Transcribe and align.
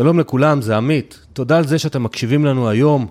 שלום 0.00 0.20
לכולם, 0.20 0.62
זה 0.62 0.76
עמית. 0.76 1.18
תודה 1.32 1.58
על 1.58 1.66
זה 1.66 1.78
שאתם 1.78 2.02
מקשיבים 2.02 2.44
לנו 2.44 2.68
היום. 2.68 3.06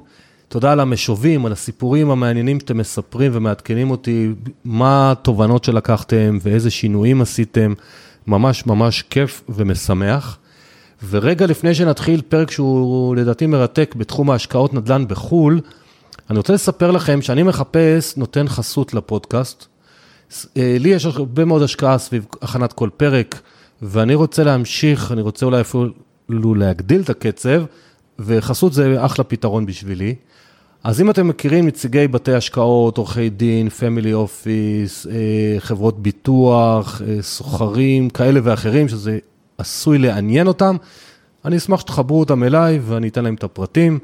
תודה 0.47 0.71
על 0.71 0.79
המשובים, 0.79 1.45
על 1.45 1.51
הסיפורים 1.51 2.09
המעניינים 2.09 2.59
שאתם 2.59 2.77
מספרים 2.77 3.31
ומעדכנים 3.35 3.91
אותי, 3.91 4.29
מה 4.65 5.11
התובנות 5.11 5.63
שלקחתם 5.63 6.37
ואיזה 6.41 6.69
שינויים 6.69 7.21
עשיתם. 7.21 7.73
ממש 8.27 8.65
ממש 8.65 9.01
כיף 9.01 9.43
ומשמח. 9.49 10.37
ורגע 11.09 11.45
לפני 11.45 11.75
שנתחיל 11.75 12.21
פרק 12.21 12.51
שהוא 12.51 13.15
לדעתי 13.15 13.45
מרתק 13.45 13.95
בתחום 13.97 14.31
ההשקעות 14.31 14.73
נדל"ן 14.73 15.07
בחו"ל, 15.07 15.61
אני 16.29 16.37
רוצה 16.37 16.53
לספר 16.53 16.91
לכם 16.91 17.21
שאני 17.21 17.43
מחפש 17.43 18.17
נותן 18.17 18.47
חסות 18.47 18.93
לפודקאסט. 18.93 19.65
אה, 20.57 20.75
לי 20.79 20.89
יש 20.89 21.05
הרבה 21.05 21.45
מאוד 21.45 21.61
השקעה 21.61 21.97
סביב 21.97 22.25
הכנת 22.41 22.73
כל 22.73 22.89
פרק, 22.97 23.41
ואני 23.81 24.15
רוצה 24.15 24.43
להמשיך, 24.43 25.11
אני 25.11 25.21
רוצה 25.21 25.45
אולי 25.45 25.61
אפילו 25.61 25.87
להגדיל 26.29 27.01
את 27.01 27.09
הקצב, 27.09 27.63
וחסות 28.19 28.73
זה 28.73 29.05
אחלה 29.05 29.23
פתרון 29.23 29.65
בשבילי. 29.65 30.15
אז 30.83 31.01
אם 31.01 31.09
אתם 31.09 31.27
מכירים 31.27 31.67
נציגי 31.67 32.07
בתי 32.07 32.33
השקעות, 32.33 32.97
עורכי 32.97 33.29
דין, 33.29 33.69
פמילי 33.69 34.13
אופיס, 34.13 35.07
אה, 35.07 35.59
חברות 35.59 36.01
ביטוח, 36.01 37.01
אה, 37.07 37.21
סוחרים, 37.21 38.09
כאלה 38.09 38.39
ואחרים, 38.43 38.87
שזה 38.87 39.19
עשוי 39.57 39.97
לעניין 39.97 40.47
אותם, 40.47 40.75
אני 41.45 41.57
אשמח 41.57 41.79
שתחברו 41.79 42.19
אותם 42.19 42.43
אליי 42.43 42.79
ואני 42.83 43.07
אתן 43.07 43.23
להם 43.23 43.33
את 43.33 43.43
הפרטים. 43.43 43.99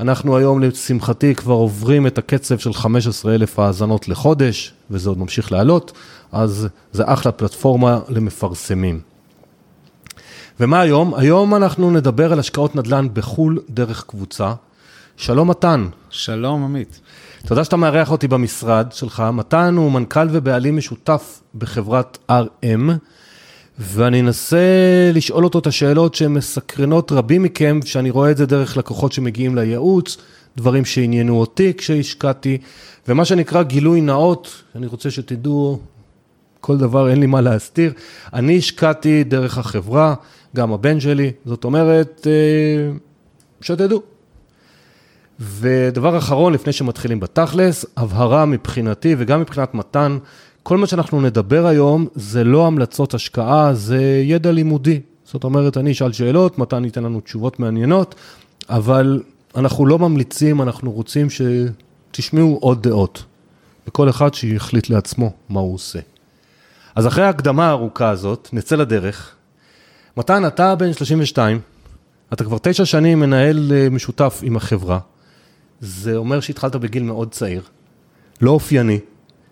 אנחנו 0.00 0.36
היום, 0.36 0.62
לשמחתי, 0.62 1.34
כבר 1.34 1.54
עוברים 1.54 2.06
את 2.06 2.18
הקצב 2.18 2.58
של 2.58 2.72
15,000 2.72 3.58
האזנות 3.58 4.08
לחודש, 4.08 4.74
וזה 4.90 5.08
עוד 5.08 5.18
ממשיך 5.18 5.52
לעלות, 5.52 5.92
אז 6.32 6.68
זה 6.92 7.02
אחלה 7.06 7.32
פלטפורמה 7.32 8.00
למפרסמים. 8.08 9.00
ומה 10.60 10.80
היום? 10.80 11.14
היום 11.14 11.54
אנחנו 11.54 11.90
נדבר 11.90 12.32
על 12.32 12.38
השקעות 12.38 12.76
נדל"ן 12.76 13.06
בחו"ל 13.12 13.58
דרך 13.70 14.04
קבוצה. 14.06 14.52
שלום 15.16 15.50
מתן. 15.50 15.86
שלום 16.10 16.64
עמית. 16.64 17.00
תודה 17.46 17.64
שאתה 17.64 17.76
מארח 17.76 18.10
אותי 18.10 18.28
במשרד 18.28 18.86
שלך. 18.92 19.22
מתן 19.32 19.74
הוא 19.76 19.92
מנכ"ל 19.92 20.28
ובעלים 20.30 20.76
משותף 20.76 21.42
בחברת 21.54 22.18
RM, 22.30 22.90
ואני 23.78 24.20
אנסה 24.20 24.66
לשאול 25.14 25.44
אותו 25.44 25.58
את 25.58 25.66
השאלות 25.66 26.14
שהן 26.14 26.32
מסקרנות 26.32 27.12
רבים 27.12 27.42
מכם, 27.42 27.80
שאני 27.84 28.10
רואה 28.10 28.30
את 28.30 28.36
זה 28.36 28.46
דרך 28.46 28.76
לקוחות 28.76 29.12
שמגיעים 29.12 29.54
לייעוץ, 29.54 30.16
דברים 30.56 30.84
שעניינו 30.84 31.40
אותי 31.40 31.72
כשהשקעתי, 31.76 32.58
ומה 33.08 33.24
שנקרא 33.24 33.62
גילוי 33.62 34.00
נאות, 34.00 34.62
אני 34.76 34.86
רוצה 34.86 35.10
שתדעו, 35.10 35.80
כל 36.60 36.78
דבר 36.78 37.10
אין 37.10 37.20
לי 37.20 37.26
מה 37.26 37.40
להסתיר. 37.40 37.92
אני 38.34 38.58
השקעתי 38.58 39.24
דרך 39.24 39.58
החברה, 39.58 40.14
גם 40.56 40.72
הבן 40.72 41.00
שלי, 41.00 41.32
זאת 41.44 41.64
אומרת, 41.64 42.26
אה, 42.26 42.92
שתדעו. 43.60 44.02
ודבר 45.40 46.18
אחרון, 46.18 46.52
לפני 46.52 46.72
שמתחילים 46.72 47.20
בתכלס, 47.20 47.86
הבהרה 47.96 48.44
מבחינתי 48.44 49.14
וגם 49.18 49.40
מבחינת 49.40 49.74
מתן, 49.74 50.18
כל 50.62 50.76
מה 50.76 50.86
שאנחנו 50.86 51.20
נדבר 51.20 51.66
היום 51.66 52.06
זה 52.14 52.44
לא 52.44 52.66
המלצות 52.66 53.14
השקעה, 53.14 53.74
זה 53.74 54.22
ידע 54.24 54.52
לימודי. 54.52 55.00
זאת 55.24 55.44
אומרת, 55.44 55.76
אני 55.76 55.92
אשאל 55.92 56.12
שאלות, 56.12 56.58
מתן 56.58 56.84
ייתן 56.84 57.04
לנו 57.04 57.20
תשובות 57.20 57.60
מעניינות, 57.60 58.14
אבל 58.68 59.22
אנחנו 59.56 59.86
לא 59.86 59.98
ממליצים, 59.98 60.62
אנחנו 60.62 60.92
רוצים 60.92 61.26
שתשמעו 61.30 62.58
עוד 62.60 62.82
דעות. 62.82 63.24
וכל 63.88 64.10
אחד 64.10 64.34
שיחליט 64.34 64.90
לעצמו 64.90 65.32
מה 65.48 65.60
הוא 65.60 65.74
עושה. 65.74 65.98
אז 66.94 67.06
אחרי 67.06 67.24
ההקדמה 67.24 67.66
הארוכה 67.66 68.08
הזאת, 68.08 68.48
נצא 68.52 68.76
לדרך. 68.76 69.34
מתן, 70.16 70.46
אתה 70.46 70.74
בן 70.74 70.92
32, 70.92 71.60
אתה 72.32 72.44
כבר 72.44 72.56
תשע 72.62 72.84
שנים 72.84 73.20
מנהל 73.20 73.72
אה, 73.74 73.88
משותף 73.90 74.40
עם 74.42 74.56
החברה. 74.56 74.98
זה 75.80 76.16
אומר 76.16 76.40
שהתחלת 76.40 76.76
בגיל 76.76 77.02
מאוד 77.02 77.30
צעיר, 77.30 77.62
לא 78.40 78.50
אופייני. 78.50 78.98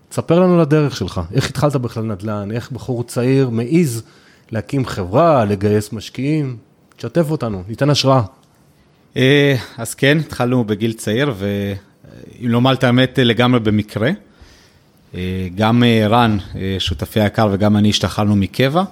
תספר 0.09 0.41
לנו 0.41 0.59
לדרך 0.59 0.97
שלך, 0.97 1.20
איך 1.32 1.50
התחלת 1.50 1.76
בכלל 1.76 2.04
נדל"ן, 2.04 2.50
איך 2.50 2.72
בחור 2.72 3.04
צעיר 3.04 3.50
מעז 3.50 4.03
להקים 4.50 4.87
חברה, 4.87 5.44
לגייס 5.44 5.93
משקיעים, 5.93 6.56
תשתף 6.97 7.31
אותנו, 7.31 7.62
ניתן 7.69 7.91
השראה. 7.91 8.22
אה, 9.16 9.56
אז 9.78 9.94
כן, 9.94 10.19
התחלנו 10.19 10.65
בגיל 10.65 10.93
צעיר, 10.93 11.34
ואם 11.38 12.49
לומר 12.49 12.72
את 12.72 12.84
האמת 12.84 13.19
לגמרי 13.22 13.60
במקרה. 13.60 14.10
אה, 15.15 15.49
גם 15.54 15.84
אה, 15.84 16.06
רן, 16.09 16.37
שותפי 16.78 17.20
היקר, 17.20 17.49
וגם 17.53 17.76
אני 17.76 17.91
השתחררנו 17.91 18.37
מקבע. 18.37 18.82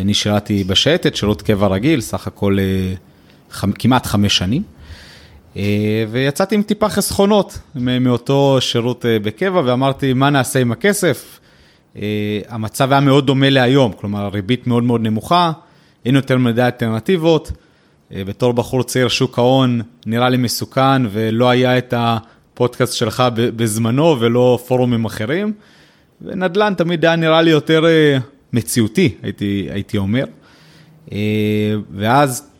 אני 0.00 0.14
שירתי 0.14 0.64
בשייטת, 0.64 1.16
שירות 1.16 1.42
קבע 1.42 1.66
רגיל, 1.66 2.00
סך 2.00 2.26
הכל 2.26 2.58
כמעט 3.78 4.06
חמש 4.06 4.36
שנים. 4.36 4.62
אה, 5.56 6.04
ויצאתי 6.10 6.54
עם 6.54 6.62
טיפה 6.62 6.88
חסכונות 6.88 7.58
מאותו 7.74 8.56
שירות 8.60 9.06
אה, 9.06 9.18
בקבע, 9.18 9.62
ואמרתי, 9.64 10.12
מה 10.12 10.30
נעשה 10.30 10.60
עם 10.60 10.72
הכסף? 10.72 11.40
אה, 11.96 12.40
המצב 12.48 12.92
היה 12.92 13.00
מאוד 13.00 13.26
דומה 13.26 13.50
להיום, 13.50 13.92
כלומר, 13.92 14.28
ריבית 14.32 14.66
מאוד 14.66 14.82
מאוד 14.82 15.00
נמוכה, 15.00 15.52
אין 16.04 16.14
יותר 16.14 16.38
מדי 16.38 16.62
אלטרנטיבות. 16.62 17.52
בתור 18.10 18.52
בחור 18.52 18.82
צעיר, 18.82 19.08
שוק 19.08 19.38
ההון 19.38 19.80
נראה 20.06 20.28
לי 20.28 20.36
מסוכן, 20.36 21.02
ולא 21.10 21.50
היה 21.50 21.78
את 21.78 21.94
הפודקאסט 21.96 22.92
שלך 22.92 23.22
בזמנו 23.34 24.16
ולא 24.20 24.58
פורומים 24.66 25.04
אחרים. 25.04 25.52
ונדל"ן 26.22 26.74
תמיד 26.76 27.04
היה 27.04 27.16
נראה 27.16 27.42
לי 27.42 27.50
יותר 27.50 27.84
מציאותי, 28.54 29.14
הייתי, 29.22 29.68
הייתי 29.70 29.98
אומר. 29.98 30.24
ואז 31.90 32.54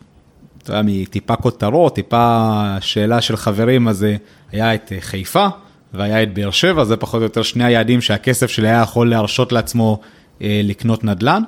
אתה 0.65 0.73
יודע, 0.73 0.81
מטיפה 0.85 1.35
כותרות, 1.35 1.95
טיפה 1.95 2.77
שאלה 2.81 3.21
של 3.21 3.37
חברים, 3.37 3.87
אז 3.87 4.03
אה, 4.03 4.15
היה 4.51 4.75
את 4.75 4.91
אה, 4.91 4.97
חיפה 5.01 5.47
והיה 5.93 6.23
את 6.23 6.33
באר 6.33 6.51
שבע, 6.51 6.83
זה 6.83 6.97
פחות 6.97 7.19
או 7.19 7.23
יותר 7.23 7.41
שני 7.41 7.63
היעדים 7.63 8.01
שהכסף 8.01 8.49
שלי 8.49 8.67
היה 8.67 8.81
יכול 8.81 9.09
להרשות 9.09 9.51
לעצמו 9.51 9.99
אה, 10.41 10.61
לקנות 10.63 11.03
נדל"ן. 11.03 11.43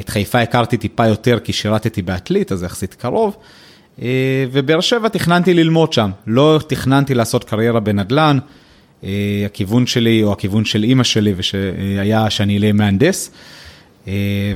את 0.00 0.08
חיפה 0.08 0.40
הכרתי 0.40 0.76
טיפה 0.76 1.06
יותר 1.06 1.38
כי 1.44 1.52
שירתתי 1.52 2.02
בעתלית, 2.02 2.52
אז 2.52 2.62
יחסית 2.62 2.94
קרוב. 2.94 3.36
ובאר 4.52 4.80
שבע 4.80 5.08
תכננתי 5.08 5.54
ללמוד 5.54 5.92
שם, 5.92 6.10
לא 6.26 6.60
תכננתי 6.66 7.14
לעשות 7.14 7.44
קריירה 7.44 7.80
בנדל"ן. 7.80 8.38
הכיוון 9.46 9.86
שלי, 9.86 10.22
או 10.22 10.32
הכיוון 10.32 10.64
של 10.64 10.82
אימא 10.82 11.04
שלי, 11.04 11.34
היה 11.98 12.30
שאני 12.30 12.58
אהיה 12.58 12.72
מהנדס, 12.72 13.30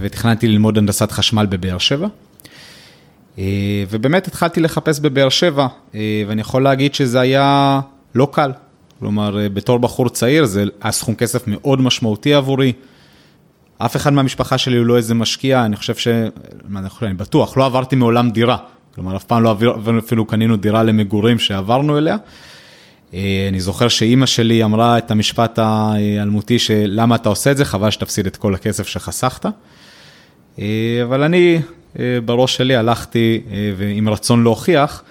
ותכננתי 0.00 0.48
ללמוד 0.48 0.78
הנדסת 0.78 1.12
חשמל 1.12 1.47
בבאר 1.47 1.78
שבע. 1.78 2.09
אה, 3.38 3.84
ובאמת 3.91 4.26
התחלתי 4.26 4.60
לחפש 4.60 5.00
בבאר 5.00 5.28
שבע, 5.28 5.66
אה, 5.94 6.22
ואני 6.26 6.41
יכול 6.41 6.62
להגיד 6.62 6.94
שזה 6.94 7.20
היה 7.20 7.81
לא 8.14 8.28
קל. 8.32 8.53
כלומר, 8.98 9.41
אה, 9.41 9.48
בתור 9.48 9.78
בחור 9.78 10.09
צעיר 10.09 10.44
זה 10.44 10.65
היה 10.82 10.92
סכום 10.92 11.15
כסף 11.15 11.42
מאוד 11.47 11.80
משמעותי 11.80 12.34
עבורי. 12.34 12.72
אף 13.78 13.97
אחד 13.97 14.12
מהמשפחה 14.12 14.59
שלי 14.59 14.76
הוא 14.76 14.86
לא 14.86 14.97
איזה 14.97 15.15
משקיע, 15.15 15.65
אני 15.65 15.76
חושב 15.76 15.94
ש... 15.97 16.09
אני 17.03 17.15
בטוח, 17.15 17.56
לא 17.56 17.65
עברתי 17.66 17.97
מעולם 17.97 18.30
דירה. 18.30 18.56
כלומר, 18.94 19.16
אף 19.16 19.25
פעם 19.25 19.42
לא 19.42 19.50
עביר, 19.50 19.75
אפילו 19.98 20.25
קנינו 20.25 20.56
דירה 20.56 20.82
למגורים 20.82 21.38
שעברנו 21.38 21.98
אליה. 21.98 22.16
אני 23.13 23.61
זוכר 23.61 23.89
שאימא 23.89 24.27
שלי 24.27 24.65
אמרה 24.65 24.99
את 24.99 25.11
המשפט 25.11 25.59
האלמותי 25.59 26.59
שלמה 26.59 27.15
אתה 27.15 27.29
עושה 27.29 27.51
את 27.51 27.57
זה, 27.57 27.65
חבל 27.65 27.91
שתפסיד 27.91 28.27
את 28.27 28.37
כל 28.37 28.55
הכסף 28.55 28.87
שחסכת. 28.87 29.47
אבל 31.03 31.23
אני 31.23 31.61
אה, 31.99 32.21
בראש 32.25 32.57
שלי 32.57 32.77
הלכתי 32.77 33.41
אה, 33.51 33.91
עם 33.95 34.09
רצון 34.09 34.43
להוכיח, 34.43 35.03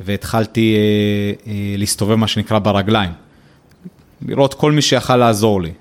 והתחלתי 0.00 0.76
אה, 1.46 1.52
להסתובב 1.78 2.14
מה 2.14 2.28
שנקרא 2.28 2.58
ברגליים. 2.58 3.10
לראות 4.26 4.54
כל 4.54 4.72
מי 4.72 4.82
שיכל 4.82 5.16
לעזור 5.16 5.62
לי, 5.62 5.72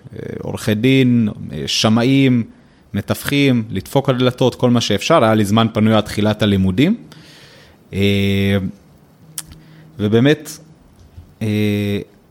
עורכי 0.41 0.75
דין, 0.75 1.29
שמאים, 1.65 2.43
מתווכים, 2.93 3.63
לדפוק 3.69 4.09
על 4.09 4.17
דלתות, 4.17 4.55
כל 4.55 4.69
מה 4.69 4.81
שאפשר, 4.81 5.23
היה 5.23 5.33
לי 5.33 5.45
זמן 5.45 5.67
פנוי 5.73 5.93
עד 5.93 6.03
תחילת 6.03 6.41
הלימודים. 6.41 6.97
ובאמת, 9.99 10.59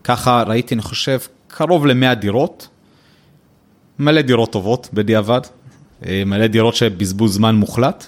ככה 0.03 0.43
ראיתי, 0.47 0.75
אני 0.75 0.81
חושב, 0.81 1.19
קרוב 1.47 1.85
ל-100 1.85 2.13
דירות, 2.13 2.67
מלא 3.99 4.21
דירות 4.21 4.51
טובות 4.51 4.89
בדיעבד, 4.93 5.41
מלא 6.07 6.47
דירות 6.47 6.75
שבזבוז 6.75 7.33
זמן 7.33 7.55
מוחלט, 7.55 8.07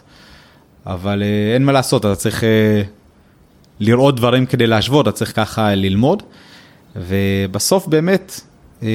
אבל 0.87 1.23
אה, 1.23 1.53
אין 1.53 1.65
מה 1.65 1.71
לעשות, 1.71 2.05
אתה 2.05 2.15
צריך 2.15 2.43
אה, 2.43 2.81
לראות 3.79 4.15
דברים 4.15 4.45
כדי 4.45 4.67
להשוות, 4.67 5.07
אתה 5.07 5.15
צריך 5.15 5.35
ככה 5.35 5.75
ללמוד, 5.75 6.23
ובסוף 6.95 7.87
באמת 7.87 8.41
אה, 8.83 8.87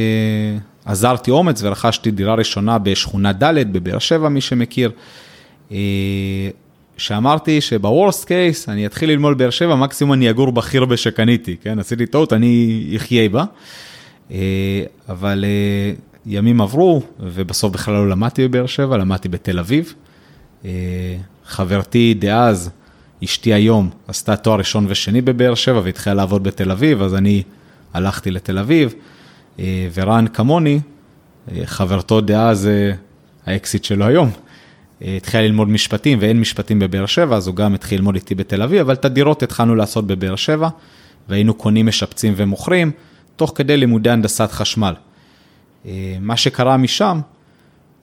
עזרתי 0.85 1.31
אומץ 1.31 1.63
ורכשתי 1.63 2.11
דירה 2.11 2.35
ראשונה 2.35 2.79
בשכונה 2.79 3.33
ד' 3.33 3.73
בבאר 3.73 3.99
שבע, 3.99 4.29
מי 4.29 4.41
שמכיר. 4.41 4.91
שאמרתי 6.97 7.61
שבוורסט 7.61 8.25
קייס 8.25 8.69
אני 8.69 8.87
אתחיל 8.87 9.11
ללמוד 9.11 9.39
באר 9.39 9.51
שבע, 9.51 9.75
מקסימום 9.75 10.13
אני 10.13 10.31
אגור 10.31 10.53
בחירבה 10.53 10.97
שקניתי, 10.97 11.57
כן, 11.63 11.79
עשיתי 11.79 12.07
טעות, 12.07 12.33
אני 12.33 12.95
אחיה 12.97 13.29
בה. 13.29 13.45
אבל 15.09 15.45
ימים 16.27 16.61
עברו, 16.61 17.03
ובסוף 17.21 17.73
בכלל 17.73 17.95
לא 17.95 18.09
למדתי 18.09 18.49
בבאר 18.49 18.67
שבע, 18.67 18.97
למדתי 18.97 19.29
בתל 19.29 19.59
אביב. 19.59 19.95
חברתי 21.47 22.15
דאז, 22.15 22.71
אשתי 23.25 23.55
היום, 23.55 23.91
עשתה 24.09 24.37
תואר 24.37 24.59
ראשון 24.59 24.87
ושני 24.89 25.21
בבאר 25.21 25.55
שבע 25.55 25.81
והתחילה 25.85 26.15
לעבוד 26.15 26.43
בתל 26.43 26.71
אביב, 26.71 27.03
אז 27.03 27.15
אני 27.15 27.43
הלכתי 27.95 28.31
לתל 28.31 28.59
אביב, 28.59 28.95
אה, 29.59 29.89
ורן 29.95 30.27
כמוני, 30.27 30.81
אה, 31.53 31.63
חברתו 31.65 32.21
דאז, 32.21 32.67
אה, 32.67 32.93
האקסיט 33.47 33.85
שלו 33.85 34.05
היום, 34.05 34.31
התחילה 35.17 35.43
ללמוד 35.43 35.69
משפטים 35.69 36.19
ואין 36.21 36.41
משפטים 36.41 36.79
בבאר 36.79 37.07
שבע, 37.07 37.37
אז 37.37 37.47
הוא 37.47 37.57
גם 37.57 37.75
התחיל 37.75 37.99
ללמוד 37.99 38.15
איתי 38.15 38.35
בתל 38.35 38.63
אביב, 38.63 38.81
אבל 38.81 38.95
את 38.95 39.05
הדירות 39.05 39.43
התחלנו 39.43 39.75
לעשות 39.75 40.07
בבאר 40.07 40.37
שבע, 40.37 40.69
והיינו 41.29 41.55
קונים, 41.55 41.87
משפצים 41.87 42.33
ומוכרים, 42.37 42.91
תוך 43.37 43.53
כדי 43.55 43.77
לימודי 43.77 44.11
הנדסת 44.11 44.51
חשמל. 44.53 44.95
מה 46.21 46.37
שקרה 46.37 46.77
משם, 46.77 47.21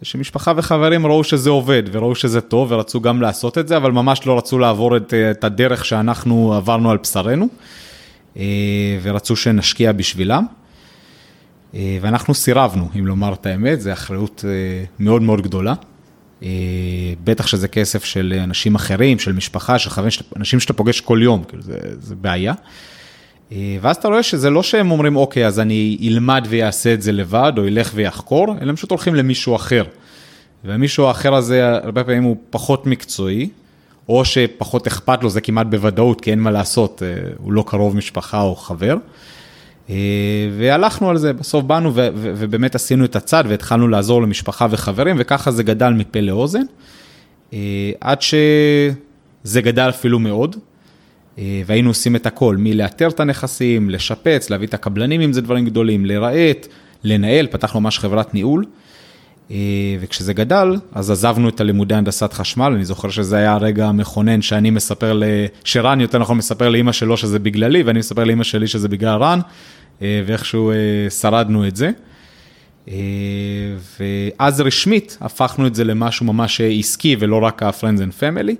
זה 0.01 0.05
שמשפחה 0.05 0.53
וחברים 0.57 1.05
ראו 1.05 1.23
שזה 1.23 1.49
עובד 1.49 1.83
וראו 1.91 2.15
שזה 2.15 2.41
טוב 2.41 2.71
ורצו 2.71 3.01
גם 3.01 3.21
לעשות 3.21 3.57
את 3.57 3.67
זה, 3.67 3.77
אבל 3.77 3.91
ממש 3.91 4.27
לא 4.27 4.37
רצו 4.37 4.59
לעבור 4.59 4.97
את, 4.97 5.13
את 5.13 5.43
הדרך 5.43 5.85
שאנחנו 5.85 6.53
עברנו 6.53 6.91
על 6.91 6.97
בשרנו, 6.97 7.47
ורצו 9.03 9.35
שנשקיע 9.35 9.91
בשבילם. 9.91 10.45
אה, 11.73 11.97
ואנחנו 12.01 12.33
סירבנו, 12.33 12.89
אם 12.99 13.07
לומר 13.07 13.33
את 13.33 13.45
האמת, 13.45 13.81
זו 13.81 13.93
אחריות 13.93 14.45
אה, 14.47 14.83
מאוד 14.99 15.21
מאוד 15.21 15.41
גדולה. 15.41 15.73
אה, 16.43 16.49
בטח 17.23 17.47
שזה 17.47 17.67
כסף 17.67 18.03
של 18.03 18.39
אנשים 18.43 18.75
אחרים, 18.75 19.19
של 19.19 19.33
משפחה, 19.33 19.79
של 19.79 19.89
חברים, 19.89 20.11
אנשים 20.35 20.59
שאתה 20.59 20.73
פוגש 20.73 21.01
כל 21.01 21.19
יום, 21.23 21.43
כאילו 21.43 21.63
זה, 21.63 21.77
זה 21.99 22.15
בעיה. 22.15 22.53
ואז 23.81 23.95
אתה 23.95 24.07
רואה 24.07 24.23
שזה 24.23 24.49
לא 24.49 24.63
שהם 24.63 24.91
אומרים, 24.91 25.15
אוקיי, 25.15 25.47
אז 25.47 25.59
אני 25.59 25.97
אלמד 26.03 26.45
ויעשה 26.49 26.93
את 26.93 27.01
זה 27.01 27.11
לבד, 27.11 27.53
או 27.57 27.65
ילך 27.65 27.91
ויחקור, 27.95 28.55
אלא 28.61 28.69
הם 28.69 28.75
פשוט 28.75 28.89
הולכים 28.89 29.15
למישהו 29.15 29.55
אחר. 29.55 29.83
והמישהו 30.63 31.05
האחר 31.05 31.35
הזה, 31.35 31.69
הרבה 31.75 32.03
פעמים 32.03 32.23
הוא 32.23 32.37
פחות 32.49 32.85
מקצועי, 32.85 33.49
או 34.09 34.25
שפחות 34.25 34.87
אכפת 34.87 35.23
לו, 35.23 35.29
זה 35.29 35.41
כמעט 35.41 35.67
בוודאות, 35.67 36.21
כי 36.21 36.31
אין 36.31 36.39
מה 36.39 36.51
לעשות, 36.51 37.01
הוא 37.37 37.53
לא 37.53 37.63
קרוב 37.67 37.95
משפחה 37.95 38.41
או 38.41 38.55
חבר. 38.55 38.95
אה, 39.89 39.95
והלכנו 40.57 41.09
על 41.09 41.17
זה, 41.17 41.33
בסוף 41.33 41.63
באנו 41.63 41.91
ובאמת 41.95 42.75
עשינו 42.75 43.05
את 43.05 43.15
הצד 43.15 43.43
והתחלנו 43.47 43.87
לעזור 43.87 44.21
למשפחה 44.21 44.67
וחברים, 44.69 45.15
וככה 45.19 45.51
זה 45.51 45.63
גדל 45.63 45.89
מפה 45.89 46.19
לאוזן, 46.19 46.63
אה, 47.53 47.91
עד 48.01 48.21
שזה 48.21 49.61
גדל 49.61 49.89
אפילו 49.89 50.19
מאוד, 50.19 50.55
אה, 51.37 51.61
והיינו 51.65 51.89
עושים 51.89 52.15
את 52.15 52.25
הכל, 52.25 52.55
מלאתר 52.59 53.07
את 53.07 53.19
הנכסים, 53.19 53.89
לשפץ, 53.89 54.49
להביא 54.49 54.67
את 54.67 54.73
הקבלנים 54.73 55.21
אם 55.21 55.33
זה 55.33 55.41
דברים 55.41 55.65
גדולים, 55.65 56.05
לרהט, 56.05 56.67
לנהל, 57.03 57.47
פתחנו 57.47 57.81
ממש 57.81 57.99
חברת 57.99 58.33
ניהול. 58.33 58.65
וכשזה 59.99 60.33
גדל, 60.33 60.75
אז 60.91 61.11
עזבנו 61.11 61.49
את 61.49 61.61
הלימודי 61.61 61.95
הנדסת 61.95 62.33
חשמל, 62.33 62.71
אני 62.75 62.85
זוכר 62.85 63.09
שזה 63.09 63.37
היה 63.37 63.53
הרגע 63.53 63.87
המכונן 63.87 64.41
שאני 64.41 64.69
מספר, 64.69 65.21
שרן 65.63 66.01
יותר 66.01 66.17
נכון 66.17 66.37
מספר 66.37 66.69
לאימא 66.69 66.91
שלו 66.91 67.17
שזה 67.17 67.39
בגללי, 67.39 67.83
ואני 67.83 67.99
מספר 67.99 68.23
לאימא 68.23 68.43
שלי 68.43 68.67
שזה 68.67 68.87
בגלל 68.87 69.17
רן, 69.21 69.39
אה, 70.01 70.21
ואיכשהו 70.25 70.71
אה, 70.71 71.09
שרדנו 71.09 71.67
את 71.67 71.75
זה. 71.75 71.91
אה, 72.89 72.95
ואז 73.99 74.61
רשמית 74.61 75.17
הפכנו 75.21 75.67
את 75.67 75.75
זה 75.75 75.83
למשהו 75.83 76.25
ממש 76.25 76.61
עסקי 76.61 77.15
ולא 77.19 77.35
רק 77.35 77.63
ה-Friends 77.63 77.99
and 77.99 78.21
Family. 78.21 78.55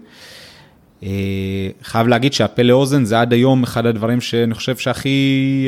חייב 1.84 2.08
להגיד 2.08 2.34
שהפה 2.34 2.62
לאוזן 2.62 3.06
זה 3.06 3.22
עד 3.22 3.34
היום 3.34 3.64
אחד 3.64 3.86
הדברים 3.86 4.22
שאני 4.22 4.54
חושב 4.54 4.78
שהכי 4.78 5.68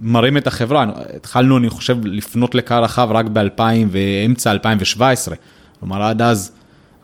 מרים 0.00 0.36
את 0.36 0.46
החברה. 0.46 0.86
התחלנו, 1.16 1.58
אני 1.58 1.70
חושב, 1.70 1.96
לפנות 2.04 2.54
לקהל 2.54 2.84
רחב 2.84 3.08
רק 3.10 3.26
ב-2000 3.26 3.62
ואמצע 3.90 4.50
2017. 4.50 5.36
כלומר, 5.80 6.02
עד 6.02 6.22
אז 6.22 6.52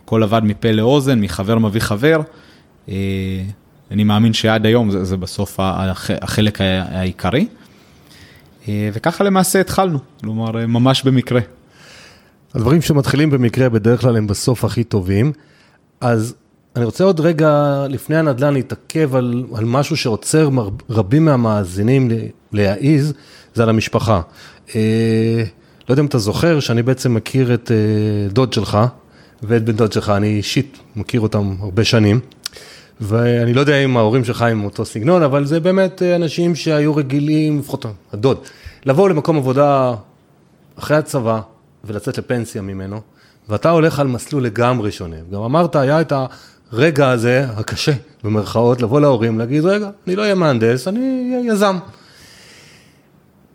הכל 0.05 0.23
עבד 0.23 0.41
מפה 0.45 0.73
לאוזן, 0.73 1.21
מחבר 1.21 1.59
מביא 1.59 1.81
חבר. 1.81 2.21
אני 3.91 4.05
מאמין 4.05 4.33
שעד 4.33 4.67
היום 4.67 4.91
זה, 4.91 5.05
זה 5.05 5.17
בסוף 5.17 5.57
החלק 5.61 6.61
העיקרי. 6.61 7.47
אה, 8.69 8.91
וככה 8.93 9.25
למעשה 9.25 9.61
התחלנו, 9.61 9.99
כלומר, 10.21 10.61
אה, 10.61 10.67
ממש 10.67 11.03
במקרה. 11.03 11.41
הדברים 12.55 12.83
שמתחילים 12.83 13.31
במקרה 13.31 13.69
בדרך 13.69 14.01
כלל 14.01 14.17
הם 14.17 14.27
בסוף 14.27 14.65
הכי 14.65 14.85
טובים. 14.85 15.33
אז 16.01 16.35
אני 16.77 16.85
רוצה 16.85 17.05
עוד 17.05 17.21
רגע 17.21 17.85
לפני 17.89 18.17
הנדל"ן 18.17 18.55
להתעכב 18.55 19.15
על, 19.15 19.45
על 19.55 19.65
משהו 19.65 19.97
שעוצר 19.97 20.49
רבים 20.91 21.25
מהמאזינים 21.25 22.09
להעיז, 22.53 23.13
זה 23.55 23.63
על 23.63 23.69
המשפחה. 23.69 24.21
אה, 24.75 25.43
לא 25.89 25.93
יודע 25.93 26.03
אם 26.03 26.07
אתה 26.07 26.19
זוכר 26.19 26.61
שאני 26.61 26.83
בעצם 26.83 27.15
מכיר 27.15 27.55
את 27.55 27.71
אה, 27.71 28.33
דוד 28.33 28.53
שלך 28.53 28.79
ואת 29.43 29.65
בן 29.65 29.73
דוד 29.73 29.93
שלך, 29.93 30.09
אני 30.09 30.27
אישית 30.27 30.79
מכיר 30.97 31.21
אותם 31.21 31.57
הרבה 31.61 31.85
שנים. 31.85 32.21
ואני 33.01 33.55
לא 33.55 33.61
יודע 33.61 33.85
אם 33.85 33.97
ההורים 33.97 34.25
שלך 34.25 34.43
הם 34.43 34.65
אותו 34.65 34.85
סגנון, 34.85 35.23
אבל 35.23 35.45
זה 35.45 35.61
באמת 35.61 36.03
אה, 36.03 36.17
אנשים 36.17 36.55
שהיו 36.55 36.97
רגילים, 36.97 37.59
לפחות 37.59 37.87
הדוד, 38.13 38.39
לבוא 38.87 39.09
למקום 39.09 39.37
עבודה 39.37 39.95
אחרי 40.79 40.97
הצבא 40.97 41.41
ולצאת 41.85 42.19
לפנסיה 42.19 42.63
ממנו, 42.63 43.01
ואתה 43.49 43.71
הולך 43.71 44.01
על 44.01 44.07
מסלול 44.07 44.45
לגמרי 44.45 44.93
שונה. 44.93 45.17
גם 45.33 45.43
אמרת, 45.43 45.77
היה 45.77 46.01
את 46.01 46.13
הרגע 46.73 47.11
הזה, 47.11 47.47
הקשה, 47.57 47.93
במרכאות, 48.25 48.83
לבוא 48.83 49.01
להורים, 49.01 49.39
להגיד, 49.39 49.65
רגע, 49.65 49.91
אני 50.07 50.17
לא 50.17 50.23
אהיה 50.23 50.35
מהנדס, 50.35 50.89
אני 50.89 51.33
אהיה 51.35 51.53
יזם. 51.53 51.79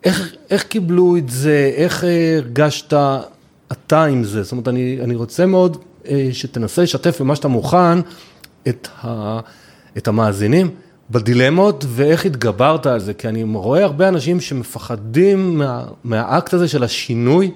איך, 0.04 0.36
איך 0.50 0.64
קיבלו 0.64 1.18
את 1.18 1.30
זה, 1.30 1.72
איך 1.76 2.04
הרגשת 2.38 2.94
אתה 3.72 4.04
עם 4.04 4.24
זה? 4.24 4.44
זאת 4.44 4.52
אומרת, 4.52 4.68
אני, 4.68 4.98
אני 5.04 5.16
רוצה 5.16 5.46
מאוד 5.46 5.78
אה, 6.08 6.30
שתנסה 6.32 6.82
לשתף 6.82 7.22
במה 7.22 7.36
שאתה 7.36 7.48
מוכן. 7.48 8.00
את, 8.68 8.88
ה, 9.04 9.40
את 9.98 10.08
המאזינים 10.08 10.70
בדילמות 11.12 11.86
ואיך 11.88 12.26
התגברת 12.26 12.86
על 12.86 13.00
זה, 13.00 13.14
כי 13.14 13.28
אני 13.28 13.44
רואה 13.44 13.84
הרבה 13.84 14.08
אנשים 14.08 14.42
שמפחדים 14.42 15.58
מה, 15.58 15.86
מהאקט 16.04 16.54
הזה 16.54 16.68
של 16.68 16.84
השינוי, 16.84 17.52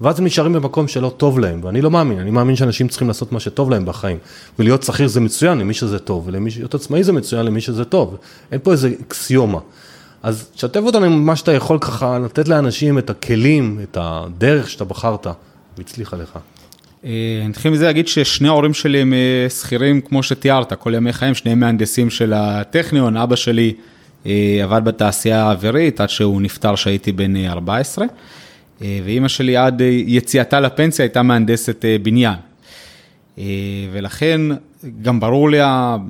ואז 0.00 0.18
הם 0.18 0.24
נשארים 0.24 0.52
במקום 0.52 0.88
שלא 0.88 1.12
טוב 1.16 1.38
להם, 1.38 1.60
ואני 1.64 1.80
לא 1.80 1.90
מאמין, 1.90 2.18
אני 2.18 2.30
מאמין 2.30 2.56
שאנשים 2.56 2.88
צריכים 2.88 3.08
לעשות 3.08 3.32
מה 3.32 3.40
שטוב 3.40 3.70
להם 3.70 3.84
בחיים, 3.84 4.18
ולהיות 4.58 4.82
שכיר 4.82 5.08
זה 5.08 5.20
מצוין 5.20 5.58
למי 5.58 5.74
שזה 5.74 5.98
טוב, 5.98 6.26
ולהיות 6.26 6.74
עצמאי 6.74 7.04
זה 7.04 7.12
מצוין 7.12 7.46
למי 7.46 7.60
שזה 7.60 7.84
טוב, 7.84 8.16
אין 8.52 8.60
פה 8.62 8.72
איזה 8.72 8.90
אקסיומה. 9.00 9.58
אז 10.22 10.50
תשתף 10.54 10.80
אותנו 10.80 11.06
עם 11.06 11.26
מה 11.26 11.36
שאתה 11.36 11.52
יכול 11.52 11.78
ככה, 11.78 12.18
לתת 12.18 12.48
לאנשים 12.48 12.98
את 12.98 13.10
הכלים, 13.10 13.80
את 13.82 13.96
הדרך 14.00 14.70
שאתה 14.70 14.84
בחרת, 14.84 15.26
והצליחה 15.78 16.16
לך. 16.16 16.38
אה, 17.04 17.10
נתחיל 17.48 17.70
מזה 17.70 17.84
להגיד 17.84 18.08
ששני 18.08 18.48
ההורים 18.48 18.74
שלי 18.74 19.00
הם 19.00 19.14
אה, 19.14 19.50
שכירים 19.50 20.00
כמו 20.00 20.22
שתיארת, 20.22 20.72
כל 20.72 20.94
ימי 20.94 21.12
חיים, 21.12 21.34
שניהם 21.34 21.60
מהנדסים 21.60 22.10
של 22.10 22.32
הטכניון, 22.36 23.16
אבא 23.16 23.36
שלי 23.36 23.74
אה, 24.26 24.60
עבד 24.62 24.84
בתעשייה 24.84 25.44
האווירית 25.44 26.00
עד 26.00 26.08
שהוא 26.08 26.42
נפטר 26.42 26.74
כשהייתי 26.74 27.12
בן 27.12 27.36
14, 27.46 28.06
ואימא 28.80 29.28
שלי 29.28 29.56
עד 29.56 29.80
יציאתה 30.06 30.60
לפנסיה 30.60 31.04
הייתה 31.04 31.22
מהנדסת 31.22 31.84
בניין. 32.02 32.34
ולכן 33.92 34.40
גם 35.02 35.20
ברור 35.20 35.50
לי 35.50 35.58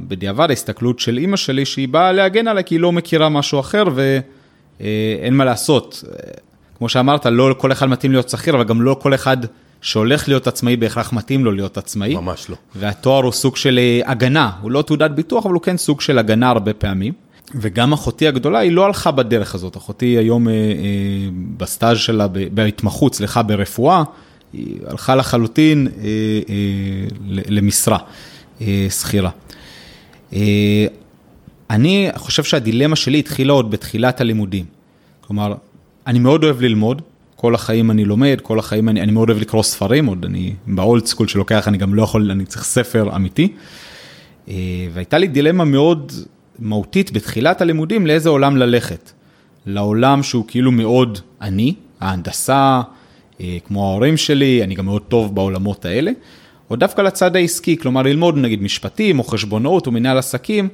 בדיעבד 0.08 0.50
ההסתכלות 0.50 1.00
של 1.00 1.18
אימא 1.18 1.36
שלי 1.36 1.64
שהיא 1.64 1.88
באה 1.88 2.12
להגן 2.12 2.48
עליי 2.48 2.64
כי 2.64 2.74
היא 2.74 2.80
לא 2.80 2.92
מכירה 2.92 3.28
משהו 3.28 3.60
אחר 3.60 3.84
ואין 3.94 5.34
מה 5.34 5.44
לעשות. 5.44 6.04
כמו 6.78 6.88
שאמרת, 6.88 7.26
לא 7.26 7.54
כל 7.58 7.72
אחד 7.72 7.86
מתאים 7.86 8.12
להיות 8.12 8.28
שכיר, 8.28 8.54
אבל 8.54 8.64
גם 8.64 8.82
לא 8.82 8.96
כל 9.00 9.14
אחד 9.14 9.36
שהולך 9.80 10.28
להיות 10.28 10.46
עצמאי 10.46 10.76
בהכרח 10.76 11.12
מתאים 11.12 11.44
לו 11.44 11.52
להיות 11.52 11.78
עצמאי. 11.78 12.14
ממש 12.14 12.50
לא. 12.50 12.56
והתואר 12.76 13.24
הוא 13.24 13.32
סוג 13.32 13.56
של 13.56 13.78
אה, 13.78 14.10
הגנה, 14.10 14.50
הוא 14.60 14.70
לא 14.70 14.82
תעודת 14.82 15.10
ביטוח, 15.10 15.46
אבל 15.46 15.54
הוא 15.54 15.62
כן 15.62 15.76
סוג 15.76 16.00
של 16.00 16.18
הגנה 16.18 16.48
הרבה 16.48 16.74
פעמים. 16.74 17.12
וגם 17.54 17.92
אחותי 17.92 18.28
הגדולה, 18.28 18.58
היא 18.58 18.72
לא 18.72 18.84
הלכה 18.86 19.10
בדרך 19.10 19.54
הזאת. 19.54 19.76
אחותי 19.76 20.06
היום 20.06 20.48
אה, 20.48 20.52
אה, 20.52 20.58
בסטאז' 21.56 21.98
שלה, 21.98 22.26
בהתמחות, 22.28 23.14
סליחה, 23.14 23.42
ברפואה, 23.42 24.02
היא 24.52 24.76
הלכה 24.86 25.14
לחלוטין 25.14 25.88
אה, 25.88 26.02
אה, 26.48 27.40
למשרה 27.48 27.98
אה, 28.60 28.86
שכירה. 28.90 29.30
אה, 30.32 30.86
אני 31.70 32.08
חושב 32.16 32.44
שהדילמה 32.44 32.96
שלי 32.96 33.18
התחילה 33.18 33.52
עוד 33.52 33.70
בתחילת 33.70 34.20
הלימודים. 34.20 34.64
כלומר, 35.20 35.54
אני 36.06 36.18
מאוד 36.18 36.44
אוהב 36.44 36.60
ללמוד, 36.60 37.02
כל 37.36 37.54
החיים 37.54 37.90
אני 37.90 38.04
לומד, 38.04 38.38
כל 38.42 38.58
החיים 38.58 38.88
אני, 38.88 39.02
אני 39.02 39.12
מאוד 39.12 39.30
אוהב 39.30 39.40
לקרוא 39.40 39.62
ספרים, 39.62 40.06
עוד 40.06 40.24
אני 40.24 40.54
באולד 40.66 41.06
סקול 41.06 41.28
שלוקח, 41.28 41.68
אני 41.68 41.78
גם 41.78 41.94
לא 41.94 42.02
יכול, 42.02 42.30
אני 42.30 42.44
צריך 42.44 42.64
ספר 42.64 43.16
אמיתי. 43.16 43.52
אה, 44.48 44.54
והייתה 44.92 45.18
לי 45.18 45.26
דילמה 45.26 45.64
מאוד 45.64 46.12
מהותית 46.58 47.12
בתחילת 47.12 47.60
הלימודים 47.60 48.06
לאיזה 48.06 48.28
עולם 48.28 48.56
ללכת. 48.56 49.12
לעולם 49.66 50.22
שהוא 50.22 50.44
כאילו 50.48 50.72
מאוד 50.72 51.18
אני, 51.40 51.74
ההנדסה, 52.00 52.80
אה, 53.40 53.56
כמו 53.66 53.90
ההורים 53.90 54.16
שלי, 54.16 54.64
אני 54.64 54.74
גם 54.74 54.84
מאוד 54.84 55.02
טוב 55.02 55.34
בעולמות 55.34 55.84
האלה, 55.84 56.10
או 56.70 56.76
דווקא 56.76 57.02
לצד 57.02 57.36
העסקי, 57.36 57.76
כלומר 57.76 58.02
ללמוד 58.02 58.36
נגיד 58.36 58.62
משפטים 58.62 59.18
או 59.18 59.24
חשבונאות 59.24 59.86
או 59.86 59.92
מנהל 59.92 60.18
עסקים. 60.18 60.68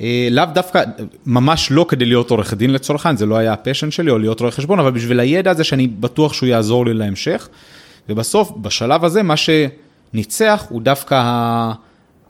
אה, 0.00 0.28
לאו 0.30 0.44
דווקא, 0.54 0.84
ממש 1.26 1.68
לא 1.70 1.86
כדי 1.88 2.04
להיות 2.04 2.30
עורך 2.30 2.54
דין 2.54 2.72
לצורך 2.72 3.06
העניין, 3.06 3.16
זה 3.16 3.26
לא 3.26 3.36
היה 3.36 3.52
הפשן 3.52 3.90
שלי 3.90 4.10
או 4.10 4.18
להיות 4.18 4.40
רואה 4.40 4.50
חשבון, 4.50 4.78
אבל 4.78 4.90
בשביל 4.90 5.20
הידע 5.20 5.50
הזה 5.50 5.64
שאני 5.64 5.86
בטוח 5.86 6.32
שהוא 6.32 6.48
יעזור 6.48 6.86
לי 6.86 6.94
להמשך. 6.94 7.48
ובסוף, 8.08 8.52
בשלב 8.56 9.04
הזה, 9.04 9.22
מה 9.22 9.34
שניצח 9.36 10.66
הוא 10.68 10.82
דווקא 10.82 11.72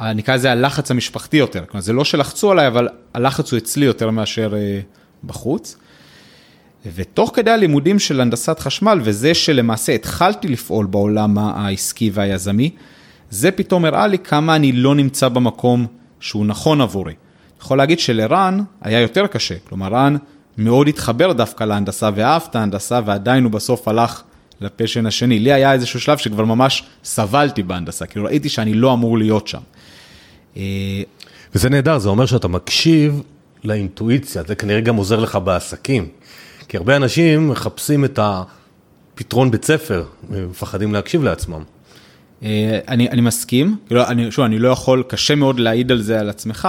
נקרא 0.01 0.35
לזה 0.35 0.53
הלחץ 0.53 0.91
המשפחתי 0.91 1.37
יותר, 1.37 1.65
כלומר 1.65 1.83
זה 1.83 1.93
לא 1.93 2.05
שלחצו 2.05 2.51
עליי, 2.51 2.67
אבל 2.67 2.89
הלחץ 3.15 3.53
הוא 3.53 3.59
אצלי 3.59 3.87
יותר 3.87 4.11
מאשר 4.11 4.55
אה, 4.57 4.81
בחוץ. 5.25 5.77
ותוך 6.95 7.31
כדי 7.35 7.51
הלימודים 7.51 7.99
של 7.99 8.21
הנדסת 8.21 8.59
חשמל, 8.59 9.01
וזה 9.03 9.35
שלמעשה 9.35 9.93
התחלתי 9.93 10.49
לפעול 10.49 10.87
בעולם 10.87 11.39
העסקי 11.39 12.11
והיזמי, 12.15 12.71
זה 13.31 13.51
פתאום 13.51 13.85
הראה 13.85 14.07
לי 14.07 14.19
כמה 14.19 14.57
אני 14.57 14.73
לא 14.73 14.95
נמצא 14.95 15.29
במקום 15.29 15.87
שהוא 16.21 16.47
נכון 16.47 16.81
עבורי. 16.81 17.15
יכול 17.61 17.79
להגיד 17.79 17.99
שלרן 17.99 18.61
היה 18.81 19.01
יותר 19.01 19.27
קשה, 19.27 19.55
כלומר 19.69 19.89
רן 19.89 20.17
מאוד 20.59 20.89
התחבר 20.89 21.33
דווקא 21.33 21.65
להנדסה 21.65 22.11
ואהב 22.15 22.43
את 22.51 22.57
ההנדסה, 22.57 23.01
ועדיין 23.05 23.45
הוא 23.45 23.53
בסוף 23.53 23.89
הלך 23.89 24.23
לפשן 24.61 25.07
השני. 25.07 25.39
לי 25.39 25.53
היה 25.53 25.73
איזשהו 25.73 26.01
שלב 26.01 26.19
שכבר 26.19 26.45
ממש 26.45 26.83
סבלתי 27.05 27.63
בהנדסה, 27.63 28.07
כאילו 28.07 28.25
ראיתי 28.27 28.49
שאני 28.49 28.75
לא 28.75 28.93
אמור 28.93 29.19
להיות 29.19 29.49
שם. 29.49 29.61
אה, 30.57 30.63
וזה 31.55 31.71
נהדר, 31.71 31.99
זה 31.99 32.09
אומר 32.09 32.27
שאתה 32.27 32.49
מקשיב 32.49 33.23
לאינטואיציה, 33.65 34.43
זה 34.47 34.55
כנראה 34.55 34.81
גם 34.81 34.97
עוזר 34.97 35.21
לך 35.21 35.39
בעסקים. 35.45 36.09
כי 36.69 36.77
הרבה 36.77 36.97
אנשים 36.97 37.49
מחפשים 37.49 38.05
את 38.05 38.19
הפתרון 38.23 39.51
בית 39.51 39.65
ספר, 39.65 40.05
מפחדים 40.31 40.93
להקשיב 40.93 41.25
לעצמם. 41.25 41.63
אה, 42.43 42.79
אני, 42.89 43.11
אני 43.11 43.21
מסכים, 43.21 43.77
כאילו, 43.87 44.07
אני, 44.07 44.33
שוב, 44.33 44.45
אני 44.45 44.59
לא 44.59 44.69
יכול, 44.69 45.03
קשה 45.09 45.35
מאוד 45.35 45.61
להעיד 45.61 45.93
על 45.93 46.03
זה 46.03 46.21
על 46.21 46.31
עצמך, 46.31 46.69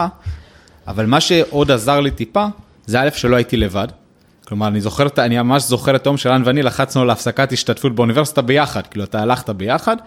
אבל 0.88 1.06
מה 1.06 1.22
שעוד 1.22 1.72
עזר 1.72 2.00
לי 2.00 2.12
טיפה, 2.12 2.46
זה 2.86 3.01
א', 3.01 3.10
שלא 3.15 3.36
הייתי 3.36 3.58
לבד. 3.58 3.88
כלומר, 4.48 4.67
אני 4.67 4.82
זוכר, 4.82 5.08
אני 5.17 5.38
ממש 5.38 5.63
זוכר 5.63 5.96
את 5.96 6.06
היום 6.06 6.17
שרן 6.17 6.41
ואני 6.46 6.63
לחצנו 6.63 7.06
להפסקת 7.06 7.51
השתתפות 7.51 7.96
באוניברסיטה 7.96 8.41
ביחד, 8.41 8.88
כאילו, 8.88 9.06
אתה 9.06 9.22
הלכת 9.22 9.50
ביחד. 9.50 9.98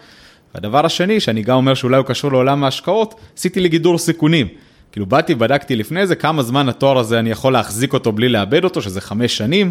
והדבר 0.54 0.86
השני, 0.86 1.20
שאני 1.20 1.42
גם 1.42 1.56
אומר 1.56 1.74
שאולי 1.74 1.96
הוא 1.96 2.06
קשור 2.06 2.32
לעולם 2.32 2.64
ההשקעות, 2.64 3.14
עשיתי 3.36 3.60
לי 3.60 3.68
גידור 3.68 3.98
סיכונים. 3.98 4.46
כאילו, 4.92 5.06
באתי, 5.06 5.34
בדקתי 5.34 5.76
לפני 5.76 6.06
זה 6.06 6.14
כמה 6.14 6.42
זמן 6.42 6.68
התואר 6.68 6.98
הזה 6.98 7.18
אני 7.18 7.30
יכול 7.30 7.52
להחזיק 7.52 7.92
אותו 7.92 8.12
בלי 8.12 8.28
לאבד 8.28 8.64
אותו, 8.64 8.82
שזה 8.82 9.00
חמש 9.00 9.36
שנים. 9.36 9.70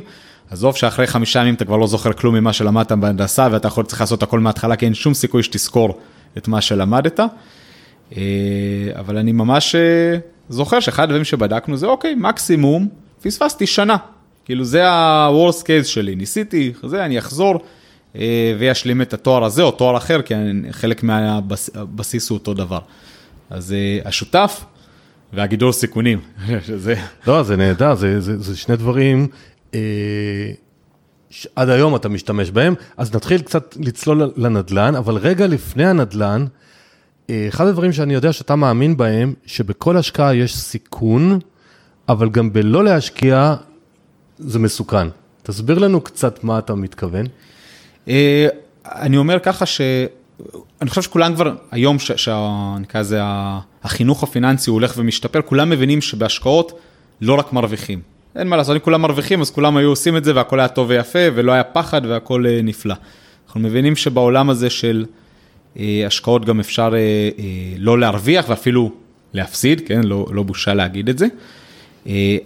עזוב 0.51 0.75
שאחרי 0.75 1.07
חמישה 1.07 1.39
ימים 1.39 1.53
אתה 1.53 1.65
כבר 1.65 1.77
לא 1.77 1.88
זוכר 1.88 2.13
כלום 2.13 2.36
ממה 2.36 2.53
שלמדת 2.53 2.91
בהנדסה, 2.91 3.48
ואתה 3.51 3.67
יכול 3.67 3.86
צריך 3.86 4.01
לעשות 4.01 4.24
הכל 4.24 4.39
מההתחלה, 4.39 4.75
כי 4.75 4.86
אין 4.86 4.93
שום 4.93 5.13
סיכוי 5.13 5.43
שתזכור 5.43 6.00
את 6.38 6.48
מה 6.48 6.62
שלמדת. 6.62 7.19
אה, 8.17 8.21
אבל 8.95 9.17
אני 9.17 9.31
ממש 9.31 9.75
אה, 9.75 10.17
זוכר 10.50 10.79
שאחד 10.79 11.03
הדברים 11.03 11.24
שבדקנו 11.24 11.77
זה, 11.77 11.88
אוקיי, 11.88 12.15
מקסימום, 12.15 12.88
פספסתי 13.21 13.67
שנה. 13.67 13.98
כאילו 14.45 14.63
זה 14.63 14.88
ה-Worst 14.89 15.62
case 15.62 15.83
שלי, 15.83 16.15
ניסיתי, 16.15 16.71
זה, 16.83 17.05
אני 17.05 17.19
אחזור 17.19 17.59
וישלים 18.60 19.01
את 19.01 19.13
התואר 19.13 19.44
הזה 19.44 19.63
או 19.63 19.72
תואר 19.72 19.98
אחר, 19.98 20.22
כי 20.22 20.34
חלק 20.72 21.04
מהבסיס 21.04 22.30
הוא 22.30 22.38
אותו 22.38 22.54
דבר. 22.54 22.80
אז 23.50 23.75
השותף 24.06 24.66
והגידול 25.34 25.72
סיכונים, 25.72 26.20
שזה... 26.68 26.96
לא, 27.28 27.44
זה 27.44 27.56
נהדר, 27.56 27.96
זה, 27.96 28.22
זה, 28.22 28.38
זה 28.38 28.58
שני 28.58 28.75
דברים 28.75 29.28
אה, 29.74 30.51
עד 31.56 31.70
היום 31.70 31.96
אתה 31.96 32.10
משתמש 32.10 32.51
בהם, 32.51 32.74
אז 32.98 33.16
נתחיל 33.16 33.42
קצת 33.42 33.75
לצלול 33.80 34.32
לנדל"ן, 34.36 34.96
אבל 34.96 35.18
רגע 35.18 35.48
לפני 35.48 35.86
הנדל"ן, 35.86 36.46
אה, 37.30 37.46
אחד 37.50 37.68
הדברים 37.68 37.92
שאני 37.92 38.13
יודע 38.13 38.34
שאתה 38.34 38.56
מאמין 38.56 38.98
בהם, 38.98 39.34
שבכל 39.46 39.98
השקעה 39.98 40.36
יש 40.36 40.58
סיכון, 40.58 41.39
אבל 42.10 42.30
גם 42.30 42.54
בלא 42.54 42.84
להשקיע 42.84 43.56
זה 44.38 44.60
מסוכן. 44.60 45.08
תסביר 45.44 45.80
לנו 45.80 46.01
קצת 46.01 46.44
מה 46.44 46.60
אתה 46.60 46.75
מתכוון. 46.75 47.25
אה, 48.10 48.48
אני 48.86 49.18
אומר 49.18 49.39
ככה 49.39 49.66
ש... 49.66 49.82
אני 50.82 50.89
חושב 50.89 51.01
שכולם 51.01 51.36
כבר, 51.36 51.56
היום, 51.72 52.00
שנקרא 52.00 53.01
לזה, 53.01 53.20
החינוך 53.84 54.24
הפיננסי 54.24 54.70
הולך 54.70 54.94
ומשתפר, 54.98 55.42
כולם 55.42 55.70
מבינים 55.70 56.01
שבהשקעות 56.01 56.80
לא 57.22 57.34
רק 57.34 57.54
מרוויחים. 57.54 58.01
אין 58.36 58.48
מה 58.48 58.58
לעשות, 58.58 58.75
אם 58.75 58.80
כולם 58.80 59.01
מרוויחים, 59.01 59.42
אז 59.42 59.51
כולם 59.51 59.78
היו 59.78 59.89
עושים 59.89 60.18
את 60.18 60.24
זה 60.24 60.36
והכל 60.36 60.60
היה 60.60 60.68
טוב 60.68 60.89
ויפה, 60.89 61.20
ולא 61.36 61.51
היה 61.51 61.63
פחד 61.63 62.01
והכל 62.06 62.46
אה, 62.48 62.60
נפלא. 62.63 62.96
אנחנו 63.48 63.60
מבינים 63.60 63.96
שבעולם 63.96 64.50
הזה 64.50 64.70
של 64.70 65.06
אה, 65.80 66.04
השקעות 66.08 66.46
גם 66.46 66.60
אפשר 66.60 66.94
אה, 66.96 67.30
לא 67.78 68.00
להרוויח 68.00 68.46
ואפילו 68.50 68.92
להפסיד, 69.34 69.82
כן, 69.88 70.04
לא, 70.04 70.25
לא 70.32 70.44
בושה 70.44 70.74
להגיד 70.74 71.10
את 71.10 71.18
זה. 71.18 71.28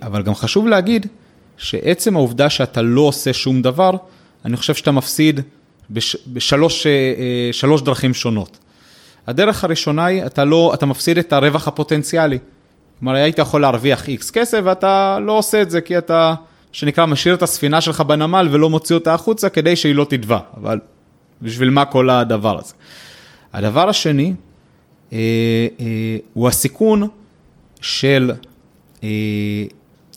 אבל 0.01 0.24
גם 0.24 0.36
חשוב 0.36 0.67
להגיד 0.67 1.05
שעצם 1.58 2.15
העובדה 2.15 2.50
שאתה 2.50 2.82
לא 2.82 3.01
עושה 3.01 3.34
שום 3.34 3.62
דבר, 3.62 3.91
אני 4.45 4.57
חושב 4.57 4.73
שאתה 4.73 4.91
מפסיד 4.91 5.41
בש, 5.89 6.17
בשלוש 6.27 7.81
דרכים 7.81 8.13
שונות. 8.13 8.57
הדרך 9.27 9.63
הראשונה 9.63 10.05
היא, 10.05 10.25
אתה 10.25 10.45
לא, 10.45 10.71
אתה 10.73 10.85
מפסיד 10.85 11.17
את 11.17 11.33
הרווח 11.33 11.67
הפוטנציאלי. 11.67 12.39
כלומר, 13.00 13.15
היית 13.15 13.39
יכול 13.39 13.62
להרוויח 13.62 14.07
איקס 14.07 14.31
כסף 14.31 14.59
ואתה 14.63 15.19
לא 15.21 15.31
עושה 15.31 15.62
את 15.62 15.71
זה 15.71 15.81
כי 15.81 15.97
אתה, 15.97 16.33
שנקרא, 16.71 17.05
משאיר 17.05 17.35
את 17.35 17.43
הספינה 17.43 17.81
שלך 17.81 18.01
בנמל 18.01 18.47
ולא 18.51 18.69
מוציא 18.69 18.95
אותה 18.95 19.13
החוצה 19.13 19.50
כדי 19.50 19.75
שהיא 19.75 19.95
לא 19.95 20.05
תטבע, 20.09 20.39
אבל 20.57 20.79
בשביל 21.41 21.69
מה 21.69 21.85
כל 21.85 22.09
הדבר 22.09 22.59
הזה? 22.59 22.73
הדבר 23.53 23.89
השני 23.89 24.33
אה, 25.13 25.17
אה, 25.79 26.17
הוא 26.33 26.47
הסיכון 26.47 27.07
של 27.81 28.31
אה, 29.03 29.09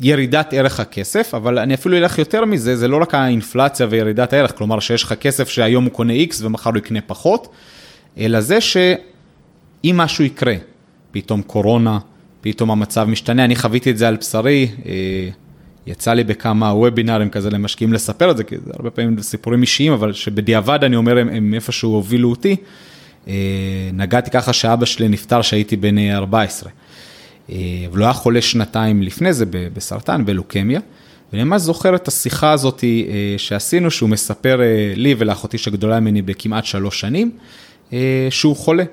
ירידת 0.00 0.52
ערך 0.52 0.80
הכסף, 0.80 1.34
אבל 1.34 1.58
אני 1.58 1.74
אפילו 1.74 1.96
אלך 1.96 2.18
יותר 2.18 2.44
מזה, 2.44 2.76
זה 2.76 2.88
לא 2.88 2.96
רק 3.02 3.14
האינפלציה 3.14 3.86
וירידת 3.90 4.32
הערך, 4.32 4.58
כלומר 4.58 4.80
שיש 4.80 5.02
לך 5.02 5.12
כסף 5.12 5.48
שהיום 5.48 5.84
הוא 5.84 5.92
קונה 5.92 6.12
X 6.12 6.36
ומחר 6.40 6.70
הוא 6.70 6.78
יקנה 6.78 7.00
פחות, 7.06 7.48
אלא 8.18 8.40
זה 8.40 8.60
שאם 8.60 9.96
משהו 9.96 10.24
יקרה, 10.24 10.54
פתאום 11.10 11.42
קורונה, 11.42 11.98
פתאום 12.40 12.70
המצב 12.70 13.04
משתנה, 13.08 13.44
אני 13.44 13.56
חוויתי 13.56 13.90
את 13.90 13.98
זה 13.98 14.08
על 14.08 14.16
בשרי, 14.16 14.68
אה, 14.86 15.28
יצא 15.86 16.12
לי 16.12 16.24
בכמה 16.24 16.74
וובינארים 16.74 17.30
כזה 17.30 17.50
למשקיעים 17.50 17.92
לספר 17.92 18.30
את 18.30 18.36
זה, 18.36 18.44
כי 18.44 18.56
זה 18.64 18.70
הרבה 18.74 18.90
פעמים 18.90 19.22
סיפורים 19.22 19.62
אישיים, 19.62 19.92
אבל 19.92 20.12
שבדיעבד 20.12 20.84
אני 20.84 20.96
אומר, 20.96 21.18
הם, 21.18 21.28
הם 21.28 21.54
איפשהו 21.54 21.92
הובילו 21.92 22.30
אותי. 22.30 22.56
אה, 23.28 23.34
נגעתי 23.92 24.30
ככה 24.30 24.52
שאבא 24.52 24.86
שלי 24.86 25.08
נפטר 25.08 25.42
כשהייתי 25.42 25.76
בן 25.76 25.98
14. 25.98 26.70
אה, 27.50 27.56
אבל 27.90 27.98
הוא 27.98 28.04
היה 28.04 28.12
חולה 28.12 28.42
שנתיים 28.42 29.02
לפני 29.02 29.32
זה 29.32 29.44
בסרטן, 29.50 30.24
בלוקמיה. 30.24 30.80
ואני 31.32 31.44
ממש 31.44 31.62
זוכר 31.62 31.94
את 31.94 32.08
השיחה 32.08 32.52
הזאת 32.52 32.84
שעשינו, 33.36 33.90
שהוא 33.90 34.08
מספר 34.08 34.60
לי 34.96 35.14
ולאחותי 35.18 35.58
שגדולה 35.58 36.00
ממני 36.00 36.22
בכמעט 36.22 36.64
שלוש 36.64 37.00
שנים, 37.00 37.30
שהוא 38.30 38.56
חולה. 38.56 38.84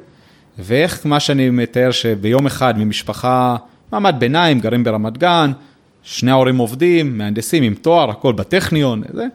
ואיך 0.59 1.05
מה 1.05 1.19
שאני 1.19 1.49
מתאר 1.49 1.91
שביום 1.91 2.45
אחד 2.45 2.77
ממשפחה, 2.77 3.55
מעמד 3.91 4.15
ביניים, 4.19 4.59
גרים 4.59 4.83
ברמת 4.83 5.17
גן, 5.17 5.51
שני 6.03 6.31
ההורים 6.31 6.57
עובדים, 6.57 7.17
מהנדסים 7.17 7.63
עם 7.63 7.75
תואר, 7.75 8.09
הכל 8.09 8.33
בטכניון, 8.33 9.03
זה. 9.13 9.27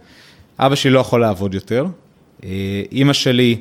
אבא 0.58 0.74
שלי 0.74 0.90
לא 0.90 1.00
יכול 1.00 1.20
לעבוד 1.20 1.54
יותר. 1.54 1.86
אה, 2.44 2.82
אימא 2.92 3.12
שלי 3.12 3.56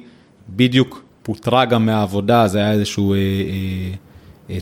בדיוק 0.49 1.03
פוטרה 1.23 1.65
גם 1.65 1.85
מהעבודה, 1.85 2.47
זה 2.47 2.59
היה 2.59 2.71
איזושהי 2.71 3.03
אה, 3.03 3.11
אה, 3.11 3.17
אה, 3.17 3.93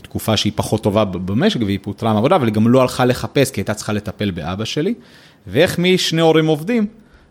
תקופה 0.02 0.36
שהיא 0.36 0.52
פחות 0.56 0.82
טובה 0.82 1.04
במשק 1.04 1.60
והיא 1.66 1.78
פוטרה 1.82 2.12
מהעבודה, 2.12 2.36
אבל 2.36 2.46
היא 2.46 2.54
גם 2.54 2.68
לא 2.68 2.82
הלכה 2.82 3.04
לחפש 3.04 3.50
כי 3.50 3.60
הייתה 3.60 3.74
צריכה 3.74 3.92
לטפל 3.92 4.30
באבא 4.30 4.64
שלי. 4.64 4.94
ואיך 5.46 5.78
משני 5.78 6.20
הורים 6.20 6.46
עובדים, 6.46 6.86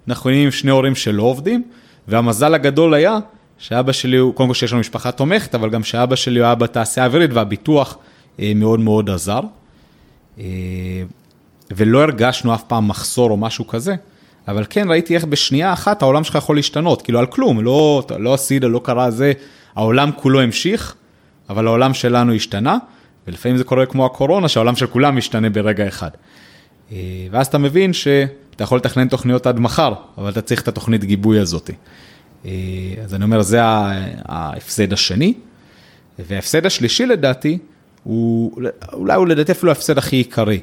אנחנו 0.07 0.29
נהיים 0.29 0.45
עם 0.45 0.51
שני 0.51 0.71
הורים 0.71 0.95
שלא 0.95 1.23
עובדים, 1.23 1.63
והמזל 2.07 2.53
הגדול 2.53 2.93
היה 2.93 3.17
שאבא 3.57 3.91
שלי 3.91 4.17
הוא, 4.17 4.33
קודם 4.33 4.49
כל 4.49 4.55
שיש 4.55 4.71
לנו 4.71 4.79
משפחה 4.79 5.11
תומכת, 5.11 5.55
אבל 5.55 5.69
גם 5.69 5.83
שאבא 5.83 6.15
שלי 6.15 6.39
הוא 6.39 6.45
היה 6.45 6.55
בתעשייה 6.55 7.03
האווירית 7.03 7.33
והביטוח 7.33 7.97
אה, 8.39 8.51
מאוד 8.55 8.79
מאוד 8.79 9.09
עזר. 9.09 9.39
אה, 10.39 10.43
ולא 11.71 12.01
הרגשנו 12.01 12.53
אף 12.53 12.63
פעם 12.63 12.87
מחסור 12.87 13.31
או 13.31 13.37
משהו 13.37 13.67
כזה, 13.67 13.95
אבל 14.47 14.65
כן 14.69 14.89
ראיתי 14.89 15.15
איך 15.15 15.25
בשנייה 15.25 15.73
אחת 15.73 16.01
העולם 16.01 16.23
שלך 16.23 16.35
יכול 16.35 16.55
להשתנות, 16.55 17.01
כאילו 17.01 17.19
על 17.19 17.25
כלום, 17.25 17.63
לא, 17.63 18.03
לא 18.19 18.33
עשית, 18.33 18.63
לא 18.63 18.81
קרה 18.83 19.11
זה, 19.11 19.33
העולם 19.75 20.11
כולו 20.15 20.41
המשיך, 20.41 20.95
אבל 21.49 21.67
העולם 21.67 21.93
שלנו 21.93 22.33
השתנה, 22.33 22.77
ולפעמים 23.27 23.57
זה 23.57 23.63
קורה 23.63 23.85
כמו 23.85 24.05
הקורונה, 24.05 24.47
שהעולם 24.47 24.75
של 24.75 24.87
כולם 24.87 25.17
משתנה 25.17 25.49
ברגע 25.49 25.87
אחד. 25.87 26.09
אה, 26.91 26.97
ואז 27.31 27.47
אתה 27.47 27.57
מבין 27.57 27.93
שאתה 27.93 28.63
יכול 28.63 28.77
לתכנן 28.77 29.07
תוכניות 29.07 29.47
עד 29.47 29.59
מחר, 29.59 29.93
אבל 30.17 30.29
אתה 30.29 30.41
צריך 30.41 30.61
את 30.61 30.67
התוכנית 30.67 31.03
גיבוי 31.03 31.39
הזאתי. 31.39 31.73
אה, 32.45 32.51
אז 33.03 33.15
אני 33.15 33.23
אומר, 33.23 33.41
זה 33.41 33.59
ההפסד 34.25 34.93
השני. 34.93 35.33
וההפסד 36.19 36.65
השלישי 36.65 37.05
לדעתי, 37.05 37.57
הוא, 38.03 38.61
אולי 38.93 39.13
הוא 39.13 39.27
לדעתי 39.27 39.51
אפילו 39.51 39.71
ההפסד 39.71 39.97
הכי 39.97 40.15
עיקרי, 40.15 40.59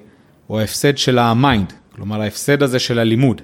הוא 0.47 0.61
ההפסד 0.61 0.99
של 0.99 1.19
ה 1.19 1.28
mind, 1.28 1.73
כלומר 1.97 2.23
ההפסד 2.23 2.63
הזה 2.63 2.79
של 2.79 2.99
הלימוד. 2.99 3.43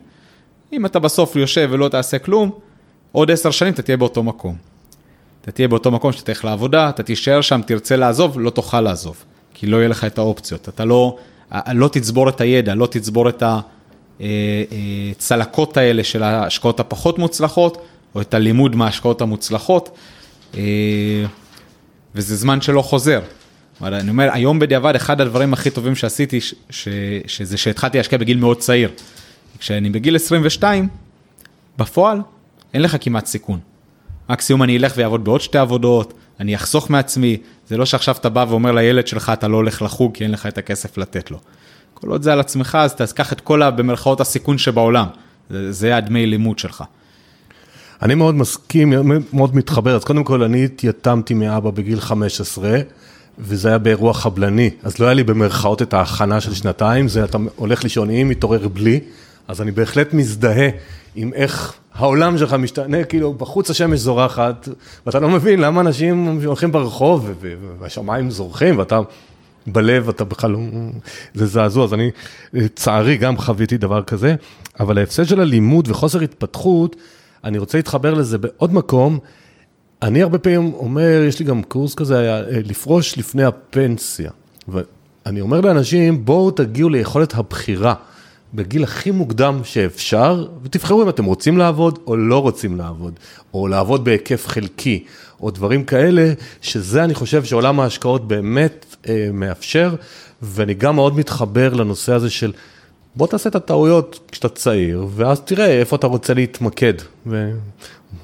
אם 0.73 0.87
אתה 0.87 0.99
בסוף 0.99 1.37
יושב 1.37 1.69
ולא 1.73 1.89
תעשה 1.89 2.19
כלום, 2.19 2.51
עוד 3.13 3.31
עשר 3.31 3.51
שנים 3.51 3.73
אתה 3.73 3.83
תהיה 3.83 3.97
באותו 3.97 4.23
מקום. 4.23 4.57
אתה 5.49 5.55
תהיה 5.55 5.69
באותו 5.69 5.91
מקום 5.91 6.13
שאתה 6.13 6.25
תלך 6.25 6.45
לעבודה, 6.45 6.89
אתה 6.89 7.03
תישאר 7.03 7.41
שם, 7.41 7.61
תרצה 7.67 7.97
לעזוב, 7.97 8.41
לא 8.41 8.51
תוכל 8.51 8.81
לעזוב, 8.81 9.25
כי 9.55 9.67
לא 9.67 9.77
יהיה 9.77 9.89
לך 9.89 10.05
את 10.05 10.19
האופציות. 10.19 10.69
אתה 10.69 10.85
לא, 10.85 11.17
לא 11.73 11.89
תצבור 11.89 12.29
את 12.29 12.41
הידע, 12.41 12.75
לא 12.75 12.87
תצבור 12.87 13.29
את 13.29 13.43
הצלקות 15.17 15.79
אה, 15.79 15.83
אה, 15.83 15.89
האלה 15.89 16.05
של 16.05 16.23
ההשקעות 16.23 16.81
הפחות 16.81 17.19
מוצלחות, 17.19 17.85
או 18.15 18.21
את 18.21 18.35
הלימוד 18.35 18.77
מההשקעות 18.77 19.21
המוצלחות. 19.21 19.91
אה, 20.57 20.63
וזה 22.15 22.37
זמן 22.37 22.61
שלא 22.61 22.83
חוזר. 22.83 23.21
אני 23.83 24.11
אומר, 24.11 24.29
היום 24.33 24.59
בדיעבד, 24.59 24.97
אחד 24.97 25.21
הדברים 25.21 25.53
הכי 25.53 25.71
טובים 25.71 25.95
שעשיתי, 25.95 26.41
ש, 26.41 26.55
ש, 26.71 26.89
שזה 27.27 27.57
שהתחלתי 27.57 27.99
להשקיע 27.99 28.19
בגיל 28.19 28.39
מאוד 28.39 28.59
צעיר. 28.59 28.91
כשאני 29.59 29.91
בגיל 29.91 30.17
22, 30.17 30.89
בפועל, 31.79 32.21
אין 32.75 32.83
לך 32.83 32.97
כמעט 33.01 33.27
סיכון. 33.27 33.68
מקסימום 34.31 34.63
אני 34.63 34.77
אלך 34.77 34.93
ויעבוד 34.97 35.25
בעוד 35.25 35.41
שתי 35.41 35.59
עבודות, 35.59 36.15
אני 36.41 36.55
אחסוך 36.55 36.91
מעצמי, 36.91 37.37
זה 37.69 37.77
לא 37.77 37.87
שעכשיו 37.87 38.15
אתה 38.21 38.29
בא 38.29 38.45
ואומר 38.49 38.73
לילד 38.73 39.07
שלך, 39.07 39.33
אתה 39.35 39.49
לא 39.49 39.57
הולך 39.57 39.83
לחוג 39.83 40.15
כי 40.15 40.25
אין 40.25 40.31
לך 40.31 40.47
את 40.47 40.59
הכסף 40.59 40.99
לתת 40.99 41.31
לו. 41.31 41.39
כל 41.95 42.09
עוד 42.09 42.23
זה 42.23 42.33
על 42.33 42.41
עצמך, 42.41 42.79
אז 42.81 42.95
תקח 42.95 43.33
את 43.33 43.41
כל, 43.41 43.63
ה, 43.63 43.71
במרכאות, 43.71 44.21
הסיכון 44.21 44.59
שבעולם. 44.59 45.07
זה, 45.51 45.73
זה 45.73 45.97
הדמי 45.97 46.27
לימוד 46.27 46.59
שלך. 46.59 46.85
אני 48.03 48.15
מאוד 48.15 48.35
מסכים, 48.35 48.93
מאוד 49.33 49.57
מתחבר. 49.57 49.97
אז 49.97 50.05
קודם 50.05 50.25
כל, 50.25 50.43
אני 50.43 50.65
התייתמתי 50.65 51.35
מאבא 51.35 51.71
בגיל 51.71 52.01
15, 52.01 52.79
וזה 53.39 53.69
היה 53.69 53.79
באירוע 53.79 54.15
חבלני. 54.15 54.71
אז 54.83 54.99
לא 54.99 55.07
היה 55.07 55.15
לי 55.15 55.25
במרכאות 55.25 55.83
את 55.83 55.95
ההכנה 55.95 56.41
של 56.41 56.55
שנתיים, 56.55 57.09
זה 57.09 57.25
אתה 57.25 57.39
הולך 57.57 57.83
לישון 57.83 58.11
עם, 58.11 58.29
מתעורר 58.29 58.69
בלי. 58.69 59.01
אז 59.49 59.63
אני 59.63 59.71
בהחלט 59.71 60.15
מזדהה 60.15 60.69
עם 61.15 61.33
איך 61.35 61.75
העולם 61.95 62.39
שלך 62.39 62.53
משתנה, 62.53 63.05
כאילו, 63.05 63.35
בחוץ 63.35 63.71
השמש 63.71 64.01
זורחת, 64.01 64.69
ואתה 65.07 65.21
לא 65.21 65.29
מבין 65.29 65.61
למה 65.61 65.81
אנשים 65.81 66.41
הולכים 66.45 66.73
ברחוב, 66.73 67.31
והשמיים 67.79 68.31
זורחים, 68.31 68.79
ואתה 68.79 69.01
בלב, 69.67 70.09
אתה 70.09 70.25
בכלל 70.25 70.51
לא... 70.51 70.59
זה 71.35 71.47
זעזוע, 71.47 71.85
אז 71.85 71.95
אני, 71.95 72.11
לצערי, 72.53 73.17
גם 73.17 73.39
חוויתי 73.39 73.79
דבר 73.79 74.03
כזה, 74.03 74.35
אבל 74.81 74.99
ההפסד 74.99 75.25
של 75.25 75.41
הלימוד 75.41 75.89
וחוסר 75.91 76.21
התפתחות, 76.21 76.97
אני 77.45 77.59
רוצה 77.59 77.79
להתחבר 77.79 78.15
לזה 78.15 78.39
בעוד 78.39 78.75
מקום. 78.75 79.19
אני 80.03 80.23
הרבה 80.23 80.39
פעמים 80.39 80.73
אומר, 80.75 81.25
יש 81.29 81.39
לי 81.39 81.45
גם 81.45 81.63
קורס 81.63 81.95
כזה, 81.95 82.19
היה 82.19 82.41
לפרוש 82.65 83.19
לפני 83.19 83.45
הפנסיה. 83.45 84.31
ואני 84.69 85.41
אומר 85.41 85.61
לאנשים, 85.61 86.25
בואו 86.25 86.51
תגיעו 86.51 86.89
ליכולת 86.89 87.35
הבחירה. 87.35 87.95
בגיל 88.55 88.85
הכי 88.85 89.11
מוקדם 89.11 89.61
שאפשר, 89.65 90.47
ותבחרו 90.63 91.03
אם 91.03 91.09
אתם 91.09 91.25
רוצים 91.25 91.59
לעבוד 91.59 91.99
או 92.07 92.17
לא 92.17 92.43
רוצים 92.43 92.77
לעבוד, 92.77 93.13
או 93.55 93.69
לעבוד 93.69 94.05
בהיקף 94.05 94.47
חלקי, 94.47 95.05
או 95.41 95.51
דברים 95.51 95.85
כאלה, 95.85 96.33
שזה 96.61 97.05
אני 97.05 97.15
חושב 97.15 97.45
שעולם 97.45 97.81
ההשקעות 97.81 98.29
באמת 98.29 98.97
אה, 99.09 99.29
מאפשר, 99.33 99.95
ואני 100.43 100.75
גם 100.75 100.97
מאוד 100.97 101.17
מתחבר 101.17 101.75
לנושא 101.75 102.13
הזה 102.13 102.31
של 102.31 102.53
בוא 103.17 103.27
תעשה 103.27 103.49
את 103.49 103.55
הטעויות 103.55 104.21
כשאתה 104.33 104.49
צעיר, 104.49 105.07
ואז 105.15 105.41
תראה 105.41 105.67
איפה 105.67 105.97
אתה 105.97 106.07
רוצה 106.07 106.35
להתמקד. 106.35 106.95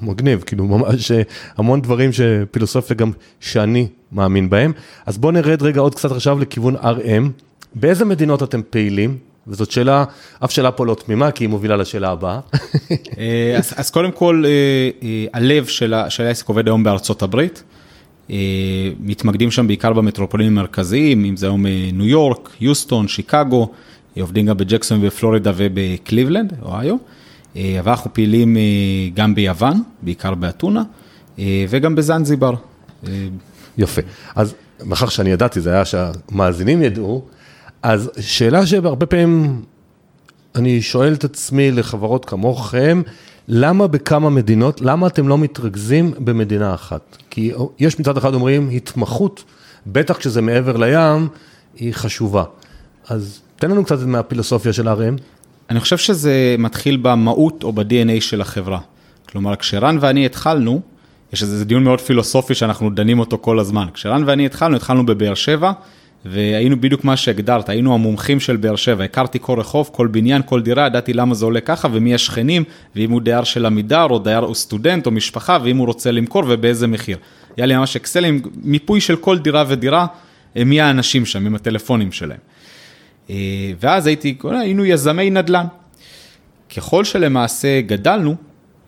ומגניב, 0.01 0.43
כאילו 0.45 0.65
ממש 0.65 1.11
אה, 1.11 1.21
המון 1.57 1.81
דברים 1.81 2.11
שפילוסופיה 2.11 2.95
גם 2.95 3.11
שאני 3.39 3.87
מאמין 4.11 4.49
בהם. 4.49 4.71
אז 5.05 5.17
בואו 5.17 5.31
נרד 5.31 5.61
רגע 5.61 5.81
עוד 5.81 5.95
קצת 5.95 6.11
עכשיו 6.11 6.39
לכיוון 6.39 6.75
RM. 6.75 7.43
באיזה 7.75 8.05
מדינות 8.05 8.43
אתם 8.43 8.61
פעילים? 8.69 9.17
וזאת 9.47 9.71
שאלה, 9.71 10.05
אף 10.43 10.51
שאלה 10.51 10.71
פה 10.71 10.85
לא 10.85 10.95
תמימה, 11.05 11.31
כי 11.31 11.43
היא 11.43 11.49
מובילה 11.49 11.75
לשאלה 11.75 12.09
הבאה. 12.09 12.39
אה, 13.17 13.55
אז, 13.57 13.73
אז 13.77 13.91
קודם 13.91 14.11
כל, 14.11 14.43
אה, 14.45 14.51
אה, 15.03 15.25
הלב 15.33 15.65
של 15.65 15.93
העסק 15.93 16.49
עובד 16.49 16.67
היום 16.67 16.83
בארצות 16.83 17.21
הברית. 17.21 17.63
מתמקדים 18.99 19.51
שם 19.51 19.67
בעיקר 19.67 19.93
במטרופולינים 19.93 20.57
המרכזיים, 20.57 21.25
אם 21.25 21.37
זה 21.37 21.45
היום 21.45 21.65
ניו 21.93 22.05
יורק, 22.07 22.49
יוסטון, 22.61 23.07
שיקגו, 23.07 23.71
עובדים 24.19 24.45
גם 24.45 24.57
בג'קסון 24.57 25.01
בפלורידה 25.01 25.51
ובקליבלנד, 25.55 26.53
אוהיו. 26.61 26.95
אבל 27.55 27.91
אנחנו 27.91 28.13
פעילים 28.13 28.57
גם 29.13 29.35
ביוון, 29.35 29.83
בעיקר 30.01 30.33
באתונה, 30.35 30.83
וגם 31.69 31.95
בזנזיבר. 31.95 32.53
יפה. 33.77 34.01
אז 34.35 34.53
מאחר 34.85 35.09
שאני 35.09 35.29
ידעתי, 35.29 35.61
זה 35.61 35.73
היה 35.73 35.85
שהמאזינים 35.85 36.81
ידעו, 36.81 37.25
אז 37.85 38.11
שאלה 38.19 38.65
שהרבה 38.65 39.05
פעמים 39.05 39.61
אני 40.55 40.81
שואל 40.81 41.13
את 41.13 41.23
עצמי 41.23 41.71
לחברות 41.71 42.25
כמוכם, 42.25 43.01
למה 43.47 43.87
בכמה 43.87 44.29
מדינות, 44.29 44.81
למה 44.81 45.07
אתם 45.07 45.27
לא 45.27 45.37
מתרכזים 45.37 46.13
במדינה 46.19 46.73
אחת? 46.73 47.17
כי 47.29 47.51
יש 47.79 47.99
מצד 47.99 48.17
אחד 48.17 48.33
אומרים, 48.33 48.69
התמחות, 48.69 49.43
בטח 49.87 50.17
כשזה 50.17 50.41
מעבר 50.41 50.77
לים, 50.77 51.27
היא 51.75 51.93
חשובה. 51.93 52.43
אז 53.07 53.41
תן 53.55 53.71
לנו 53.71 53.85
קצת 53.85 53.99
מהפילוסופיה 53.99 54.73
של 54.73 54.87
RM. 54.87 55.21
אני 55.69 55.79
חושב 55.79 55.97
שזה 55.97 56.55
מתחיל 56.59 56.97
במהות 56.97 57.63
או 57.63 57.73
ב-DNA 57.73 58.21
של 58.21 58.41
החברה. 58.41 58.79
כלומר, 59.29 59.55
כשרן 59.55 59.97
ואני 60.01 60.25
התחלנו, 60.25 60.81
יש 61.33 61.43
איזה 61.43 61.65
דיון 61.65 61.83
מאוד 61.83 62.01
פילוסופי 62.01 62.55
שאנחנו 62.55 62.89
דנים 62.89 63.19
אותו 63.19 63.37
כל 63.41 63.59
הזמן. 63.59 63.87
כשרן 63.93 64.23
ואני 64.27 64.45
התחלנו, 64.45 64.75
התחלנו 64.75 65.05
בבאר 65.05 65.33
שבע. 65.33 65.71
והיינו 66.25 66.81
בדיוק 66.81 67.03
מה 67.03 67.17
שהגדרת, 67.17 67.69
היינו 67.69 67.93
המומחים 67.93 68.39
של 68.39 68.55
באר 68.55 68.75
שבע, 68.75 69.03
הכרתי 69.03 69.39
כל 69.41 69.59
רחוב, 69.59 69.89
כל 69.93 70.07
בניין, 70.07 70.41
כל 70.45 70.61
דירה, 70.61 70.85
ידעתי 70.85 71.13
למה 71.13 71.35
זה 71.35 71.45
עולה 71.45 71.61
ככה 71.61 71.87
ומי 71.91 72.15
השכנים, 72.15 72.63
ואם 72.95 73.11
הוא 73.11 73.21
דייר 73.21 73.43
של 73.43 73.65
עמידר 73.65 74.07
או 74.09 74.19
דייר 74.19 74.39
או 74.39 74.55
סטודנט 74.55 75.05
או 75.05 75.11
משפחה, 75.11 75.57
ואם 75.63 75.77
הוא 75.77 75.87
רוצה 75.87 76.11
למכור 76.11 76.43
ובאיזה 76.47 76.87
מחיר. 76.87 77.17
היה 77.57 77.65
לי 77.65 77.77
ממש 77.77 77.95
אקסל 77.95 78.25
עם 78.25 78.41
מיפוי 78.63 79.01
של 79.01 79.15
כל 79.15 79.39
דירה 79.39 79.63
ודירה, 79.67 80.07
אה, 80.57 80.63
מי 80.63 80.81
האנשים 80.81 81.25
שם, 81.25 81.45
עם 81.45 81.55
הטלפונים 81.55 82.11
שלהם. 82.11 82.39
אה, 83.29 83.35
ואז 83.79 84.07
הייתי, 84.07 84.37
היינו 84.43 84.85
יזמי 84.85 85.29
נדל"ן. 85.29 85.65
ככל 86.75 87.03
שלמעשה 87.03 87.81
גדלנו, 87.81 88.35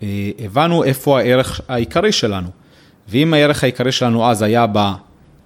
אה, 0.03 0.29
הבנו 0.39 0.83
איפה 0.83 1.19
הערך 1.19 1.61
העיקרי 1.67 2.11
שלנו. 2.11 2.49
ואם 3.09 3.33
הערך 3.33 3.63
העיקרי 3.63 3.91
שלנו 3.91 4.29
אז 4.29 4.41
היה 4.41 4.65
ב... 4.71 4.91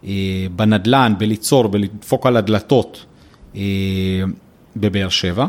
אה, 0.05 0.45
בנדלן, 0.55 1.13
בליצור, 1.17 1.67
בלדפוק 1.67 2.25
על 2.25 2.37
הדלתות 2.37 3.05
אה, 3.55 3.61
בבאר 4.75 5.09
שבע. 5.09 5.45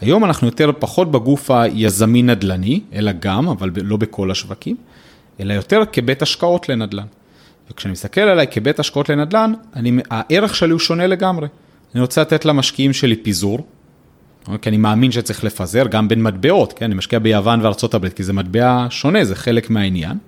היום 0.00 0.24
אנחנו 0.24 0.46
יותר 0.46 0.70
פחות 0.78 1.10
בגוף 1.10 1.50
היזמי 1.50 2.22
נדל"ני, 2.22 2.80
אלא 2.92 3.12
גם, 3.20 3.48
אבל 3.48 3.70
לא 3.76 3.96
בכל 3.96 4.30
השווקים, 4.30 4.76
אלא 5.40 5.52
יותר 5.52 5.82
כבית 5.92 6.22
השקעות 6.22 6.68
לנדל"ן. 6.68 7.06
וכשאני 7.70 7.92
מסתכל 7.92 8.20
עליי 8.20 8.46
כבית 8.50 8.78
השקעות 8.78 9.08
לנדל"ן, 9.08 9.52
אני, 9.76 9.92
הערך 10.10 10.54
שלי 10.56 10.70
הוא 10.70 10.80
שונה 10.80 11.06
לגמרי. 11.06 11.48
אני 11.94 12.00
רוצה 12.00 12.20
לתת 12.20 12.44
למשקיעים 12.44 12.92
שלי 12.92 13.16
פיזור, 13.16 13.66
כי 14.62 14.68
אני 14.68 14.76
מאמין 14.76 15.12
שצריך 15.12 15.44
לפזר 15.44 15.86
גם 15.86 16.08
בין 16.08 16.22
מטבעות, 16.22 16.72
כן? 16.72 16.84
אני 16.84 16.94
משקיע 16.94 17.18
ביוון 17.18 17.60
וארצות 17.60 17.94
הברית, 17.94 18.12
כי 18.12 18.22
זה 18.22 18.32
מטבע 18.32 18.86
שונה, 18.90 19.24
זה 19.24 19.34
חלק 19.34 19.70
מהעניין. 19.70 20.18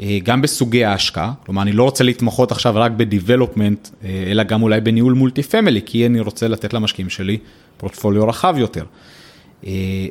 אה, 0.00 0.18
גם 0.22 0.42
בסוגי 0.42 0.84
ההשקעה, 0.84 1.32
כלומר 1.44 1.62
אני 1.62 1.72
לא 1.72 1.82
רוצה 1.82 2.04
להתמחות 2.04 2.52
עכשיו 2.52 2.74
רק 2.76 2.92
בדיבלופמנט, 2.92 3.88
אה, 4.04 4.24
אלא 4.26 4.42
גם 4.42 4.62
אולי 4.62 4.80
בניהול 4.80 5.12
מולטי 5.12 5.42
פמילי, 5.42 5.80
כי 5.86 6.06
אני 6.06 6.20
רוצה 6.20 6.48
לתת 6.48 6.72
למשקיעים 6.72 7.10
שלי 7.10 7.38
פורטפוליו 7.76 8.28
רחב 8.28 8.54
יותר. 8.58 8.84
אה, 9.66 10.06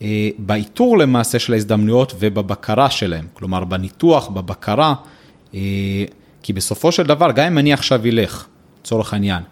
ובאיתור 0.00 0.98
למעשה 0.98 1.38
של 1.38 1.52
ההזדמנויות 1.52 2.14
ובבקרה 2.18 2.90
שלהם, 2.90 3.26
כלומר 3.32 3.64
בניתוח, 3.64 4.28
בבקרה, 4.28 4.94
כי 6.42 6.52
בסופו 6.54 6.92
של 6.92 7.02
דבר, 7.02 7.32
גם 7.32 7.46
אם 7.46 7.58
אני 7.58 7.72
עכשיו 7.72 8.06
אלך, 8.06 8.46
לצורך 8.80 9.12
העניין, 9.12 9.42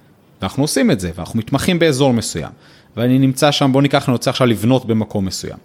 ואנחנו 0.40 0.62
עושים 0.62 0.90
את 0.90 1.00
זה, 1.00 1.10
ואנחנו 1.14 1.38
מתמחים 1.38 1.78
באזור 1.78 2.12
מסוים, 2.12 2.50
ואני 2.96 3.18
נמצא 3.18 3.50
שם, 3.50 3.72
בוא 3.72 3.82
ניקח, 3.82 4.08
אני 4.08 4.12
רוצה 4.12 4.30
עכשיו 4.30 4.46
לבנות 4.46 4.86
במקום 4.86 5.24
מסוים. 5.24 5.58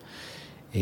אה, 0.75 0.81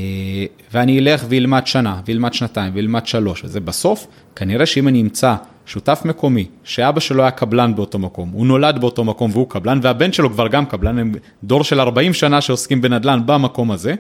ואני 0.72 1.00
אלך 1.00 1.26
וילמד 1.30 1.68
שנה, 1.68 2.02
וילמד 2.06 2.34
שנתיים, 2.34 2.72
וילמד 2.76 3.08
שלוש, 3.08 3.44
וזה 3.44 3.60
בסוף, 3.60 4.08
כנראה 4.36 4.66
שאם 4.66 4.88
אני 4.88 5.02
אמצא 5.02 5.36
שותף 5.66 6.02
מקומי, 6.06 6.48
שאבא 6.64 7.00
שלו 7.00 7.22
היה 7.22 7.32
קבלן 7.32 7.76
באותו 7.76 8.00
מקום, 8.00 8.30
הוא 8.34 8.48
נולד 8.48 8.82
באותו 8.82 9.04
מקום 9.04 9.32
והוא 9.34 9.50
קבלן, 9.50 9.80
והבן 9.82 10.12
שלו 10.12 10.30
כבר 10.30 10.48
גם 10.48 10.66
קבלן, 10.66 11.00
הם 11.00 11.12
דור 11.44 11.64
של 11.64 11.80
40 11.80 12.14
שנה 12.14 12.42
שעוסקים 12.42 12.82
בנדל"ן 12.82 13.20
במקום 13.26 13.72
הזה, 13.72 13.96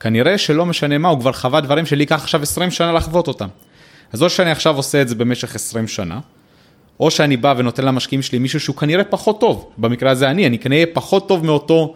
כנראה 0.00 0.38
שלא 0.38 0.66
משנה 0.66 0.98
מה, 0.98 1.08
הוא 1.08 1.20
כבר 1.20 1.32
חווה 1.32 1.60
דברים 1.60 1.86
שלי 1.86 2.02
ייקח 2.02 2.22
עכשיו 2.22 2.42
20 2.42 2.70
שנה 2.70 2.92
לחוות 2.92 3.28
אותם. 3.28 3.48
אז 4.12 4.22
או 4.22 4.30
שאני 4.30 4.50
עכשיו 4.50 4.76
עושה 4.76 5.02
את 5.02 5.08
זה 5.08 5.14
במשך 5.14 5.54
20 5.54 5.88
שנה, 5.88 6.20
או 7.00 7.10
שאני 7.10 7.36
בא 7.36 7.54
ונותן 7.56 7.84
למשקיעים 7.84 8.22
שלי 8.22 8.38
מישהו 8.38 8.60
שהוא 8.60 8.76
כנראה 8.76 9.04
פחות 9.04 9.40
טוב, 9.40 9.70
במקרה 9.78 10.10
הזה 10.10 10.30
אני, 10.30 10.46
אני 10.46 10.58
כנראה 10.58 10.84
פחות 10.92 11.28
טוב 11.28 11.46
מאותו 11.46 11.94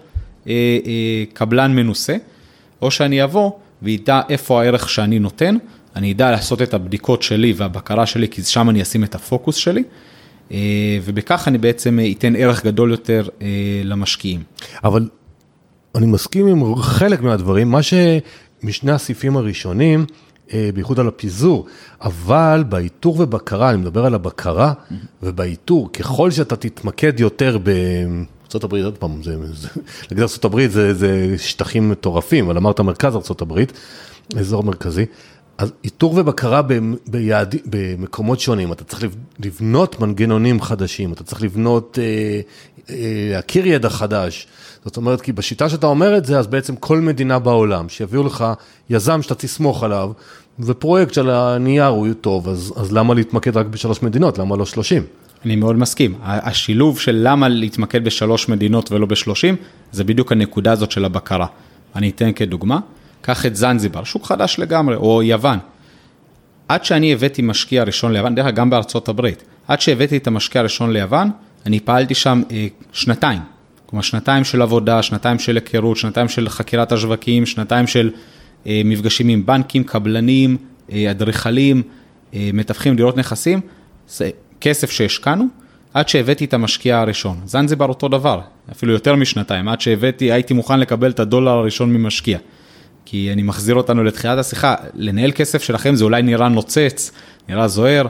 אה, 0.49 0.53
אה, 0.87 1.25
קבלן 1.33 1.77
מנוסה. 1.77 2.17
או 2.83 2.91
שאני 2.91 3.25
אבוא 3.25 3.51
וידע 3.83 4.21
איפה 4.29 4.63
הערך 4.63 4.89
שאני 4.89 5.19
נותן, 5.19 5.57
אני 5.97 6.13
אדע 6.13 6.31
לעשות 6.31 6.63
את 6.63 6.75
הבדיקות 6.75 7.23
שלי 7.23 7.55
והבקרה 7.57 8.07
שלי, 8.07 8.29
כי 8.29 8.43
שם 8.43 8.71
אני 8.71 8.83
אשים 8.83 9.05
את 9.05 9.15
הפוקוס 9.15 9.57
שלי, 9.57 9.83
אה, 10.53 10.59
ובכך 11.05 11.49
אני 11.49 11.59
בעצם 11.59 11.99
אתן 12.13 12.37
ערך 12.37 12.65
גדול 12.65 12.91
יותר 12.91 13.29
אה, 13.43 13.47
למשקיעים. 13.85 14.43
אבל 14.85 15.09
אני 15.95 16.07
מסכים 16.07 16.47
עם 16.47 16.77
חלק 16.77 17.21
מהדברים, 17.21 17.71
מה 17.71 17.81
שמשני 17.83 18.93
הסעיפים 18.93 19.37
הראשונים, 19.37 20.07
אה, 20.53 20.71
בייחוד 20.75 21.01
על 21.01 21.09
הפיזור, 21.09 21.67
אבל 22.01 22.65
באיתור 22.69 23.21
ובקרה, 23.21 23.71
אני 23.71 23.79
מדבר 23.79 24.07
על 24.07 24.15
הבקרה 24.15 24.73
mm-hmm. 24.73 24.95
ובאיתור, 25.23 25.93
ככל 25.93 26.31
שאתה 26.31 26.57
תתמקד 26.57 27.21
יותר 27.21 27.59
ב... 27.63 27.71
ארה"ב, 28.65 28.75
עוד 28.75 28.99
פעם, 28.99 29.23
זה, 29.23 29.37
זה, 29.55 29.69
להגיד 30.11 30.25
ארה"ב 30.45 30.67
זה, 30.67 30.95
זה 30.95 31.35
שטחים 31.39 31.91
מטורפים, 31.91 32.45
אבל 32.45 32.57
אמרת 32.57 32.81
מרכז 32.81 33.15
ארה"ב, 33.15 33.61
אזור 34.39 34.63
מרכזי, 34.63 35.07
אז 35.59 35.73
איתור 35.85 36.13
ובקרה 36.17 36.63
ביעד, 37.07 37.55
במקומות 37.67 38.41
שונים, 38.41 38.73
אתה 38.73 38.85
צריך 38.85 39.05
לבנות 39.45 40.01
מנגנונים 40.01 40.61
חדשים, 40.61 41.13
אתה 41.13 41.25
צריך 41.25 41.43
לבנות, 41.43 41.99
אה, 42.03 42.41
אה, 42.91 43.29
להכיר 43.33 43.67
ידע 43.67 43.89
חדש. 43.89 44.47
זאת 44.85 44.97
אומרת, 44.97 45.21
כי 45.21 45.33
בשיטה 45.33 45.69
שאתה 45.69 45.87
אומר 45.87 46.19
את 46.19 46.25
זה, 46.25 46.39
אז 46.39 46.47
בעצם 46.47 46.77
כל 46.77 47.01
מדינה 47.01 47.39
בעולם, 47.39 47.89
שיביאו 47.89 48.23
לך 48.23 48.45
יזם 48.91 49.23
שאתה 49.23 49.35
תסמוך 49.35 49.83
עליו, 49.83 50.11
ופרויקט 50.61 51.15
של 51.15 51.31
הנייר 51.31 51.87
הוא 51.87 52.07
טוב, 52.21 52.49
אז, 52.49 52.73
אז 52.77 52.93
למה 52.93 53.15
להתמקד 53.15 53.57
רק 53.57 53.67
בשלוש 53.67 54.03
מדינות? 54.03 54.39
למה 54.39 54.57
לא 54.57 54.67
שלושים? 54.67 55.03
אני 55.47 55.57
מאוד 55.57 55.77
מסכים. 55.77 56.15
השילוב 56.23 57.01
של 57.01 57.21
למה 57.23 57.49
להתמקד 57.49 58.05
בשלוש 58.05 58.49
מדינות 58.49 58.93
ולא 58.93 59.07
בשלושים, 59.07 59.57
זה 59.93 60.05
בדיוק 60.05 60.33
הנקודה 60.33 60.73
הזאת 60.73 60.91
של 60.91 61.05
הבקרה. 61.05 61.47
אני 61.97 62.11
אתן 62.11 62.33
כדוגמה, 62.33 62.79
קח 63.21 63.47
את 63.47 63.57
זנזיבר, 63.57 64.05
שוק 64.05 64.27
חדש 64.27 64.57
לגמרי, 64.59 64.97
או 64.97 65.23
יוון. 65.23 65.59
עד 66.69 66.85
שאני 66.85 67.13
הבאתי 67.13 67.43
משקיע 67.43 67.83
ראשון 67.83 68.13
ליוון, 68.13 68.35
דרך 68.35 68.47
אגב 68.47 68.57
גם 68.57 68.71
בארצות 68.71 69.09
הברית, 69.09 69.45
עד 69.69 69.81
שהבאתי 69.81 70.17
את 70.17 70.27
המשקיע 70.27 70.61
הראשון 70.61 70.93
ליוון, 70.93 71.31
אני 71.67 71.81
פעלתי 71.81 72.15
שם 72.15 72.43
אה, 72.51 72.67
שנתיים. 72.93 73.41
כלומר, 73.87 74.03
שנתיים 74.03 74.45
של 74.45 74.63
עבודה, 74.63 75.03
שנתיים 75.03 75.39
של 75.39 75.57
היכרות, 75.57 75.97
שנתיים 75.97 76.29
של 76.29 76.49
חקירת 76.49 76.93
השווקים, 76.93 77.47
שנתיים 77.47 77.87
של 77.87 78.11
אה, 78.67 78.83
מפגשים 78.85 79.29
עם 79.29 79.47
בנקים, 79.47 79.85
קבלנים, 79.85 80.57
אה, 80.93 81.11
אדריכלים, 81.11 81.83
אה, 82.35 82.51
מתווכים, 82.53 82.97
דירות 82.97 83.17
נכסים. 83.17 83.61
זה 84.09 84.31
כסף 84.67 84.91
שהשקענו, 84.91 85.47
עד 85.95 86.09
שהבאתי 86.09 86.45
את 86.45 86.55
המשקיע 86.55 86.99
הראשון. 86.99 87.41
זנזיבר 87.45 87.87
אותו 87.87 88.09
דבר, 88.09 88.41
אפילו 88.71 88.93
יותר 88.93 89.17
משנתיים, 89.17 89.69
עד 89.69 89.81
שהבאתי, 89.81 90.33
הייתי 90.33 90.55
מוכן 90.55 90.81
לקבל 90.81 91.11
את 91.11 91.21
הדולר 91.21 91.51
הראשון 91.51 91.93
ממשקיע. 91.93 92.39
כי 93.05 93.33
אני 93.33 93.43
מחזיר 93.43 93.75
אותנו 93.75 94.05
לתחילת 94.05 94.39
השיחה, 94.39 94.75
לנהל 94.95 95.33
כסף 95.33 95.63
שלכם 95.63 95.95
זה 95.95 96.05
אולי 96.05 96.23
נראה 96.23 96.49
נוצץ, 96.49 97.13
נראה 97.49 97.69
זוהר, 97.69 98.07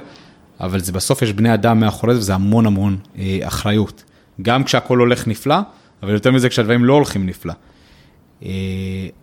אבל 0.61 0.81
זה 0.81 0.93
בסוף 0.93 1.23
יש 1.23 1.33
בני 1.33 1.55
אדם 1.55 1.81
מאחורי 1.81 2.15
זה 2.15 2.21
וזה 2.21 2.35
המון 2.35 2.67
המון 2.67 2.97
אה, 3.19 3.39
אחריות. 3.43 4.05
גם 4.43 4.65
כשהכול 4.65 4.99
הולך 4.99 5.29
נפלא, 5.29 5.57
אבל 6.03 6.13
יותר 6.13 6.31
מזה 6.33 6.49
כשהדברים 6.49 6.85
לא 6.85 6.95
הולכים 6.95 7.27
נפלא. 7.27 7.53
אה, 8.43 8.49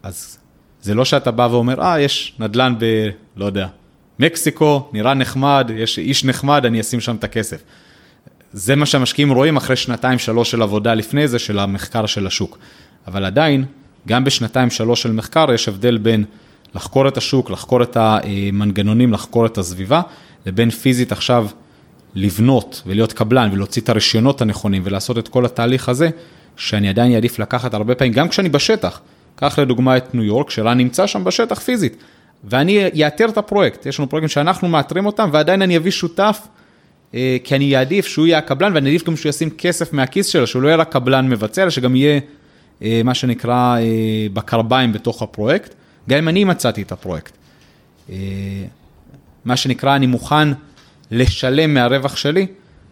אז 0.04 0.38
זה 0.82 0.94
לא 0.94 1.06
שאתה 1.06 1.32
בא 1.32 1.48
ואומר, 1.52 1.82
אה, 1.82 2.00
יש 2.00 2.36
נדל"ן 2.40 2.74
ב... 2.80 3.10
לא 3.36 3.46
יודע, 3.46 3.68
מקסיקו, 4.20 4.90
נראה 4.94 5.14
נחמד, 5.14 5.72
יש 5.76 6.00
איש 6.00 6.26
נחמד, 6.26 6.66
אני 6.66 6.82
אשים 6.82 7.00
שם 7.00 7.16
את 7.16 7.24
הכסף. 7.24 7.64
זה 8.54 8.76
מה 8.76 8.86
שהמשקיעים 8.86 9.32
רואים 9.32 9.58
אחרי 9.58 9.76
שנתיים, 9.76 10.20
שלוש 10.20 10.52
של 10.52 10.62
עבודה 10.62 10.94
לפני 10.94 11.28
זה, 11.28 11.40
של 11.40 11.60
המחקר 11.60 12.06
של 12.06 12.28
השוק. 12.28 12.58
אבל 13.08 13.26
עדיין, 13.26 13.66
גם 14.08 14.24
בשנתיים, 14.24 14.70
שלוש 14.70 15.02
של 15.02 15.12
מחקר, 15.12 15.54
יש 15.54 15.68
הבדל 15.68 15.98
בין 15.98 16.24
לחקור 16.76 17.08
את 17.08 17.18
השוק, 17.18 17.50
לחקור 17.50 17.84
את 17.84 17.98
המנגנונים, 17.98 19.14
לחקור 19.14 19.46
את 19.46 19.58
הסביבה, 19.58 20.02
לבין 20.46 20.70
פיזית 20.70 21.12
עכשיו 21.12 21.48
לבנות 22.16 22.82
ולהיות 22.86 23.14
קבלן 23.14 23.50
ולהוציא 23.54 23.82
את 23.82 23.90
הרישיונות 23.90 24.42
הנכונים 24.42 24.82
ולעשות 24.86 25.18
את 25.18 25.28
כל 25.28 25.46
התהליך 25.46 25.90
הזה, 25.90 26.10
שאני 26.58 26.90
עדיין 26.90 27.14
אעדיף 27.14 27.40
לקחת 27.40 27.74
הרבה 27.74 27.96
פעמים, 27.96 28.14
גם 28.14 28.30
כשאני 28.30 28.50
בשטח. 28.50 29.02
קח 29.36 29.60
לדוגמה 29.60 29.98
את 29.98 30.16
ניו 30.16 30.24
יורק, 30.24 30.50
שרן 30.50 30.78
נמצא 30.78 31.08
שם 31.08 31.24
בשטח 31.24 31.60
פיזית, 31.60 31.98
ואני 32.44 33.06
אאתר 33.06 33.30
את 33.30 33.38
הפרויקט, 33.38 33.86
יש 33.86 34.00
לנו 34.00 34.10
פרויקטים 34.10 34.30
שאנחנו 34.30 34.68
מאתרים 34.68 35.06
אותם, 35.06 35.30
ועדיין 35.34 35.62
אני 35.62 35.78
אביא 35.78 35.92
שותף, 35.92 36.48
אה, 37.14 37.38
כי 37.44 37.56
אני 37.56 37.78
אעדיף 37.78 38.08
שהוא 38.08 38.28
יהיה 38.28 38.38
הקבלן, 38.38 38.74
ואני 38.74 38.90
אעדיף 38.90 39.04
גם 39.04 39.16
שהוא 39.16 39.30
ישים 39.30 39.50
כסף 39.50 39.94
מהכיס 39.94 40.28
שלו, 40.28 40.48
שהוא 40.48 40.62
לא 40.62 40.68
יהיה 40.68 40.78
רק 40.78 40.92
קבלן 40.92 41.30
מבצע, 41.30 41.62
אלא 41.62 41.70
שגם 41.70 41.96
יהיה 41.96 42.20
אה, 42.82 43.02
מה 43.04 43.14
שנקרא 43.14 43.78
אה, 43.78 43.82
בקרביים 44.34 44.94
בתוך 44.94 45.22
הפרויקט, 45.22 45.74
גם 46.10 46.18
אם 46.18 46.28
אני 46.28 46.44
מצאתי 46.44 46.82
את 46.82 46.92
הפרויקט. 46.92 47.38
מה 49.46 49.56
שנקרא, 49.58 49.96
אני 49.96 50.08
מוכן 50.08 50.50
לשלם 51.12 51.74
מהרווח 51.74 52.16
שלי, 52.16 52.48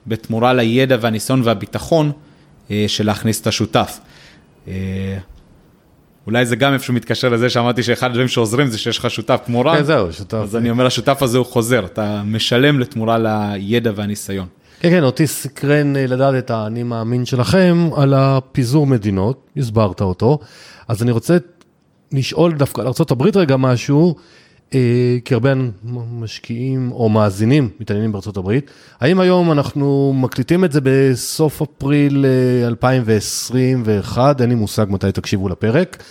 בתמורה 0.07 0.53
לידע 0.53 0.97
והניסיון 1.01 1.41
והביטחון 1.43 2.11
של 2.87 3.05
להכניס 3.05 3.41
את 3.41 3.47
השותף. 3.47 3.99
אולי 6.27 6.45
זה 6.45 6.55
גם 6.55 6.73
איפשהו 6.73 6.93
מתקשר 6.93 7.29
לזה 7.29 7.49
שאמרתי 7.49 7.83
שאחד 7.83 8.09
הדברים 8.09 8.27
שעוזרים 8.27 8.67
זה 8.67 8.77
שיש 8.77 8.97
לך 8.97 9.09
שותף 9.09 9.39
כמו 9.45 9.61
רן. 9.61 9.77
כן, 9.77 9.83
זהו, 9.83 10.13
שותף. 10.13 10.37
אז 10.43 10.55
אני 10.55 10.69
אומר, 10.69 10.85
השותף 10.85 11.21
הזה 11.21 11.37
הוא 11.37 11.45
חוזר, 11.45 11.85
אתה 11.85 12.21
משלם 12.25 12.79
לתמורה 12.79 13.17
לידע 13.19 13.91
והניסיון. 13.95 14.47
כן, 14.79 14.89
כן, 14.89 15.03
אותי 15.03 15.27
סקרן 15.27 15.95
אה, 15.95 16.07
לדעת 16.07 16.35
את 16.35 16.51
האני 16.51 16.83
מאמין 16.83 17.25
שלכם 17.25 17.89
על 17.95 18.13
הפיזור 18.13 18.87
מדינות, 18.87 19.47
הסברת 19.57 20.01
אותו. 20.01 20.39
אז 20.87 21.03
אני 21.03 21.11
רוצה 21.11 21.37
לשאול 22.11 22.51
דווקא 22.51 22.81
על 22.81 22.87
ארה"ב 22.87 23.37
רגע 23.37 23.57
משהו, 23.57 24.15
כי 25.25 25.33
הרבה 25.33 25.53
משקיעים 26.11 26.91
או 26.91 27.09
מאזינים 27.09 27.69
מתעניינים 27.79 28.11
בארצות 28.11 28.37
הברית. 28.37 28.71
האם 28.99 29.19
היום 29.19 29.51
אנחנו 29.51 30.13
מקליטים 30.15 30.65
את 30.65 30.71
זה 30.71 30.79
בסוף 30.83 31.61
אפריל 31.61 32.25
2021, 32.67 34.17
אה, 34.17 34.43
אין 34.43 34.49
לי 34.49 34.55
מושג 34.55 34.85
מתי 34.89 35.11
תקשיבו 35.11 35.49
לפרק. 35.49 36.03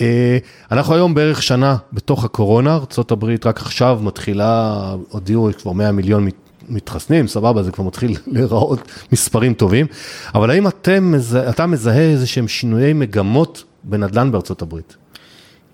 אה, 0.00 0.38
אנחנו 0.72 0.94
היום 0.94 1.14
בערך 1.14 1.42
שנה 1.42 1.76
בתוך 1.92 2.24
הקורונה, 2.24 2.74
ארה"ב 2.74 3.24
רק 3.44 3.60
עכשיו 3.60 4.00
מתחילה, 4.02 4.94
הודיעו 5.10 5.48
כבר 5.62 5.72
100 5.72 5.92
מיליון 5.92 6.28
מתחסנים, 6.68 7.28
סבבה, 7.28 7.62
זה 7.62 7.72
כבר 7.72 7.84
מתחיל 7.84 8.16
להיראות 8.32 8.80
מספרים 9.12 9.54
טובים, 9.54 9.86
אבל 10.34 10.50
האם 10.50 10.66
אתם, 10.68 11.14
אתה 11.48 11.66
מזהה 11.66 12.10
איזה 12.10 12.26
שהם 12.26 12.48
שינויי 12.48 12.92
מגמות 12.92 13.64
בנדל"ן 13.84 14.32
בארצות 14.32 14.62
הברית? 14.62 14.96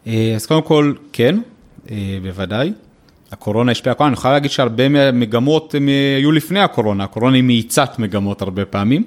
אז 0.07 0.47
קודם 0.49 0.63
כל, 0.63 0.93
כן. 1.13 1.39
אה, 1.91 2.19
בוודאי. 2.23 2.73
הקורונה 3.33 3.73
השפיעה, 3.73 3.95
אני 4.01 4.13
יכול 4.13 4.31
להגיד 4.31 4.51
שהרבה 4.51 4.89
מהמגמות 4.89 5.75
אה, 5.75 6.17
היו 6.17 6.33
לפני 6.33 6.61
הקורונה, 6.61 7.05
הקורונה 7.05 7.37
היא 7.37 7.43
מאיצת 7.43 7.99
מגמות 7.99 8.43
הרבה 8.43 8.65
פעמים, 8.65 9.05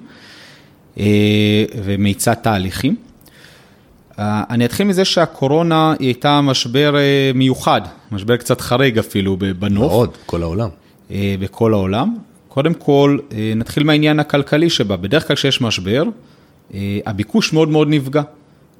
אה, 0.98 1.04
ומאיצת 1.84 2.38
תהליכים. 2.42 2.96
אני 4.18 4.64
אתחיל 4.64 4.86
מזה 4.86 5.04
שהקורונה 5.04 5.94
היא 5.98 6.08
הייתה 6.08 6.40
משבר 6.40 6.94
מיוחד, 7.34 7.80
משבר 8.12 8.36
קצת 8.36 8.60
חריג 8.60 8.98
אפילו 8.98 9.36
בנוף. 9.36 9.92
מאוד, 9.92 10.16
כל 10.26 10.42
העולם. 10.42 10.68
בכל 11.10 11.72
העולם. 11.72 12.16
קודם 12.48 12.74
כל, 12.74 13.18
נתחיל 13.56 13.84
מהעניין 13.84 14.20
הכלכלי 14.20 14.70
שבה, 14.70 14.96
בדרך 14.96 15.26
כלל 15.26 15.36
כשיש 15.36 15.60
משבר, 15.60 16.04
הביקוש 17.06 17.52
מאוד 17.52 17.68
מאוד 17.68 17.88
נפגע. 17.88 18.22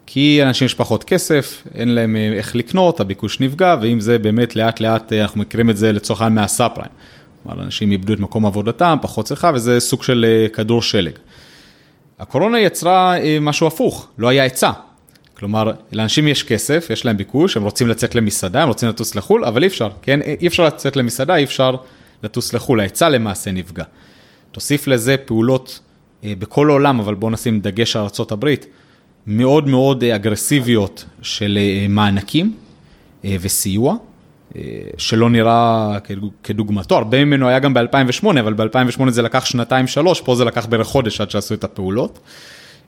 כי 0.06 0.42
אנשים 0.42 0.66
יש 0.66 0.74
פחות 0.74 1.04
כסף, 1.04 1.62
אין 1.74 1.88
להם 1.88 2.16
אה, 2.16 2.32
איך 2.32 2.56
לקנות, 2.56 3.00
הביקוש 3.00 3.40
נפגע, 3.40 3.76
ואם 3.82 4.00
זה 4.00 4.18
באמת 4.18 4.56
לאט 4.56 4.80
לאט, 4.80 5.12
אה, 5.12 5.22
אנחנו 5.22 5.40
מכירים 5.40 5.70
את 5.70 5.76
זה 5.76 5.92
לצורך 5.92 6.20
העניין 6.20 6.42
מהסאב 6.42 6.70
פריים. 6.74 6.92
כלומר, 7.42 7.62
אנשים 7.62 7.90
איבדו 7.90 8.12
את 8.12 8.20
מקום 8.20 8.46
עבודתם, 8.46 8.96
פחות 9.02 9.26
צריכה, 9.26 9.50
וזה 9.54 9.80
סוג 9.80 10.02
של 10.02 10.26
אה, 10.28 10.48
כדור 10.48 10.82
שלג. 10.82 11.12
הקורונה 12.18 12.60
יצרה 12.60 13.14
משהו 13.40 13.66
הפוך, 13.66 14.08
לא 14.18 14.28
היה 14.28 14.42
היצע. 14.42 14.70
כלומר, 15.34 15.72
לאנשים 15.92 16.28
יש 16.28 16.42
כסף, 16.42 16.86
יש 16.90 17.04
להם 17.04 17.16
ביקוש, 17.16 17.56
הם 17.56 17.62
רוצים 17.62 17.88
לצאת 17.88 18.14
למסעדה, 18.14 18.62
הם 18.62 18.68
רוצים 18.68 18.88
לטוס 18.88 19.14
לחו"ל, 19.14 19.44
אבל 19.44 19.62
אי 19.62 19.68
אפשר, 19.68 19.88
כן? 20.02 20.20
אי 20.40 20.46
אפשר 20.46 20.64
לצאת 20.64 20.96
למסעדה, 20.96 21.36
אי 21.36 21.44
אפשר 21.44 21.76
לטוס 22.22 22.54
לחו"ל, 22.54 22.80
ההיצע 22.80 23.08
למעשה 23.08 23.50
נפגע. 23.52 23.84
תוסיף 24.52 24.86
לזה 24.86 25.16
פעולות 25.16 25.80
בכל 26.24 26.70
העולם, 26.70 27.00
אבל 27.00 27.14
בואו 27.14 27.30
נשים 27.30 27.60
דגש 27.60 27.96
על 27.96 28.02
ארה"ב, 28.02 28.54
מאוד 29.26 29.68
מאוד 29.68 30.04
אה, 30.04 30.14
אגרסיביות 30.14 31.04
של 31.22 31.58
אה, 31.60 31.86
מענקים 31.88 32.54
אה, 33.24 33.36
וסיוע, 33.40 33.96
שלא 34.98 35.30
נראה 35.30 35.98
כדוגמתו, 36.42 36.96
הרבה 36.96 37.24
ממנו 37.24 37.48
היה 37.48 37.58
גם 37.58 37.74
ב-2008, 37.74 38.26
אבל 38.40 38.54
ב-2008 38.54 39.10
זה 39.10 39.22
לקח 39.22 39.44
שנתיים 39.44 39.86
שלוש, 39.86 40.20
פה 40.20 40.34
זה 40.34 40.44
לקח 40.44 40.66
בערך 40.66 40.86
חודש 40.86 41.20
עד 41.20 41.30
שעשו 41.30 41.54
את 41.54 41.64
הפעולות. 41.64 42.18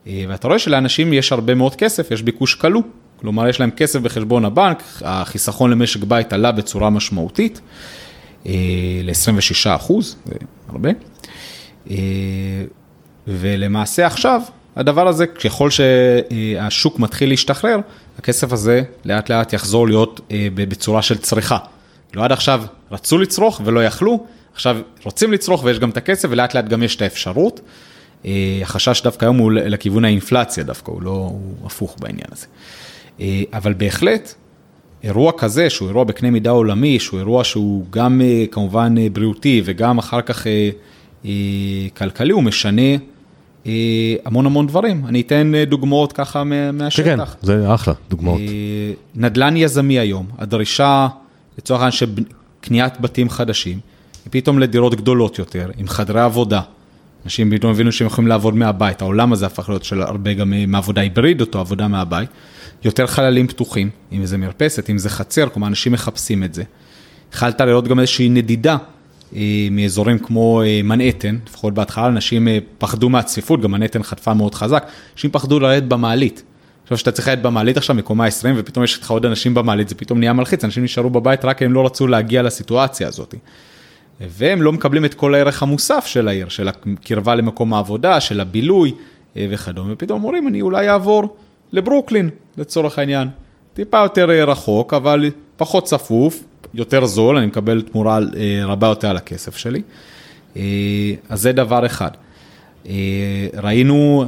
ואתה 0.06 0.48
רואה 0.48 0.58
שלאנשים 0.58 1.12
יש 1.12 1.32
הרבה 1.32 1.54
מאוד 1.54 1.74
כסף, 1.74 2.10
יש 2.10 2.22
ביקוש 2.22 2.54
כלוא, 2.54 2.82
כלומר 3.20 3.48
יש 3.48 3.60
להם 3.60 3.70
כסף 3.70 4.00
בחשבון 4.00 4.44
הבנק, 4.44 4.82
החיסכון 5.02 5.70
למשק 5.70 6.04
בית 6.04 6.32
עלה 6.32 6.52
בצורה 6.52 6.90
משמעותית, 6.90 7.60
ל-26 9.04 9.76
אחוז, 9.76 10.16
זה 10.26 10.34
הרבה. 10.68 10.90
ולמעשה 13.26 14.06
עכשיו, 14.06 14.40
הדבר 14.76 15.08
הזה, 15.08 15.26
ככל 15.26 15.68
שהשוק 15.70 16.98
מתחיל 16.98 17.28
להשתחרר, 17.28 17.78
הכסף 18.18 18.52
הזה 18.52 18.82
לאט 19.04 19.28
לאט 19.28 19.52
יחזור 19.52 19.86
להיות 19.86 20.20
אה, 20.30 20.48
בצורה 20.54 21.02
של 21.02 21.18
צריכה. 21.18 21.58
לא 22.14 22.24
עד 22.24 22.32
עכשיו 22.32 22.62
רצו 22.90 23.18
לצרוך 23.18 23.60
ולא 23.64 23.84
יכלו, 23.84 24.24
עכשיו 24.54 24.76
רוצים 25.04 25.32
לצרוך 25.32 25.64
ויש 25.64 25.78
גם 25.78 25.90
את 25.90 25.96
הכסף 25.96 26.28
ולאט 26.30 26.54
לאט 26.54 26.68
גם 26.68 26.82
יש 26.82 26.96
את 26.96 27.02
האפשרות. 27.02 27.60
אה, 28.26 28.58
החשש 28.62 29.02
דווקא 29.02 29.24
היום 29.24 29.36
הוא 29.36 29.52
לכיוון 29.52 30.04
האינפלציה 30.04 30.64
דווקא, 30.64 30.90
הוא 30.90 31.02
לא, 31.02 31.10
הוא 31.10 31.66
הפוך 31.66 31.96
בעניין 32.00 32.28
הזה. 32.32 32.46
אה, 33.20 33.42
אבל 33.52 33.74
בהחלט, 33.74 34.34
אירוע 35.04 35.32
כזה, 35.38 35.70
שהוא 35.70 35.88
אירוע 35.88 36.04
בקנה 36.04 36.30
מידה 36.30 36.50
עולמי, 36.50 37.00
שהוא 37.00 37.18
אירוע 37.18 37.44
שהוא 37.44 37.84
גם 37.90 38.20
כמובן 38.50 38.94
בריאותי 39.12 39.62
וגם 39.64 39.98
אחר 39.98 40.20
כך 40.22 40.46
כלכלי, 41.94 42.32
הוא 42.32 42.42
משנה 42.42 42.96
המון 44.24 44.46
המון 44.46 44.66
דברים. 44.66 45.06
אני 45.06 45.20
אתן 45.20 45.54
אה, 45.54 45.64
דוגמאות 45.64 46.12
ככה 46.12 46.44
מהשטח. 46.72 47.04
כן, 47.04 47.16
כן, 47.16 47.32
זה 47.42 47.74
אחלה, 47.74 47.94
דוגמאות. 48.10 48.40
אה, 48.40 48.92
נדל"ן 49.14 49.56
יזמי 49.56 49.98
היום, 49.98 50.26
הדרישה 50.38 51.08
לצורך 51.58 51.80
העניין 51.80 51.92
שקניית 52.62 53.00
בתים 53.00 53.30
חדשים, 53.30 53.78
פתאום 54.30 54.58
לדירות 54.58 54.94
גדולות 54.94 55.38
יותר, 55.38 55.70
עם 55.78 55.88
חדרי 55.88 56.20
עבודה. 56.20 56.60
אנשים 57.24 57.56
פתאום 57.56 57.72
הבינו 57.72 57.92
שהם 57.92 58.06
יכולים 58.06 58.28
לעבוד 58.28 58.54
מהבית, 58.54 59.02
העולם 59.02 59.32
הזה 59.32 59.46
הפך 59.46 59.68
להיות 59.68 59.84
של 59.84 60.02
הרבה 60.02 60.34
גם 60.34 60.52
מעבודה 60.68 61.00
היברידית 61.00 61.54
או 61.54 61.60
עבודה 61.60 61.88
מהבית. 61.88 62.28
יותר 62.84 63.06
חללים 63.06 63.46
פתוחים, 63.46 63.90
אם 64.12 64.26
זה 64.26 64.38
מרפסת, 64.38 64.90
אם 64.90 64.98
זה 64.98 65.10
חצר, 65.10 65.48
כלומר 65.48 65.68
אנשים 65.68 65.92
מחפשים 65.92 66.44
את 66.44 66.54
זה. 66.54 66.62
התחלת 67.28 67.60
לראות 67.60 67.88
גם 67.88 68.00
איזושהי 68.00 68.28
נדידה 68.28 68.72
אה, 68.72 68.78
מאזורים 69.70 70.18
כמו 70.18 70.62
אה, 70.62 70.80
מנהטן, 70.84 71.36
לפחות 71.46 71.74
בהתחלה 71.74 72.06
אנשים 72.06 72.48
אה, 72.48 72.58
פחדו 72.78 73.08
מהצפיפות, 73.08 73.60
גם 73.60 73.70
מנהטן 73.70 74.02
חטפה 74.02 74.34
מאוד 74.34 74.54
חזק, 74.54 74.86
אנשים 75.14 75.30
פחדו 75.30 75.60
לרדת 75.60 75.82
במעלית. 75.82 76.42
עכשיו 76.82 76.98
שאתה 76.98 77.12
צריך 77.12 77.28
לרדת 77.28 77.42
במעלית 77.42 77.76
עכשיו 77.76 77.96
מקומה 77.96 78.26
20 78.26 78.54
ופתאום 78.58 78.84
יש 78.84 78.98
לך 78.98 79.10
עוד 79.10 79.26
אנשים 79.26 79.54
במעלית, 79.54 79.88
זה 79.88 79.94
פתאום 79.94 80.18
נהיה 80.18 80.32
מלחיץ, 80.32 80.64
אנשים 80.64 80.84
נשארו 80.84 81.10
בבית 81.10 81.44
רק 81.44 81.58
כי 81.58 81.64
הם 81.64 81.72
לא 81.72 81.86
רצו 81.86 82.06
להגיע 82.06 82.42
לסיטואציה 82.42 83.08
הזאת. 83.08 83.34
והם 84.20 84.62
לא 84.62 84.72
מקבלים 84.72 85.04
את 85.04 85.14
כל 85.14 85.34
הערך 85.34 85.62
המוסף 85.62 86.06
של 86.06 86.28
העיר, 86.28 86.48
של 86.48 86.68
הקרבה 86.68 87.34
למקום 87.34 87.74
העבודה, 87.74 88.20
של 88.20 88.40
הבילוי 88.40 88.94
וכדומה, 89.36 89.92
ופתאום 89.92 90.24
אומרים, 90.24 90.48
אני 90.48 90.60
אולי 90.60 90.88
אעבור 90.88 91.36
לברוקלין, 91.72 92.30
לצורך 92.58 92.98
העניין. 92.98 93.28
טיפה 93.74 93.98
יותר 93.98 94.30
רחוק, 94.50 94.94
אבל 94.94 95.30
פחות 95.56 95.84
צפוף, 95.84 96.44
יותר 96.76 97.06
זול, 97.06 97.36
אני 97.36 97.46
מקבל 97.46 97.82
תמורה 97.82 98.18
אה, 98.18 98.64
רבה 98.64 98.86
יותר 98.86 99.08
על 99.10 99.16
הכסף 99.16 99.56
שלי. 99.56 99.82
אה, 100.56 100.62
אז 101.28 101.42
זה 101.42 101.52
דבר 101.52 101.86
אחד. 101.86 102.10
אה, 102.88 102.94
ראינו, 103.62 104.24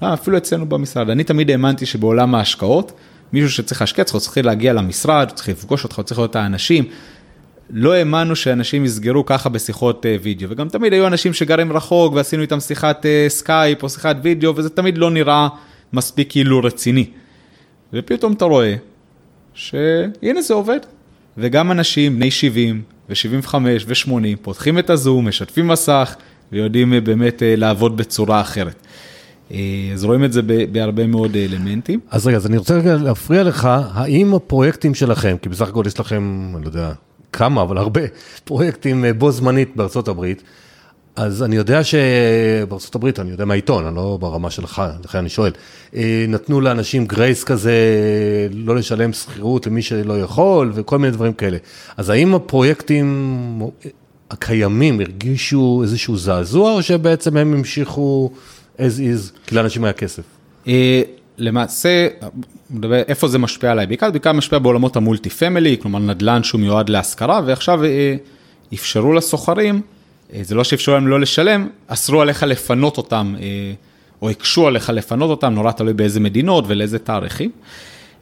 אפילו 0.00 0.36
אצלנו 0.36 0.66
במשרד, 0.66 1.10
אני 1.10 1.24
תמיד 1.24 1.50
האמנתי 1.50 1.86
שבעולם 1.86 2.34
ההשקעות, 2.34 2.92
מישהו 3.32 3.50
שצריך 3.50 3.80
להשקיע, 3.80 4.04
צריך 4.04 4.38
להגיע 4.38 4.72
למשרד, 4.72 5.30
צריך 5.34 5.48
לפגוש 5.48 5.84
אותך, 5.84 6.00
צריך 6.04 6.18
להיות 6.18 6.36
האנשים. 6.36 6.84
לא 7.70 7.92
האמנו 7.92 8.36
שאנשים 8.36 8.84
יסגרו 8.84 9.26
ככה 9.26 9.48
בשיחות 9.48 10.06
וידאו, 10.22 10.50
וגם 10.50 10.68
תמיד 10.68 10.92
היו 10.92 11.06
אנשים 11.06 11.32
שגרים 11.32 11.72
רחוק 11.72 12.14
ועשינו 12.14 12.42
איתם 12.42 12.60
שיחת 12.60 13.06
סקייפ 13.28 13.82
או 13.82 13.88
שיחת 13.88 14.16
וידאו, 14.22 14.56
וזה 14.56 14.70
תמיד 14.70 14.98
לא 14.98 15.10
נראה 15.10 15.48
מספיק 15.92 16.30
כאילו 16.30 16.60
רציני. 16.60 17.06
ופתאום 17.92 18.32
אתה 18.32 18.44
רואה 18.44 18.74
שהנה 19.54 20.42
זה 20.42 20.54
עובד, 20.54 20.80
וגם 21.38 21.72
אנשים 21.72 22.16
בני 22.16 22.30
70 22.30 22.82
ו-75 23.08 23.54
ו-80 23.86 24.12
פותחים 24.42 24.78
את 24.78 24.90
הזום, 24.90 25.28
משתפים 25.28 25.68
מסך 25.68 26.16
ויודעים 26.52 26.92
אה, 26.92 27.00
באמת 27.00 27.42
אה, 27.42 27.56
לעבוד 27.56 27.96
בצורה 27.96 28.40
אחרת. 28.40 28.86
אה, 29.52 29.58
אז 29.94 30.04
רואים 30.04 30.24
את 30.24 30.32
זה 30.32 30.40
בהרבה 30.72 31.06
מאוד 31.06 31.36
אלמנטים. 31.36 32.00
אז 32.10 32.26
רגע, 32.26 32.36
אז 32.36 32.46
אני 32.46 32.56
רוצה 32.56 32.74
רגע 32.74 32.96
להפריע 32.96 33.42
לך, 33.42 33.68
האם 33.92 34.34
הפרויקטים 34.34 34.94
שלכם, 34.94 35.36
כי 35.42 35.48
בסך 35.48 35.68
הכל 35.68 35.84
יש 35.86 36.00
לכם, 36.00 36.52
אני 36.56 36.62
לא 36.64 36.68
יודע 36.68 36.92
כמה, 37.32 37.62
אבל 37.62 37.78
הרבה 37.78 38.00
פרויקטים 38.44 39.04
בו 39.18 39.30
זמנית 39.30 39.76
בארצות 39.76 40.08
הברית, 40.08 40.42
אז 41.20 41.42
אני 41.42 41.56
יודע 41.56 41.80
שבארצות 41.84 42.94
הברית, 42.94 43.18
אני 43.18 43.30
יודע 43.30 43.44
מהעיתון, 43.44 43.86
אני 43.86 43.96
לא 43.96 44.18
ברמה 44.20 44.50
שלך, 44.50 44.82
לכן 45.04 45.18
אני 45.18 45.28
שואל, 45.28 45.52
אה, 45.96 46.24
נתנו 46.28 46.60
לאנשים 46.60 47.06
גרייס 47.06 47.44
כזה, 47.44 47.72
לא 48.52 48.76
לשלם 48.76 49.12
שכירות 49.12 49.66
למי 49.66 49.82
שלא 49.82 50.20
יכול, 50.20 50.72
וכל 50.74 50.98
מיני 50.98 51.12
דברים 51.12 51.32
כאלה. 51.32 51.56
אז 51.96 52.10
האם 52.10 52.34
הפרויקטים 52.34 53.62
הקיימים 54.30 55.00
הרגישו 55.00 55.80
איזשהו 55.82 56.16
זעזוע, 56.16 56.72
או 56.72 56.82
שבעצם 56.82 57.36
הם 57.36 57.54
המשיכו 57.54 58.30
as 58.76 58.80
is, 58.80 59.46
כי 59.46 59.54
לאנשים 59.54 59.84
היה 59.84 59.92
כסף? 59.92 60.22
אה, 60.68 61.02
למעשה, 61.38 62.08
איפה 63.08 63.28
זה 63.28 63.38
משפיע 63.38 63.72
עליי? 63.72 63.86
בעיקר, 63.86 64.10
בעיקר 64.10 64.32
משפיע 64.32 64.58
בעולמות 64.58 64.96
המולטי 64.96 65.30
פמילי, 65.30 65.76
כלומר 65.82 65.98
נדל"ן 65.98 66.42
שהוא 66.42 66.60
מיועד 66.60 66.88
להשכרה, 66.88 67.40
ועכשיו 67.46 67.84
אה, 67.84 68.16
אפשרו 68.74 69.12
לסוחרים. 69.12 69.82
אה, 70.34 70.40
זה 70.42 70.54
לא 70.54 70.64
שאפשרו 70.64 70.94
להם 70.94 71.08
לא 71.08 71.20
לשלם, 71.20 71.68
אסרו 71.86 72.20
עליך 72.20 72.42
לפנות 72.42 72.96
אותם, 72.96 73.34
אה, 73.40 73.72
או 74.22 74.30
הקשו 74.30 74.66
עליך 74.66 74.90
לפנות 74.90 75.30
אותם, 75.30 75.54
נורא 75.54 75.72
תלוי 75.72 75.92
באיזה 75.92 76.20
מדינות 76.20 76.64
ולאיזה 76.68 76.98
תאריכים, 76.98 77.50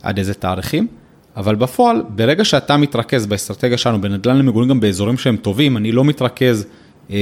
עד 0.03 0.19
איזה 0.19 0.35
תאריכים. 0.35 0.87
אבל 1.37 1.55
בפועל, 1.55 2.03
ברגע 2.09 2.45
שאתה 2.45 2.77
מתרכז 2.77 3.27
באסטרטגיה 3.27 3.79
שלנו 3.79 4.01
בנדל"ן 4.01 4.37
למגורים 4.37 4.69
גם 4.69 4.81
באזורים 4.81 5.19
שהם 5.19 5.37
טובים, 5.37 5.77
אני 5.77 5.93
לא 5.93 6.05
מתרכז 6.05 6.67
אה, 7.11 7.17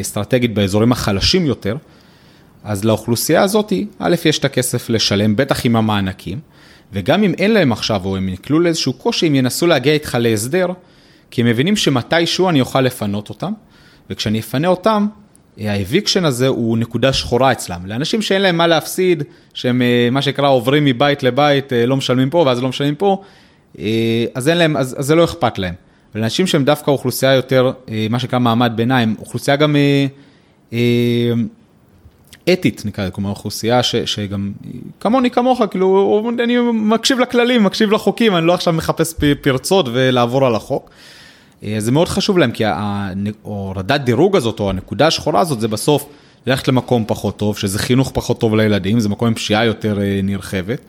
אסטרטגית 0.00 0.54
באזורים 0.54 0.92
החלשים 0.92 1.46
יותר, 1.46 1.76
אז 2.64 2.84
לאוכלוסייה 2.84 3.42
הזאת, 3.42 3.72
א', 3.98 4.14
יש 4.24 4.38
את 4.38 4.44
הכסף 4.44 4.90
לשלם, 4.90 5.36
בטח 5.36 5.66
עם 5.66 5.76
המענקים, 5.76 6.40
וגם 6.92 7.22
אם 7.22 7.34
אין 7.38 7.50
להם 7.50 7.72
עכשיו, 7.72 8.00
או 8.04 8.16
הם 8.16 8.28
נקלו 8.28 8.60
לאיזשהו 8.60 8.92
קושי, 8.92 9.26
הם 9.26 9.34
ינסו 9.34 9.66
להגיע 9.66 9.92
איתך 9.92 10.16
להסדר, 10.20 10.66
כי 11.30 11.40
הם 11.40 11.46
מבינים 11.46 11.76
שמתישהו 11.76 12.48
אני 12.48 12.60
אוכל 12.60 12.80
לפנות 12.80 13.28
אותם. 13.28 13.52
וכשאני 14.10 14.40
אפנה 14.40 14.68
אותם, 14.68 15.06
האביקשן 15.58 16.24
הזה 16.24 16.48
הוא 16.48 16.78
נקודה 16.78 17.12
שחורה 17.12 17.52
אצלם. 17.52 17.86
לאנשים 17.86 18.22
שאין 18.22 18.42
להם 18.42 18.56
מה 18.56 18.66
להפסיד, 18.66 19.22
שהם 19.54 19.82
אה, 19.82 20.08
מה 20.10 20.22
שנקרא 20.22 20.48
עוברים 20.48 20.84
מבית 20.84 21.22
לבית, 21.22 21.72
אה, 21.72 21.86
לא 21.86 21.96
משלמים 21.96 22.30
פה 22.30 22.38
ואז 22.46 22.62
לא 22.62 22.68
משלמים 22.68 22.94
פה, 22.94 23.22
אה, 23.78 24.24
אז 24.34 24.48
להם, 24.48 24.76
אז, 24.76 24.96
אז 24.98 25.06
זה 25.06 25.14
לא 25.14 25.24
אכפת 25.24 25.58
להם. 25.58 25.74
ולאנשים 26.14 26.46
שהם 26.46 26.64
דווקא 26.64 26.90
אוכלוסייה 26.90 27.32
יותר, 27.32 27.72
מה 28.10 28.18
שנקרא 28.18 28.38
מעמד 28.38 28.72
ביניים, 28.76 29.16
אוכלוסייה 29.18 29.56
גם 29.56 29.76
אתית 32.52 32.82
נקרא 32.84 33.10
כלומר 33.10 33.30
אוכלוסייה 33.30 33.82
ש, 33.82 33.96
שגם 33.96 34.52
כמוני 35.00 35.30
כמוך, 35.30 35.62
כאילו 35.70 36.30
אני 36.44 36.56
מקשיב 36.72 37.18
לכללים, 37.18 37.64
מקשיב 37.64 37.92
לחוקים, 37.92 38.36
אני 38.36 38.46
לא 38.46 38.54
עכשיו 38.54 38.72
מחפש 38.74 39.14
פרצות 39.40 39.86
ולעבור 39.92 40.46
על 40.46 40.54
החוק. 40.54 40.90
אה, 41.64 41.74
זה 41.78 41.92
מאוד 41.92 42.08
חשוב 42.08 42.38
להם, 42.38 42.50
כי 42.50 42.64
הורדת 43.42 44.00
דירוג 44.00 44.36
הזאת, 44.36 44.60
או 44.60 44.70
הנקודה 44.70 45.06
השחורה 45.06 45.40
הזאת, 45.40 45.60
זה 45.60 45.68
בסוף 45.68 46.06
ללכת 46.46 46.68
למקום 46.68 47.04
פחות 47.06 47.36
טוב, 47.36 47.58
שזה 47.58 47.78
חינוך 47.78 48.10
פחות 48.14 48.40
טוב 48.40 48.54
לילדים, 48.54 49.00
זה 49.00 49.08
מקום 49.08 49.28
עם 49.28 49.34
פשיעה 49.34 49.64
יותר 49.64 50.00
אה, 50.00 50.20
נרחבת, 50.22 50.80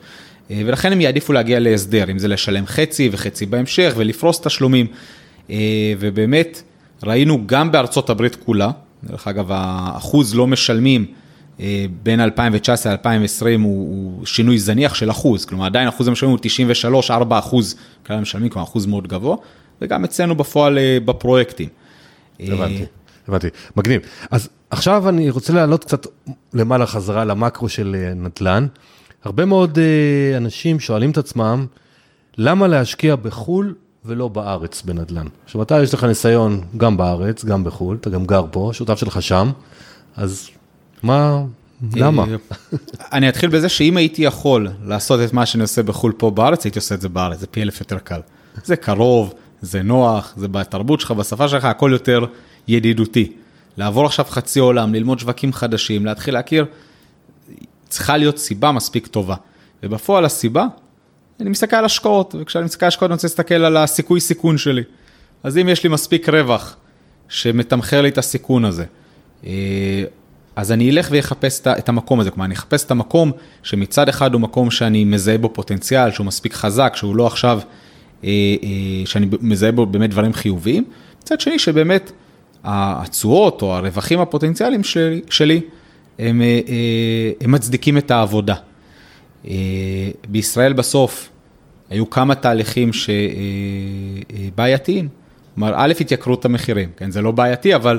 אה, 0.50 0.62
ולכן 0.66 0.92
הם 0.92 1.00
יעדיפו 1.00 1.32
להגיע 1.32 1.60
להסדר, 1.60 2.10
אם 2.10 2.18
זה 2.18 2.28
לשלם 2.28 2.66
חצי 2.66 3.08
וחצי 3.12 3.46
בהמשך, 3.46 3.92
ולפרוס 3.96 4.40
תשלומים, 4.40 4.86
ובאמת 5.98 6.62
ראינו 7.02 7.46
גם 7.46 7.72
בארצות 7.72 8.10
הברית 8.10 8.36
כולה, 8.36 8.70
דרך 9.04 9.28
אגב, 9.28 9.46
האחוז 9.50 10.34
לא 10.34 10.46
משלמים, 10.46 11.06
בין 12.02 12.20
2019 12.20 12.92
ל-2020 12.92 13.44
הוא, 13.44 13.60
הוא 13.64 14.26
שינוי 14.26 14.58
זניח 14.58 14.94
של 14.94 15.10
אחוז, 15.10 15.44
כלומר 15.44 15.66
עדיין 15.66 15.88
אחוז 15.88 16.08
המשלמים 16.08 16.30
הוא 16.30 16.38
93, 16.42 17.10
4 17.10 17.38
אחוז 17.38 17.76
כלל 18.06 18.16
המשלמים, 18.16 18.48
כלומר 18.48 18.66
אחוז 18.66 18.86
מאוד 18.86 19.08
גבוה, 19.08 19.36
וגם 19.80 20.04
אצלנו 20.04 20.34
בפועל 20.34 20.78
אה, 20.78 20.98
בפרויקטים. 21.04 21.68
הבנתי, 22.40 22.84
הבנתי, 23.28 23.48
מגניב. 23.76 24.00
אז 24.30 24.48
עכשיו 24.70 25.08
אני 25.08 25.30
רוצה 25.30 25.52
לעלות 25.52 25.84
קצת 25.84 26.06
למעלה 26.52 26.86
חזרה 26.86 27.24
למקרו 27.24 27.68
של 27.68 27.96
אה, 27.98 28.14
נדל"ן. 28.14 28.66
הרבה 29.24 29.44
מאוד 29.44 29.78
אה, 29.78 30.36
אנשים 30.36 30.80
שואלים 30.80 31.10
את 31.10 31.18
עצמם, 31.18 31.66
למה 32.38 32.66
להשקיע 32.66 33.16
בחו"ל 33.16 33.74
ולא 34.04 34.28
בארץ 34.28 34.82
בנדל"ן? 34.82 35.26
עכשיו 35.44 35.62
אתה 35.62 35.82
יש 35.82 35.94
לך 35.94 36.04
ניסיון 36.04 36.60
גם 36.76 36.96
בארץ, 36.96 37.44
גם 37.44 37.64
בחו"ל, 37.64 37.96
אתה 38.00 38.10
גם 38.10 38.26
גר 38.26 38.44
פה, 38.50 38.70
שותף 38.72 38.98
שלך 38.98 39.22
שם, 39.22 39.50
אז 40.16 40.48
מה, 41.02 41.42
למה? 41.96 42.24
אני 43.12 43.28
אתחיל 43.28 43.50
בזה 43.50 43.68
שאם 43.68 43.96
הייתי 43.96 44.22
יכול 44.22 44.68
לעשות 44.84 45.20
את 45.24 45.32
מה 45.32 45.46
שאני 45.46 45.62
עושה 45.62 45.82
בחו"ל 45.82 46.12
פה 46.16 46.30
בארץ, 46.30 46.64
הייתי 46.64 46.78
עושה 46.78 46.94
את 46.94 47.00
זה 47.00 47.08
בארץ, 47.08 47.38
זה 47.38 47.46
פי 47.46 47.62
אלף 47.62 47.80
יותר 47.80 47.98
קל. 47.98 48.20
זה 48.64 48.76
קרוב, 48.76 49.34
זה 49.64 49.82
נוח, 49.82 50.32
זה 50.36 50.48
בתרבות 50.48 51.00
שלך, 51.00 51.10
בשפה 51.10 51.48
שלך, 51.48 51.64
הכל 51.64 51.90
יותר 51.92 52.24
ידידותי. 52.68 53.32
לעבור 53.76 54.06
עכשיו 54.06 54.24
חצי 54.28 54.60
עולם, 54.60 54.94
ללמוד 54.94 55.18
שווקים 55.18 55.52
חדשים, 55.52 56.06
להתחיל 56.06 56.34
להכיר, 56.34 56.66
צריכה 57.88 58.16
להיות 58.16 58.38
סיבה 58.38 58.72
מספיק 58.72 59.06
טובה. 59.06 59.34
ובפועל 59.82 60.24
הסיבה, 60.24 60.66
אני 61.40 61.50
מסתכל 61.50 61.76
על 61.76 61.84
השקעות, 61.84 62.34
וכשאני 62.40 62.64
מסתכל 62.64 62.86
על 62.86 62.88
השקעות 62.88 63.10
אני 63.10 63.14
רוצה 63.14 63.26
להסתכל 63.26 63.54
על 63.54 63.76
הסיכוי 63.76 64.20
סיכון 64.20 64.58
שלי. 64.58 64.82
אז 65.42 65.58
אם 65.58 65.68
יש 65.68 65.84
לי 65.84 65.90
מספיק 65.90 66.28
רווח 66.28 66.76
שמתמחר 67.28 68.02
לי 68.02 68.08
את 68.08 68.18
הסיכון 68.18 68.64
הזה, 68.64 68.84
אה, 69.46 70.04
אז 70.56 70.72
אני 70.72 70.90
אלך 70.90 71.08
ויחפש 71.10 71.60
את 71.60 71.88
המקום 71.88 72.20
הזה, 72.20 72.30
כלומר 72.30 72.44
אני 72.44 72.54
אחפש 72.54 72.84
את 72.84 72.90
המקום 72.90 73.32
שמצד 73.62 74.08
אחד 74.08 74.32
הוא 74.32 74.40
מקום 74.40 74.70
שאני 74.70 75.04
מזהה 75.04 75.38
בו 75.38 75.52
פוטנציאל, 75.52 76.10
שהוא 76.10 76.26
מספיק 76.26 76.54
חזק, 76.54 76.92
שהוא 76.96 77.16
לא 77.16 77.26
עכשיו 77.26 77.60
שאני 79.04 79.26
מזהה 79.40 79.72
בו 79.72 79.86
באמת 79.86 80.10
דברים 80.10 80.32
חיוביים, 80.32 80.84
מצד 81.22 81.40
שני 81.40 81.58
שבאמת 81.58 82.12
התשואות 82.64 83.62
או 83.62 83.74
הרווחים 83.74 84.20
הפוטנציאליים 84.20 84.84
שלי, 84.84 85.20
שלי 85.30 85.60
הם, 86.18 86.42
אה, 86.42 87.30
הם 87.40 87.52
מצדיקים 87.52 87.98
את 87.98 88.10
העבודה. 88.10 88.54
בישראל 90.28 90.72
בסוף 90.72 91.28
היו 91.90 92.10
כמה 92.10 92.34
תהליכים 92.34 92.90
שבעייתיים. 94.52 95.08
כלומר, 95.54 95.72
א', 95.76 95.92
התייקרות 96.00 96.44
המחירים, 96.44 96.88
כן, 96.96 97.10
זה 97.10 97.22
לא 97.22 97.30
בעייתי, 97.30 97.74
אבל 97.74 97.98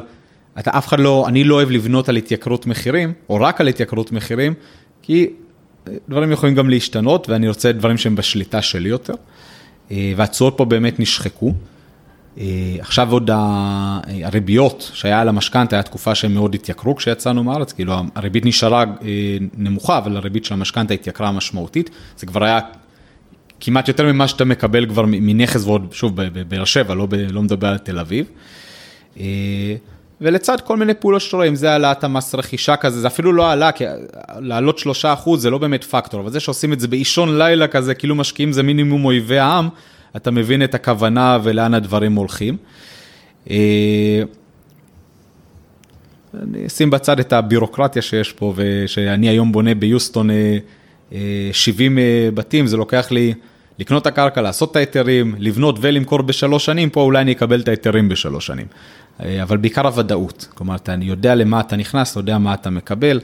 אתה 0.60 0.78
אף 0.78 0.88
אחד 0.88 0.99
לא, 0.99 1.25
אני 1.28 1.43
לא 1.43 1.56
אוהב 1.56 1.71
לבנות 1.71 2.10
על 2.10 2.15
התייקרות 2.15 2.65
מחירים, 2.65 3.13
או 3.30 3.36
רק 3.36 3.62
על 3.62 3.67
התייקרות 3.67 4.12
מחירים, 4.12 4.54
כי 5.01 5.30
דברים 6.10 6.32
יכולים 6.32 6.56
גם 6.56 6.69
להשתנות, 6.69 7.30
ואני 7.30 7.47
רוצה 7.47 7.71
דברים 7.71 7.97
שהם 7.97 8.15
בשליטה 8.15 8.62
שלי 8.62 8.89
יותר. 8.89 9.13
אה, 9.91 10.13
והתשואות 10.15 10.54
פה 10.58 10.65
באמת 10.65 11.00
נשחקו. 11.00 11.54
עכשיו 12.80 13.12
עוד 13.12 13.30
הריביות 14.24 14.91
שהיה 14.93 15.21
על 15.21 15.30
המשכנתה, 15.30 15.76
היה 15.76 15.84
תקופה 15.84 16.15
שהם 16.15 16.34
מאוד 16.34 16.56
התייקרו 16.56 16.95
כשיצאנו 16.95 17.43
מארץ, 17.43 17.74
כאילו 17.74 17.93
הריבית 18.15 18.45
נשארה 18.45 18.84
נמוכה, 19.58 19.98
אבל 19.98 20.17
הריבית 20.17 20.45
של 20.45 20.54
המשכנתה 20.54 20.93
התייקרה 20.93 21.32
משמעותית, 21.32 21.89
זה 22.17 22.26
כבר 22.26 22.43
היה 22.43 22.60
כמעט 23.60 23.88
יותר 23.88 24.12
ממה 24.13 24.28
שאתה 24.28 24.45
מקבל 24.45 24.86
כבר 24.86 25.06
מנכס 25.08 25.63
ועוד, 25.65 25.88
שוב, 25.91 26.15
בבאר 26.15 26.65
שבע, 26.65 26.95
לא, 26.95 27.08
לא 27.30 27.41
מדבר 27.41 27.67
על 27.67 27.78
תל 27.78 28.00
אביב. 28.00 28.26
ולצד 30.21 30.62
כל 30.62 30.78
מיני 30.78 30.93
פעולות 30.93 31.21
שאתה 31.21 31.38
רואה, 31.38 31.47
אם 31.47 31.56
זה 31.56 31.71
העלאת 31.71 32.04
המס 32.04 32.36
רכישה 32.36 32.75
כזה, 32.75 32.99
זה 33.01 33.08
אפילו 33.08 33.34
לא 33.34 33.51
עלה, 33.51 33.71
כי 33.71 33.84
לעלות 34.39 34.78
שלושה 34.78 35.13
אחוז 35.13 35.41
זה 35.41 35.49
לא 35.49 35.58
באמת 35.58 35.84
פקטור, 35.84 36.21
אבל 36.21 36.32
זה 36.32 36.39
שעושים 36.39 36.73
את 36.73 36.80
זה 36.80 36.88
באישון 36.88 37.38
לילה 37.38 37.67
כזה, 37.67 37.93
כאילו 37.93 38.15
משקיעים 38.15 38.51
זה 38.51 38.63
מינימום 38.63 39.06
אויבי 39.06 39.39
העם, 39.39 39.69
אתה 40.15 40.32
מבין 40.32 40.63
את 40.63 40.75
הכוונה 40.75 41.38
ולאן 41.43 41.73
הדברים 41.73 42.15
הולכים. 42.15 42.58
אה, 43.49 44.23
אני 46.43 46.67
אשים 46.67 46.89
בצד 46.89 47.19
את 47.19 47.34
הבירוקרטיה 47.34 48.01
שיש 48.01 48.32
פה, 48.32 48.54
ושאני 48.56 49.30
היום 49.30 49.51
בונה 49.51 49.75
ביוסטון 49.75 50.30
70 51.51 51.97
אה, 51.97 52.04
אה, 52.04 52.32
בתים, 52.32 52.67
זה 52.67 52.78
לוקח 52.78 53.12
לי 53.12 53.34
לקנות 53.80 54.01
את 54.01 54.08
הקרקע, 54.08 54.41
לעשות 54.41 54.71
את 54.71 54.75
ההיתרים, 54.75 55.36
לבנות 55.39 55.78
ולמכור 55.82 56.21
בשלוש 56.21 56.65
שנים, 56.65 56.89
פה 56.89 57.01
אולי 57.01 57.21
אני 57.21 57.32
אקבל 57.32 57.62
את 57.62 57.67
ההיתרים 57.67 58.10
בשלוש 58.10 58.47
שנים. 58.47 58.65
אה, 59.23 59.43
אבל 59.43 59.58
בעיקר 59.58 59.88
הוודאות, 59.88 60.47
כלומר, 60.54 60.75
אתה 60.75 60.95
יודע 61.01 61.36
למה 61.36 61.60
אתה 61.60 61.75
נכנס, 61.75 62.12
אתה 62.12 62.19
יודע 62.19 62.38
מה 62.38 62.54
אתה 62.54 62.69
מקבל. 62.69 63.19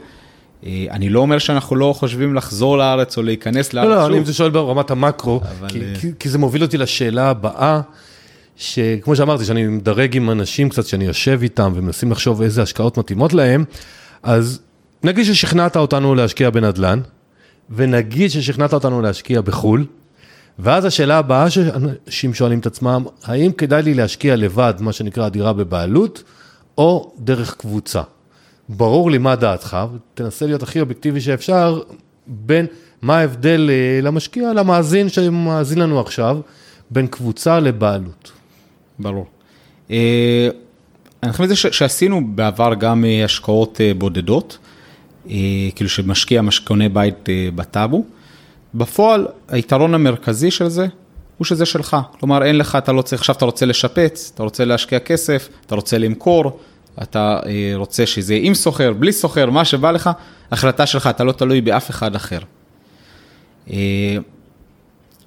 אה, 0.66 0.86
אני 0.92 1.10
לא 1.10 1.20
אומר 1.20 1.38
שאנחנו 1.38 1.76
לא 1.76 1.94
חושבים 1.98 2.36
לחזור 2.36 2.78
לארץ 2.78 3.18
או 3.18 3.24
להיכנס 3.24 3.74
לארץ 3.74 3.88
לא, 3.88 4.10
לא, 4.10 4.18
אני 4.18 4.34
שואל 4.34 4.50
ברמת 4.50 4.92
המקרו, 4.92 5.42
אבל... 5.60 5.70
כי, 5.70 5.82
אה, 5.82 5.94
כי, 6.02 6.12
כי 6.20 6.30
זה 6.30 6.38
מוביל 6.38 6.62
אותי 6.62 6.78
לשאלה 6.78 7.30
הבאה, 7.30 7.82
שכמו 8.56 9.16
שאמרתי, 9.16 9.46
שאני 9.46 9.68
מדרג 9.68 10.16
עם 10.16 10.30
אנשים 10.30 10.70
קצת, 10.70 10.86
שאני 10.86 11.06
יושב 11.06 11.40
איתם 11.42 11.72
ומנסים 11.76 12.12
לחשוב 12.12 12.42
איזה 12.42 12.62
השקעות 12.62 12.98
מתאימות 12.98 13.34
להם, 13.34 13.66
אז 14.24 14.60
נגיד 15.04 15.26
ששכנעת 15.26 15.78
אותנו 15.78 16.16
להשקיע 16.16 16.50
בנדל"ן, 16.50 17.00
ונגיד 17.70 18.32
ששכנעת 18.32 18.74
אותנו 18.74 19.02
להשקיע 19.02 19.42
בחו"ל, 19.42 19.86
ואז 20.64 20.86
השאלה 20.86 21.18
הבאה 21.18 21.50
שאנשים 21.50 22.34
שואלים 22.34 22.60
את 22.60 22.66
עצמם, 22.66 23.06
האם 23.24 23.52
כדאי 23.52 23.84
לי 23.84 23.94
להשקיע 23.94 24.36
לבד, 24.36 24.74
מה 24.80 24.94
שנקרא 24.94 25.30
דירה 25.30 25.54
בבעלות, 25.54 26.24
או 26.78 27.14
דרך 27.20 27.56
קבוצה? 27.56 28.02
ברור 28.70 29.12
לי 29.12 29.18
מה 29.18 29.36
דעתך, 29.36 29.78
ותנסה 29.96 30.46
להיות 30.46 30.64
הכי 30.64 30.82
אובייקטיבי 30.82 31.22
שאפשר, 31.22 31.82
בין 32.28 32.66
מה 33.02 33.18
ההבדל 33.18 33.70
אה, 33.70 34.02
למשקיע, 34.02 34.54
למאזין 34.54 35.10
שמאזין 35.10 35.80
לנו 35.80 36.00
עכשיו, 36.00 36.38
בין 36.92 37.08
קבוצה 37.08 37.60
לבעלות. 37.60 38.32
ברור. 39.00 39.26
אה, 39.92 40.50
אני 41.24 41.34
חושב 41.34 41.72
שעשינו 41.72 42.22
בעבר 42.36 42.74
גם 42.74 43.06
אה, 43.06 43.26
השקעות 43.26 43.80
בודדות, 43.98 44.58
כאילו 45.76 45.90
שמשקיע, 45.90 46.42
קונה 46.64 46.90
בית 46.90 47.30
בטאבו. 47.56 48.06
בפועל, 48.74 49.28
היתרון 49.48 49.94
המרכזי 49.94 50.52
של 50.52 50.70
זה, 50.70 50.88
הוא 51.38 51.46
שזה 51.46 51.66
שלך. 51.66 51.98
כלומר, 52.20 52.44
אין 52.44 52.58
לך, 52.58 52.76
אתה 52.76 52.92
לא 52.92 53.02
צריך, 53.02 53.22
עכשיו 53.22 53.36
אתה 53.36 53.46
רוצה 53.46 53.66
לשפץ, 53.66 54.32
אתה 54.36 54.44
רוצה 54.44 54.66
להשקיע 54.66 55.00
כסף, 55.00 55.50
אתה 55.66 55.76
רוצה 55.76 55.98
למכור, 55.98 56.60
אתה 57.02 57.40
אה, 57.46 57.72
רוצה 57.76 58.06
שזה 58.06 58.34
יהיה 58.34 58.48
עם 58.48 58.54
סוחר, 58.54 58.94
בלי 58.94 59.12
סוחר, 59.12 59.50
מה 59.50 59.66
שבא 59.66 59.92
לך, 59.92 60.10
החלטה 60.52 60.86
שלך, 60.86 61.08
אתה 61.08 61.24
לא 61.24 61.32
תלוי 61.32 61.62
באף 61.62 61.90
אחד 61.90 62.16
אחר. 62.16 62.40
אה, 63.72 64.18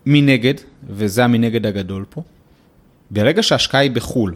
מנגד, 0.06 0.54
וזה 0.88 1.24
המנגד 1.24 1.66
הגדול 1.66 2.04
פה, 2.10 2.22
ברגע 3.10 3.42
שההשקעה 3.42 3.80
היא 3.80 3.90
בחו"ל, 3.90 4.34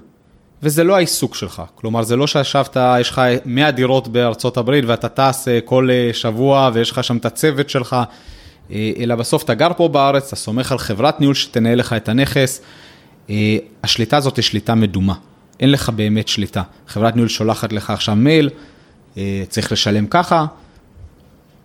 וזה 0.62 0.85
לא 0.85 0.97
העיסוק 0.97 1.35
שלך, 1.35 1.62
כלומר 1.75 2.03
זה 2.03 2.16
לא 2.16 2.27
שישבת, 2.27 2.77
יש 3.01 3.11
לך 3.11 3.23
100 3.44 3.71
דירות 3.71 4.09
בארצות 4.09 4.57
הברית 4.57 4.85
ואתה 4.87 5.09
טס 5.09 5.49
אה, 5.49 5.61
כל 5.64 5.88
שבוע 6.12 6.71
ויש 6.75 6.90
לך 6.90 7.05
שם 7.05 7.16
את 7.16 7.27
הצוות 7.27 7.71
שלך, 7.71 7.97
אלא 8.72 9.14
בסוף 9.14 9.44
אתה 9.44 9.54
גר 9.54 9.70
פה 9.76 9.88
בארץ, 9.88 10.26
אתה 10.26 10.37
סומך 10.37 10.72
על 10.72 10.78
חברת 10.78 11.20
ניהול 11.20 11.35
שתנהל 11.35 11.78
לך 11.78 11.92
את 11.92 12.09
הנכס. 12.09 12.61
אה, 13.31 13.57
השליטה 13.85 14.16
הזאת 14.16 14.37
היא 14.37 14.42
שליטה 14.42 14.74
מדומה, 14.74 15.14
אין 15.61 15.70
לך 15.72 15.88
באמת 15.88 16.28
שליטה. 16.28 16.62
חברת 16.88 17.14
ניהול 17.14 17.28
שולחת 17.28 17.72
לך 17.72 17.90
עכשיו 17.90 18.16
מייל, 18.16 18.50
אה, 19.16 19.42
צריך 19.48 19.72
לשלם 19.72 20.07
ככה, 20.07 20.46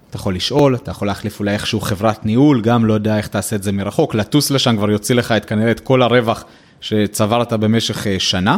אתה 0.10 0.18
יכול 0.18 0.36
לשאול, 0.36 0.76
אתה 0.76 0.92
יכול 0.92 1.08
להחליף 1.08 1.40
אולי 1.40 1.54
איכשהו 1.54 1.82
חברת 1.82 2.26
ניהול, 2.26 2.62
גם 2.62 2.86
לא 2.86 2.94
יודע 2.94 3.18
איך 3.18 3.28
תעשה 3.28 3.56
את 3.56 3.64
זה 3.64 3.72
מרחוק, 3.72 4.16
לטוס 4.16 4.52
לשם 4.52 4.78
כבר 4.78 4.92
יוציא 4.92 5.16
לך 5.16 5.32
את 5.32 5.46
כנראה 5.46 5.72
את 5.72 5.80
כל 5.80 6.02
הרווח 6.02 6.46
שצברת 6.82 7.54
במשך 7.54 8.08
שנה. 8.20 8.58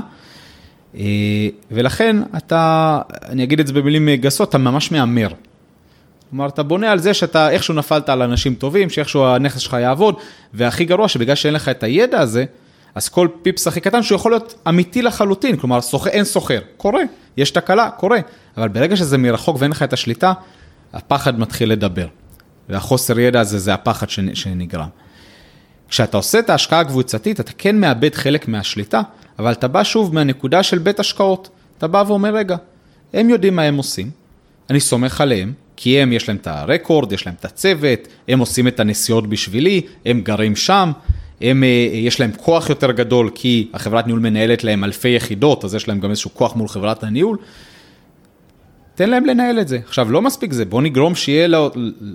ולכן 1.72 2.18
אתה, 2.38 3.00
אני 3.30 3.44
אגיד 3.44 3.60
את 3.60 3.68
זה 3.68 3.74
במילים 3.74 4.10
גסות, 4.10 4.50
אתה 4.50 4.58
ממש 4.58 4.92
מהמר. 4.92 5.28
כלומר, 6.36 6.50
אתה 6.50 6.64
בונה 6.64 6.92
על 6.92 7.00
זה 7.00 7.14
שאתה 7.14 7.50
איכשהו 7.50 7.74
נפלת 7.74 8.10
על 8.10 8.22
אנשים 8.22 8.56
טובים, 8.56 8.90
שאיכשהו 8.90 9.26
הנכס 9.26 9.60
שלך 9.60 9.74
יעבוד, 9.74 10.16
והכי 10.54 10.86
גרוע 10.86 11.08
שבגלל 11.08 11.36
שאין 11.36 11.54
לך 11.54 11.70
את 11.70 11.84
הידע 11.84 12.20
הזה, 12.20 12.46
אז 12.96 13.10
כל 13.10 13.28
פיפס 13.42 13.68
הכי 13.68 13.82
קטן 13.82 14.04
שהוא 14.04 14.16
יכול 14.16 14.32
להיות 14.32 14.56
אמיתי 14.70 15.02
לחלוטין, 15.02 15.58
כלומר, 15.58 15.82
סוחר, 15.82 16.10
אין 16.10 16.24
סוחר, 16.24 16.60
קורה, 16.78 17.02
יש 17.38 17.52
תקלה, 17.52 17.90
קורה, 17.90 18.20
אבל 18.58 18.68
ברגע 18.68 18.96
שזה 18.96 19.18
מרחוק 19.18 19.58
ואין 19.60 19.72
לך 19.72 19.84
את 19.84 19.94
השליטה, 19.94 20.34
הפחד 20.94 21.40
מתחיל 21.40 21.72
לדבר. 21.72 22.08
והחוסר 22.70 23.20
ידע 23.20 23.40
הזה 23.40 23.60
זה 23.60 23.74
הפחד 23.74 24.10
שנגרם. 24.34 24.88
כשאתה 25.90 26.18
עושה 26.18 26.40
את 26.40 26.50
ההשקעה 26.50 26.80
הקבוצתית, 26.80 27.40
אתה 27.40 27.52
כן 27.58 27.80
מאבד 27.80 28.16
חלק 28.16 28.48
מהשליטה, 28.48 29.02
אבל 29.40 29.52
אתה 29.52 29.68
בא 29.68 29.84
שוב 29.84 30.14
מהנקודה 30.14 30.64
של 30.64 30.78
בית 30.78 31.00
השקעות. 31.00 31.50
אתה 31.78 31.88
בא 31.88 32.04
ואומר, 32.08 32.36
רגע, 32.36 32.56
הם 33.14 33.30
יודעים 33.30 33.56
מה 33.56 33.62
הם 33.62 33.78
עושים, 33.78 34.10
אני 34.70 34.80
סומך 34.80 35.22
עליהם, 35.22 35.54
כי 35.76 36.00
הם, 36.00 36.14
יש 36.14 36.28
להם 36.28 36.38
את 36.38 36.48
הרקורד, 36.48 37.12
יש 37.12 37.26
להם 37.26 37.36
את 37.40 37.46
הצוות, 37.46 38.00
הם 38.28 38.40
עושים 38.40 38.68
את 38.68 38.80
הנסיעות 38.80 39.28
בשבילי, 39.28 39.82
הם 40.06 40.22
גרים 40.22 40.56
שם, 40.56 40.92
הם, 41.42 41.64
אה, 41.64 41.68
יש 41.94 42.20
להם 42.20 42.32
כוח 42.38 42.70
יותר 42.70 42.92
גדול, 42.92 43.30
כי 43.36 43.68
החברת 43.74 44.06
ניהול 44.06 44.20
מנהלת 44.20 44.64
להם 44.64 44.84
אלפי 44.84 45.10
יחידות, 45.10 45.66
אז 45.66 45.76
יש 45.76 45.88
להם 45.88 46.00
גם 46.00 46.10
איזשהו 46.10 46.32
כוח 46.34 46.56
מול 46.56 46.68
חברת 46.68 47.04
הניהול. 47.04 47.38
תן 48.96 49.10
להם 49.10 49.26
לנהל 49.26 49.60
את 49.60 49.68
זה. 49.68 49.80
עכשיו, 49.88 50.12
לא 50.12 50.22
מספיק 50.22 50.54
זה, 50.54 50.66
בוא 50.66 50.82
נגרום 50.82 51.16
שיהיה 51.16 51.48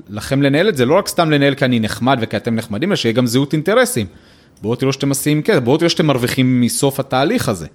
לכם 0.08 0.42
לנהל 0.42 0.68
את 0.68 0.76
זה, 0.76 0.84
לא 0.86 0.98
רק 0.98 1.08
סתם 1.08 1.30
לנהל 1.30 1.54
כי 1.54 1.64
אני 1.64 1.80
נחמד 1.80 2.18
וכי 2.20 2.36
אתם 2.36 2.54
נחמדים, 2.54 2.88
אלא 2.88 2.96
שיהיה 2.96 3.12
גם 3.12 3.26
זהות 3.26 3.52
אינטרסים. 3.52 4.06
בואו 4.62 4.76
תראו 4.76 4.92
שאתם 4.92 5.08
עושים 5.08 5.42
כסף, 5.42 5.58
בואו 5.58 5.76
תראו 5.76 5.90
שאתם 5.90 6.06
מרוויחים 6.06 6.60
מסוף 6.60 7.00
התהליך 7.00 7.48
הזה. 7.48 7.66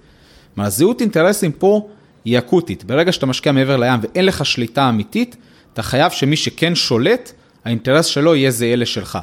כלומר, 0.54 0.70
זהות 0.70 1.00
אינטרסים 1.00 1.52
פה 1.52 1.88
היא 2.24 2.38
אקוטית. 2.38 2.84
ברגע 2.84 3.12
שאתה 3.12 3.26
משקיע 3.26 3.52
מעבר 3.52 3.76
לים 3.76 4.00
ואין 4.02 4.24
לך 4.24 4.46
שליטה 4.46 4.88
אמיתית, 4.88 5.36
אתה 5.76 5.82
חייב 5.82 6.12
שמי 6.12 6.36
שכן 6.36 6.74
שולט, 6.74 7.32
האינטרס 7.64 8.06
שלו 8.06 8.34
יהיה 8.34 8.50
זהה 8.50 8.76
לשלך. 8.76 9.18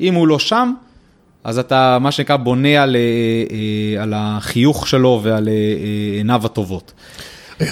אם 0.00 0.14
הוא 0.14 0.28
לא 0.28 0.38
שם, 0.38 0.72
אז 1.44 1.58
אתה, 1.58 1.98
מה 2.00 2.12
שנקרא, 2.12 2.36
בונה 2.36 2.82
על, 2.82 2.96
אה, 2.96 3.00
אה, 3.50 4.02
על 4.02 4.12
החיוך 4.16 4.88
שלו 4.88 5.20
ועל 5.22 5.48
אה, 5.48 5.52
עיניו 6.16 6.42
הטובות. 6.44 6.92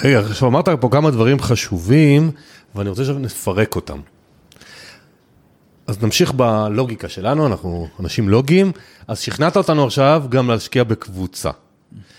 רגע, 0.03 0.19
עכשיו 0.19 0.49
אמרת 0.49 0.69
פה 0.69 0.89
כמה 0.91 1.11
דברים 1.11 1.39
חשובים, 1.39 2.31
ואני 2.75 2.89
רוצה 2.89 3.05
שנפרק 3.05 3.75
אותם. 3.75 3.99
אז 5.87 6.03
נמשיך 6.03 6.33
בלוגיקה 6.33 7.09
שלנו, 7.09 7.47
אנחנו 7.47 7.87
אנשים 7.99 8.29
לוגיים, 8.29 8.71
אז 9.07 9.19
שכנעת 9.19 9.57
אותנו 9.57 9.85
עכשיו 9.85 10.23
גם 10.29 10.49
להשקיע 10.49 10.83
בקבוצה. 10.83 11.49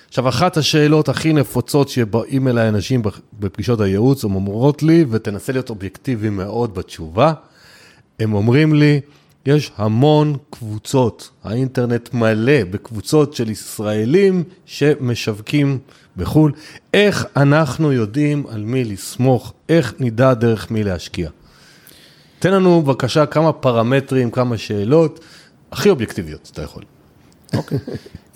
עכשיו, 0.08 0.28
אחת 0.28 0.56
השאלות 0.56 1.08
הכי 1.08 1.32
נפוצות 1.32 1.88
שבאים 1.88 2.48
אליי 2.48 2.68
אנשים 2.68 3.02
בפגישות 3.38 3.80
הייעוץ, 3.80 4.24
הם 4.24 4.34
אומרות 4.34 4.82
לי, 4.82 5.04
ותנסה 5.10 5.52
להיות 5.52 5.70
אובייקטיבי 5.70 6.30
מאוד 6.30 6.74
בתשובה, 6.74 7.32
הם 8.20 8.34
אומרים 8.34 8.74
לי, 8.74 9.00
יש 9.46 9.72
המון 9.76 10.36
קבוצות, 10.50 11.30
האינטרנט 11.44 12.14
מלא 12.14 12.64
בקבוצות 12.70 13.34
של 13.34 13.50
ישראלים 13.50 14.44
שמשווקים 14.66 15.78
בחו"ל. 16.16 16.52
איך 16.94 17.26
אנחנו 17.36 17.92
יודעים 17.92 18.46
על 18.48 18.64
מי 18.64 18.84
לסמוך, 18.84 19.52
איך 19.68 19.94
נדע 19.98 20.34
דרך 20.34 20.70
מי 20.70 20.84
להשקיע? 20.84 21.30
תן 22.38 22.52
לנו 22.52 22.82
בבקשה 22.82 23.26
כמה 23.26 23.52
פרמטרים, 23.52 24.30
כמה 24.30 24.58
שאלות, 24.58 25.20
הכי 25.72 25.90
אובייקטיביות, 25.90 26.50
אתה 26.52 26.62
יכול. 26.62 26.82
אוקיי. 27.54 27.78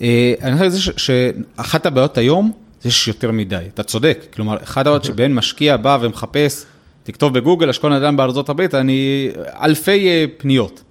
אה, 0.01 0.33
אני 0.41 0.69
חושב 0.69 0.93
שאחת 0.97 1.85
הבעיות 1.85 2.17
היום, 2.17 2.51
זה 2.81 2.91
שיש 2.91 3.07
יותר 3.07 3.31
מדי, 3.31 3.57
אתה 3.73 3.83
צודק. 3.83 4.25
כלומר, 4.33 4.57
אחת 4.63 4.87
הבעיות. 4.87 5.03
שבהן 5.03 5.33
משקיע 5.33 5.77
בא 5.77 5.97
ומחפש, 6.01 6.65
תכתוב 7.03 7.33
בגוגל, 7.33 7.69
אשכול 7.69 7.97
נדל"ן 7.97 8.17
בארצות 8.17 8.49
הברית, 8.49 8.75
אני, 8.75 9.29
אלפי 9.61 10.07
אה, 10.07 10.25
פניות. 10.37 10.81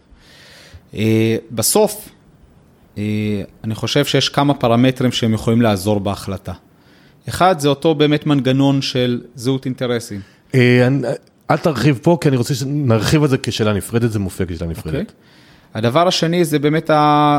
אה, 0.94 1.36
בסוף, 1.50 2.08
אני 3.64 3.74
חושב 3.74 4.04
שיש 4.04 4.28
כמה 4.28 4.54
פרמטרים 4.54 5.12
שהם 5.12 5.34
יכולים 5.34 5.62
לעזור 5.62 6.00
בהחלטה. 6.00 6.52
אחד, 7.28 7.58
זה 7.58 7.68
אותו 7.68 7.94
באמת 7.94 8.26
מנגנון 8.26 8.82
של 8.82 9.20
זהות 9.34 9.64
אינטרסים. 9.64 10.20
אל 11.50 11.56
תרחיב 11.56 11.98
פה, 12.02 12.18
כי 12.20 12.28
אני 12.28 12.36
רוצה 12.36 12.54
שנרחיב 12.54 13.22
על 13.22 13.28
זה 13.28 13.38
כשאלה 13.38 13.72
נפרדת, 13.72 14.12
זה 14.12 14.18
מופיע 14.18 14.46
כשאלה 14.46 14.70
נפרדת. 14.70 14.94
Okay. 14.94 15.00
אוקיי. 15.00 15.14
הדבר 15.74 16.08
השני 16.08 16.44
זה 16.44 16.58
באמת 16.58 16.90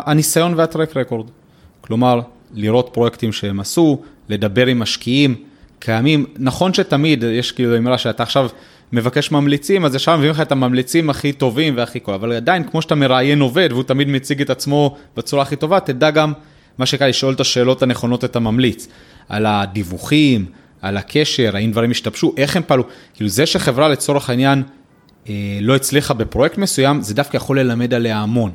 הניסיון 0.05 0.53
והטרק 0.57 0.97
רקורד. 0.97 1.27
כלומר, 1.87 2.21
לראות 2.53 2.89
פרויקטים 2.93 3.31
שהם 3.31 3.59
עשו, 3.59 4.01
לדבר 4.29 4.67
עם 4.67 4.79
משקיעים 4.79 5.35
קיימים. 5.79 6.25
נכון 6.37 6.73
שתמיד 6.73 7.23
יש 7.23 7.51
כאילו 7.51 7.77
אמרה 7.77 7.97
שאתה 7.97 8.23
עכשיו 8.23 8.49
מבקש 8.93 9.31
ממליצים, 9.31 9.85
אז 9.85 9.95
ישר 9.95 10.17
מביאים 10.17 10.31
לך 10.31 10.41
את 10.41 10.51
הממליצים 10.51 11.09
הכי 11.09 11.33
טובים 11.33 11.77
והכי 11.77 11.99
כל, 12.03 12.13
אבל 12.13 12.31
עדיין, 12.31 12.63
כמו 12.63 12.81
שאתה 12.81 12.95
מראיין 12.95 13.39
עובד 13.39 13.69
והוא 13.71 13.83
תמיד 13.83 14.07
מציג 14.07 14.41
את 14.41 14.49
עצמו 14.49 14.97
בצורה 15.17 15.43
הכי 15.43 15.55
טובה, 15.55 15.79
תדע 15.79 16.11
גם, 16.11 16.33
מה 16.77 16.85
שנקרא, 16.85 17.07
לשאול 17.07 17.33
את 17.33 17.39
השאלות 17.39 17.81
הנכונות 17.81 18.23
את 18.25 18.35
הממליץ, 18.35 18.87
על 19.29 19.45
הדיווחים, 19.45 20.45
על 20.81 20.97
הקשר, 20.97 21.51
האם 21.53 21.71
דברים 21.71 21.91
השתבשו, 21.91 22.33
איך 22.37 22.55
הם 22.55 22.63
פעלו. 22.67 22.83
כאילו 23.13 23.29
זה 23.29 23.45
שחברה 23.45 23.89
לצורך 23.89 24.29
העניין 24.29 24.63
אה, 25.29 25.33
לא 25.61 25.75
הצליחה 25.75 26.13
בפרויקט 26.13 26.57
מסוים, 26.57 27.01
זה 27.01 27.13
דווקא 27.13 27.37
יכול 27.37 27.59
ללמד 27.59 27.93
עליה 27.93 28.17
המון. 28.17 28.51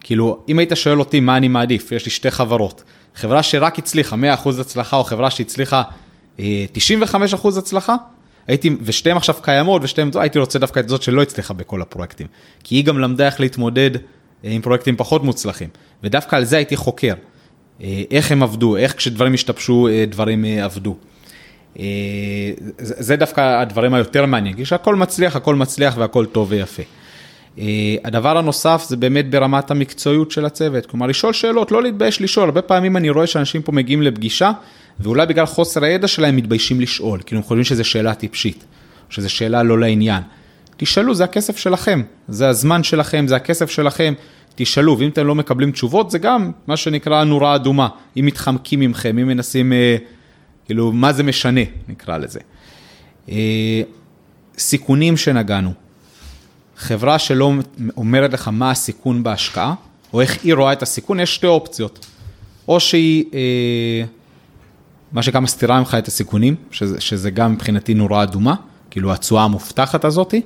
כאילו, 0.00 0.38
אם 0.48 0.58
היית 0.58 0.72
שואל 0.74 1.00
אותי 1.00 1.20
מה 1.20 1.36
אני 1.36 1.48
מעדיף, 1.48 1.92
יש 1.92 2.04
לי 2.04 2.10
שתי 2.10 2.30
חברות, 2.30 2.82
חברה 3.14 3.42
שרק 3.42 3.78
הצליחה 3.78 4.16
100% 4.44 4.60
הצלחה, 4.60 4.96
או 4.96 5.04
חברה 5.04 5.30
שהצליחה 5.30 5.82
אה, 6.40 6.64
95% 7.34 7.58
הצלחה, 7.58 7.96
הייתי, 8.48 8.70
ושתיהן 8.82 9.16
עכשיו 9.16 9.34
קיימות, 9.42 9.84
ושתיהן, 9.84 10.10
הייתי 10.14 10.38
רוצה 10.38 10.58
דווקא 10.58 10.80
את 10.80 10.88
זאת 10.88 11.02
שלא 11.02 11.22
הצליחה 11.22 11.54
בכל 11.54 11.82
הפרויקטים. 11.82 12.26
כי 12.64 12.74
היא 12.74 12.84
גם 12.84 12.98
למדה 12.98 13.26
איך 13.26 13.40
להתמודד 13.40 13.90
אה, 13.94 14.00
עם 14.50 14.62
פרויקטים 14.62 14.96
פחות 14.96 15.24
מוצלחים. 15.24 15.68
ודווקא 16.02 16.36
על 16.36 16.44
זה 16.44 16.56
הייתי 16.56 16.76
חוקר. 16.76 17.14
אה, 17.82 18.02
איך 18.10 18.32
הם 18.32 18.42
עבדו, 18.42 18.76
איך 18.76 18.96
כשדברים 18.96 19.34
השתבשו, 19.34 19.88
אה, 19.88 20.04
דברים 20.08 20.44
עבדו. 20.44 20.96
זה 22.78 23.16
דווקא 23.16 23.60
הדברים 23.60 23.94
היותר 23.94 24.26
מעניינים, 24.26 24.58
כי 24.58 24.64
שהכל 24.64 24.96
מצליח, 24.96 25.36
הכל 25.36 25.54
מצליח 25.54 25.94
והכל 25.98 26.26
טוב 26.26 26.48
ויפה. 26.50 26.82
הדבר 28.04 28.38
הנוסף 28.38 28.84
זה 28.88 28.96
באמת 28.96 29.30
ברמת 29.30 29.70
המקצועיות 29.70 30.30
של 30.30 30.44
הצוות, 30.44 30.86
כלומר 30.86 31.06
לשאול 31.06 31.32
שאלות, 31.32 31.72
לא 31.72 31.82
להתבייש 31.82 32.22
לשאול, 32.22 32.44
הרבה 32.44 32.62
פעמים 32.62 32.96
אני 32.96 33.10
רואה 33.10 33.26
שאנשים 33.26 33.62
פה 33.62 33.72
מגיעים 33.72 34.02
לפגישה 34.02 34.52
ואולי 35.00 35.26
בגלל 35.26 35.46
חוסר 35.46 35.84
הידע 35.84 36.08
שלהם 36.08 36.36
מתביישים 36.36 36.80
לשאול, 36.80 37.20
כאילו 37.26 37.38
הם 37.38 37.44
חושבים 37.44 37.64
שזו 37.64 37.84
שאלה 37.84 38.14
טיפשית, 38.14 38.64
שזו 39.10 39.30
שאלה 39.30 39.62
לא 39.62 39.78
לעניין. 39.78 40.22
תשאלו, 40.76 41.14
זה 41.14 41.24
הכסף 41.24 41.56
שלכם, 41.56 42.02
זה 42.28 42.48
הזמן 42.48 42.82
שלכם, 42.82 43.26
זה 43.28 43.36
הכסף 43.36 43.70
שלכם, 43.70 44.14
תשאלו, 44.54 44.98
ואם 44.98 45.08
אתם 45.08 45.26
לא 45.26 45.34
מקבלים 45.34 45.70
תשובות, 45.70 46.10
זה 46.10 46.18
גם 46.18 46.52
מה 46.66 46.76
שנקרא 46.76 47.24
נורה 47.24 47.54
אדומה, 47.54 47.88
אם 48.16 48.26
מתחמקים 48.26 48.80
ממכם, 48.80 49.18
אם 49.18 49.26
מנסים, 49.28 49.72
אה, 49.72 49.96
כאילו, 50.66 50.92
מה 50.92 51.12
זה 51.12 51.22
משנה, 51.22 51.60
נקרא 51.88 52.18
לזה. 52.18 52.40
אה, 53.30 53.82
סיכונים 54.58 55.16
שנגענו. 55.16 55.87
חברה 56.78 57.18
שלא 57.18 57.52
אומרת 57.96 58.32
לך 58.32 58.48
מה 58.52 58.70
הסיכון 58.70 59.22
בהשקעה, 59.22 59.74
או 60.12 60.20
איך 60.20 60.44
היא 60.44 60.54
רואה 60.54 60.72
את 60.72 60.82
הסיכון, 60.82 61.20
יש 61.20 61.34
שתי 61.34 61.46
אופציות. 61.46 62.06
או 62.68 62.80
שהיא 62.80 63.24
אה, 63.34 64.04
מה 65.12 65.22
שגם 65.22 65.42
מסתירה 65.42 65.78
ממך 65.78 65.96
את 65.98 66.08
הסיכונים, 66.08 66.54
שזה, 66.70 67.00
שזה 67.00 67.30
גם 67.30 67.52
מבחינתי 67.52 67.94
נורה 67.94 68.22
אדומה, 68.22 68.54
כאילו 68.90 69.12
התשואה 69.12 69.44
המובטחת 69.44 70.04
הזאתי, 70.04 70.42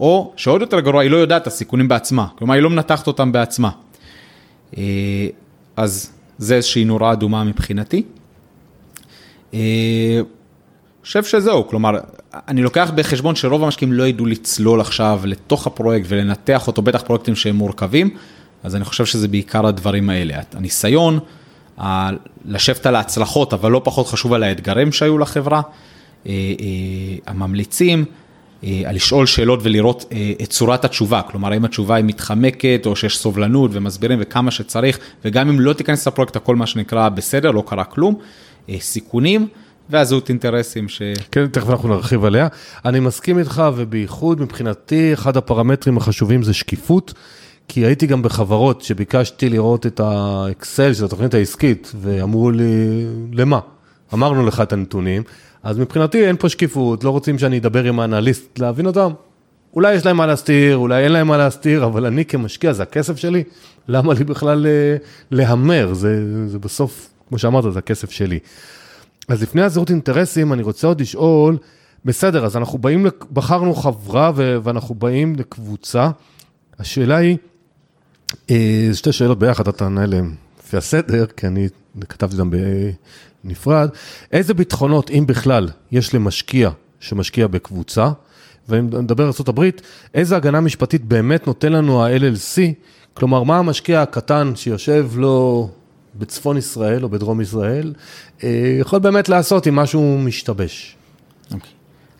או 0.00 0.32
שעוד 0.36 0.60
יותר 0.60 0.80
גרוע, 0.80 1.02
היא 1.02 1.10
לא 1.10 1.16
יודעת 1.16 1.42
את 1.42 1.46
הסיכונים 1.46 1.88
בעצמה, 1.88 2.26
כלומר 2.38 2.54
היא 2.54 2.62
לא 2.62 2.70
מנתחת 2.70 3.06
אותם 3.06 3.32
בעצמה. 3.32 3.70
אה, 4.76 4.82
אז 5.76 6.10
זה 6.38 6.54
איזושהי 6.54 6.84
נורה 6.84 7.12
אדומה 7.12 7.44
מבחינתי. 7.44 8.02
אה, 9.54 10.20
חושב 11.04 11.24
שזהו, 11.24 11.68
כלומר, 11.68 11.98
אני 12.34 12.62
לוקח 12.62 12.90
בחשבון 12.94 13.36
שרוב 13.36 13.64
המשקיעים 13.64 13.92
לא 13.92 14.06
ידעו 14.06 14.26
לצלול 14.26 14.80
עכשיו 14.80 15.20
לתוך 15.24 15.66
הפרויקט 15.66 16.06
ולנתח 16.08 16.66
אותו, 16.66 16.82
בטח 16.82 17.02
פרויקטים 17.02 17.36
שהם 17.36 17.56
מורכבים, 17.56 18.10
אז 18.62 18.76
אני 18.76 18.84
חושב 18.84 19.06
שזה 19.06 19.28
בעיקר 19.28 19.66
הדברים 19.66 20.10
האלה, 20.10 20.40
הניסיון. 20.52 21.18
לשבת 22.44 22.86
על 22.86 22.96
ההצלחות, 22.96 23.52
אבל 23.52 23.70
לא 23.70 23.80
פחות 23.84 24.06
חשוב 24.06 24.32
על 24.32 24.42
האתגרים 24.42 24.92
שהיו 24.92 25.18
לחברה, 25.18 25.62
אה, 26.26 26.32
אה, 26.32 27.16
הממליצים, 27.26 28.04
אה, 28.64 28.82
לשאול 28.92 29.26
שאלות 29.26 29.60
ולראות 29.62 30.04
את 30.42 30.50
צורת 30.50 30.84
התשובה, 30.84 31.22
כלומר 31.22 31.52
האם 31.52 31.64
התשובה 31.64 31.94
היא 31.94 32.04
מתחמקת 32.04 32.82
או 32.86 32.96
שיש 32.96 33.18
סובלנות 33.18 33.70
ומסבירים 33.74 34.18
וכמה 34.22 34.50
שצריך, 34.50 34.98
וגם 35.24 35.48
אם 35.48 35.60
לא 35.60 35.72
תיכנס 35.72 36.08
לפרויקט 36.08 36.36
הכל 36.36 36.56
מה 36.56 36.66
שנקרא 36.66 37.08
בסדר, 37.08 37.50
לא 37.50 37.62
קרה 37.66 37.84
כלום, 37.84 38.14
סיכונים. 38.78 39.48
והזהות 39.90 40.28
אינטרסים 40.28 40.88
ש... 40.88 41.02
כן, 41.32 41.46
תכף 41.46 41.70
אנחנו 41.70 41.88
נרחיב 41.88 42.24
עליה. 42.24 42.48
אני 42.84 43.00
מסכים 43.00 43.38
איתך, 43.38 43.62
ובייחוד 43.76 44.40
מבחינתי, 44.40 45.12
אחד 45.12 45.36
הפרמטרים 45.36 45.96
החשובים 45.96 46.42
זה 46.42 46.54
שקיפות. 46.54 47.14
כי 47.68 47.80
הייתי 47.80 48.06
גם 48.06 48.22
בחברות 48.22 48.82
שביקשתי 48.82 49.48
לראות 49.48 49.86
את 49.86 50.00
האקסל 50.00 50.94
של 50.94 51.04
התוכנית 51.04 51.34
העסקית, 51.34 51.92
ואמרו 52.00 52.50
לי, 52.50 53.06
למה? 53.32 53.58
אמרנו 54.14 54.46
לך 54.46 54.60
את 54.60 54.72
הנתונים, 54.72 55.22
אז 55.62 55.78
מבחינתי 55.78 56.26
אין 56.26 56.36
פה 56.36 56.48
שקיפות, 56.48 57.04
לא 57.04 57.10
רוצים 57.10 57.38
שאני 57.38 57.58
אדבר 57.58 57.84
עם 57.84 58.00
האנליסט 58.00 58.58
להבין 58.58 58.86
אותם. 58.86 59.10
אולי 59.74 59.94
יש 59.94 60.06
להם 60.06 60.16
מה 60.16 60.26
להסתיר, 60.26 60.76
אולי 60.76 61.04
אין 61.04 61.12
להם 61.12 61.26
מה 61.26 61.36
להסתיר, 61.36 61.84
אבל 61.84 62.06
אני 62.06 62.24
כמשקיע, 62.24 62.72
זה 62.72 62.82
הכסף 62.82 63.16
שלי, 63.16 63.42
למה 63.88 64.14
לי 64.14 64.24
בכלל 64.24 64.66
אה, 64.66 64.96
להמר? 65.30 65.94
זה, 65.94 66.48
זה 66.48 66.58
בסוף, 66.58 67.08
כמו 67.28 67.38
שאמרת, 67.38 67.72
זה 67.72 67.78
הכסף 67.78 68.10
שלי. 68.10 68.38
אז 69.28 69.42
לפני 69.42 69.62
הזהות 69.62 69.90
אינטרסים, 69.90 70.52
אני 70.52 70.62
רוצה 70.62 70.86
עוד 70.86 71.00
לשאול, 71.00 71.56
בסדר, 72.04 72.44
אז 72.44 72.56
אנחנו 72.56 72.78
באים, 72.78 73.06
בחרנו 73.32 73.74
חברה 73.74 74.32
ואנחנו 74.34 74.94
באים 74.94 75.36
לקבוצה, 75.36 76.10
השאלה 76.78 77.16
היא, 77.16 77.36
אה, 78.50 78.88
שתי 78.92 79.12
שאלות 79.12 79.38
ביחד, 79.38 79.68
אתה 79.68 79.78
תענה 79.78 80.02
עליהן. 80.02 80.34
לפי 80.64 80.76
הסדר, 80.76 81.26
כי 81.26 81.46
אני 81.46 81.68
כתבתי 82.08 82.40
אותן 82.40 82.50
בנפרד. 83.44 83.88
איזה 84.32 84.54
ביטחונות, 84.54 85.10
אם 85.10 85.24
בכלל, 85.26 85.68
יש 85.92 86.14
למשקיע 86.14 86.70
שמשקיע 87.00 87.46
בקבוצה, 87.46 88.08
ואני 88.68 88.82
מדבר 88.82 89.24
על 89.24 89.30
ארה"ב, 89.48 89.70
איזה 90.14 90.36
הגנה 90.36 90.60
משפטית 90.60 91.04
באמת 91.04 91.46
נותן 91.46 91.72
לנו 91.72 92.04
ה-LLC, 92.04 92.60
כלומר, 93.14 93.42
מה 93.42 93.58
המשקיע 93.58 94.02
הקטן 94.02 94.52
שיושב 94.56 95.08
לו 95.16 95.70
בצפון 96.18 96.56
ישראל 96.56 97.04
או 97.04 97.08
בדרום 97.08 97.40
ישראל, 97.40 97.92
אה, 98.44 98.76
יכול 98.80 98.98
באמת 98.98 99.28
לעשות 99.28 99.68
אם 99.68 99.76
משהו 99.76 100.18
משתבש. 100.18 100.96
אוקיי. 101.44 101.58
Okay. 101.60 101.74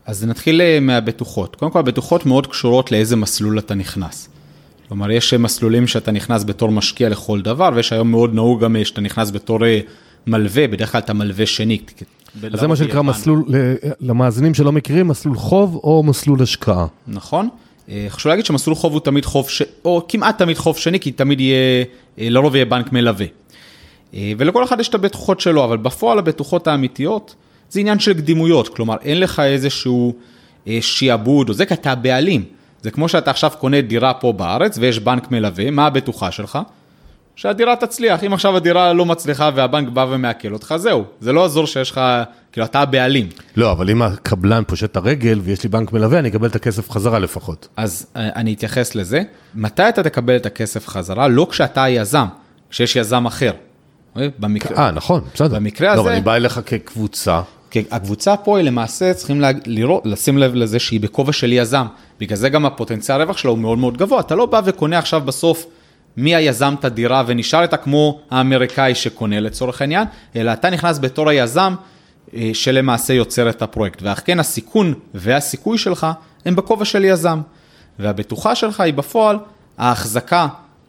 אז 0.07 0.25
נתחיל 0.25 0.61
אה, 0.61 0.79
מהבטוחות. 0.81 1.57
קודם 1.57 1.71
כל, 1.71 1.79
הבטוחות 1.79 2.27
מאוד 2.27 2.47
קשורות 2.47 2.93
לאיזה 2.93 3.17
מסלול 3.17 3.59
אתה 3.59 3.75
נכנס. 3.75 4.29
כלומר, 4.89 5.11
יש 5.11 5.35
מסלולים 5.35 5.87
שאתה 5.87 6.13
נכנס 6.13 6.45
בתור 6.45 6.71
משקיע 6.71 7.09
לכל 7.09 7.41
דבר, 7.41 7.71
ויש 7.75 7.93
היום 7.93 8.11
מאוד 8.11 8.35
נהוג 8.35 8.65
גם 8.65 8.77
שאתה 8.85 9.01
נכנס 9.01 9.31
בתור 9.31 9.65
אה, 9.65 9.81
מלווה, 10.27 10.69
בדרך 10.69 10.93
כלל 10.93 11.01
אתה 11.01 11.13
מלווה 11.13 11.47
שני. 11.47 11.79
אז 12.53 12.61
זה 12.61 12.67
מה 12.67 12.77
שנקרא 12.77 13.03
מסלול, 13.03 13.45
למאזינים 14.01 14.55
שלא 14.55 14.73
מכירים, 14.73 15.09
מסלול 15.09 15.37
חוב 15.37 15.81
או 15.85 16.03
מסלול 16.03 16.43
השקעה. 16.43 16.87
נכון. 17.09 17.49
אה, 17.89 18.07
חשוב 18.09 18.31
להגיד 18.31 18.47
שמסלול 18.47 18.77
חוב 18.77 18.93
הוא 18.93 19.01
תמיד 19.01 19.25
חוב, 19.25 19.49
ש... 19.49 19.63
או 19.85 20.05
כמעט 20.09 20.39
תמיד 20.39 20.59
חוב 20.59 20.77
שני, 20.77 21.01
כי 21.01 21.13
תמיד 21.13 21.41
יהיה, 21.41 21.85
אה, 22.19 22.29
לרוב 22.29 22.55
יהיה 22.55 22.65
בנק 22.65 22.93
מלווה. 22.93 23.27
ולכל 24.39 24.65
אחד 24.65 24.81
יש 24.81 24.89
את 24.89 24.95
הבטוחות 24.95 25.41
שלו, 25.41 25.65
אבל 25.65 25.77
בפועל 25.77 26.19
הבטוחות 26.19 26.67
האמיתיות 26.67 27.35
זה 27.71 27.81
עניין 27.81 27.99
של 27.99 28.15
קדימויות, 28.15 28.69
כלומר 28.69 28.97
אין 29.03 29.21
לך 29.21 29.41
איזשהו 29.41 30.15
שיעבוד, 30.81 31.49
או 31.49 31.55
זה 31.55 31.67
כי 31.67 31.75
אתה 31.75 31.93
הבעלים. 31.93 32.45
זה 32.83 32.91
כמו 32.91 33.09
שאתה 33.09 33.31
עכשיו 33.31 33.51
קונה 33.59 33.81
דירה 33.81 34.15
פה 34.15 34.33
בארץ 34.33 34.79
ויש 34.79 34.99
בנק 34.99 35.31
מלווה, 35.31 35.71
מה 35.71 35.87
הבטוחה 35.87 36.31
שלך? 36.31 36.59
שהדירה 37.37 37.77
תצליח, 37.77 38.25
אם 38.25 38.33
עכשיו 38.33 38.57
הדירה 38.57 38.93
לא 38.93 39.07
מצליחה 39.07 39.51
והבנק 39.55 39.89
בא 39.89 40.07
ומעכל 40.11 40.53
אותך, 40.53 40.75
זהו, 40.77 41.05
זה 41.21 41.33
לא 41.33 41.45
עזור 41.45 41.67
שיש 41.67 41.91
לך, 41.91 42.01
כאילו 42.53 42.67
אתה 42.67 42.81
הבעלים. 42.81 43.29
לא, 43.57 43.73
אבל 43.73 43.91
אם 43.91 44.03
הקבלן 44.03 44.63
פושט 44.67 44.85
את 44.85 44.97
הרגל 44.97 45.41
ויש 45.43 45.63
לי 45.63 45.69
בנק 45.69 45.93
מלווה, 45.93 46.19
אני 46.19 46.29
אקבל 46.29 46.49
את 46.49 46.57
הכסף 46.57 46.91
חזרה 46.91 47.19
לפחות. 47.19 47.69
אז 47.77 48.07
אה, 48.17 48.29
אני 48.37 48.55
אתייחס 48.55 48.95
לזה. 48.95 49.23
מתי 49.55 49.89
אתה 49.89 50.03
תקבל 50.03 50.37
את 50.37 50.47
הכסף 50.47 50.89
חזרה? 50.89 51.29
לא 51.29 51.47
כשאתה 51.51 51.83
היזם, 51.83 52.27
כשיש 52.71 52.97
יזם 52.97 53.27
אחר. 53.27 53.53
במקרה... 54.17 54.77
אה, 54.77 54.91
נכון, 54.91 55.21
בסדר. 55.35 55.57
במקרה 55.57 55.93
הזה... 55.93 56.03
לא, 56.03 56.13
אני 56.13 56.21
בא 56.21 56.35
אליך 56.35 56.61
כקבוצה. 56.67 57.41
הקבוצה 57.91 58.37
פה 58.37 58.59
היא 58.59 58.67
למעשה 58.67 59.15
צריכים 59.15 59.43
לראות, 59.67 60.03
לשים 60.07 60.39
לב 60.39 60.55
לזה 60.55 60.79
שהיא 60.79 61.01
בכובע 61.01 61.33
של 61.33 61.53
יזם, 61.53 61.87
בגלל 62.21 62.37
זה 62.37 62.49
גם 62.49 62.67
הפוטנציאל 62.67 63.21
הרווח 63.21 63.37
שלו 63.37 63.51
הוא 63.51 63.59
מאוד 63.59 63.79
מאוד 63.79 63.97
גבוה, 63.97 64.21
אתה 64.21 64.35
לא 64.35 64.47
בא 64.47 64.61
וקונה 64.65 64.99
עכשיו 64.99 65.21
בסוף 65.21 65.67
מי 66.17 66.35
היזם 66.35 66.75
את 66.81 66.85
הדירה 66.85 67.23
ונשאר 67.27 67.63
איתה 67.63 67.77
כמו 67.77 68.21
האמריקאי 68.31 68.95
שקונה 68.95 69.41
לצורך 69.41 69.81
העניין, 69.81 70.07
אלא 70.37 70.53
אתה 70.53 70.71
נכנס 70.71 70.99
בתור 70.99 71.29
היזם 71.29 71.75
אה, 72.35 72.51
שלמעשה 72.53 73.13
יוצר 73.13 73.51
את 73.51 73.63
הפרויקט, 73.63 74.03
ואך 74.03 74.23
כן 74.25 74.41
הסיכון 74.41 74.95
והסיכוי 75.15 75.79
שלך 75.79 76.07
הם 76.45 76.57
בכובע 76.57 76.85
של 76.85 77.05
יזם, 77.05 77.41
והבטוחה 77.99 78.55
שלך 78.55 78.81
היא 78.81 78.95
בפועל 78.95 79.39
ההחזקה 79.79 80.49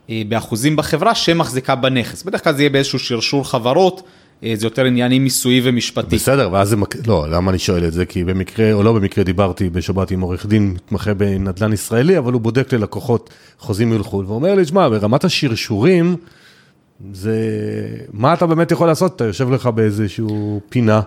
באחוזים 0.10 0.76
בחברה 0.76 1.16
שמחזיקה 1.16 1.76
בנכס, 1.76 2.24
בדרך 2.24 2.44
כלל 2.44 2.54
זה 2.54 2.62
יהיה 2.62 2.70
באיזשהו 2.70 3.00
שרשור 3.00 3.50
חברות. 3.50 4.04
אה, 4.44 4.54
זה 4.56 4.66
יותר 4.66 4.86
עניינים 4.86 5.24
מיסויי 5.24 5.62
ומשפטי. 5.64 6.16
בסדר, 6.16 6.50
ואז 6.52 6.70
זה, 6.70 6.76
לא, 7.08 7.30
למה 7.30 7.52
אני 7.52 7.60
שואל 7.60 7.86
את 7.86 7.94
זה? 7.94 8.06
כי 8.06 8.24
במקרה, 8.24 8.74
או 8.74 8.84
לא 8.84 8.94
במקרה, 8.94 9.24
דיברתי 9.24 9.70
בשבת 9.70 10.12
עם 10.12 10.22
עורך 10.22 10.46
דין 10.46 10.74
מתמחה 10.74 11.14
בנדל"ן 11.14 11.74
ישראלי, 11.74 12.18
אבל 12.18 12.34
הוא 12.34 12.42
בודק 12.42 12.74
ללקוחות 12.74 13.30
חוזים 13.60 14.00
מחו"ל, 14.00 14.26
ואומר 14.26 14.56
לי, 14.56 14.66
שמע, 14.66 14.90
ברמת 14.90 15.24
השרשורים, 15.24 16.16
זה... 17.14 17.40
מה 18.14 18.34
אתה 18.34 18.46
באמת 18.46 18.72
יכול 18.72 18.88
לעשות? 18.88 19.16
אתה 19.16 19.26
יושב 19.26 19.50
לך 19.50 19.68
באיזשהו 19.68 20.62
פינה. 20.70 21.02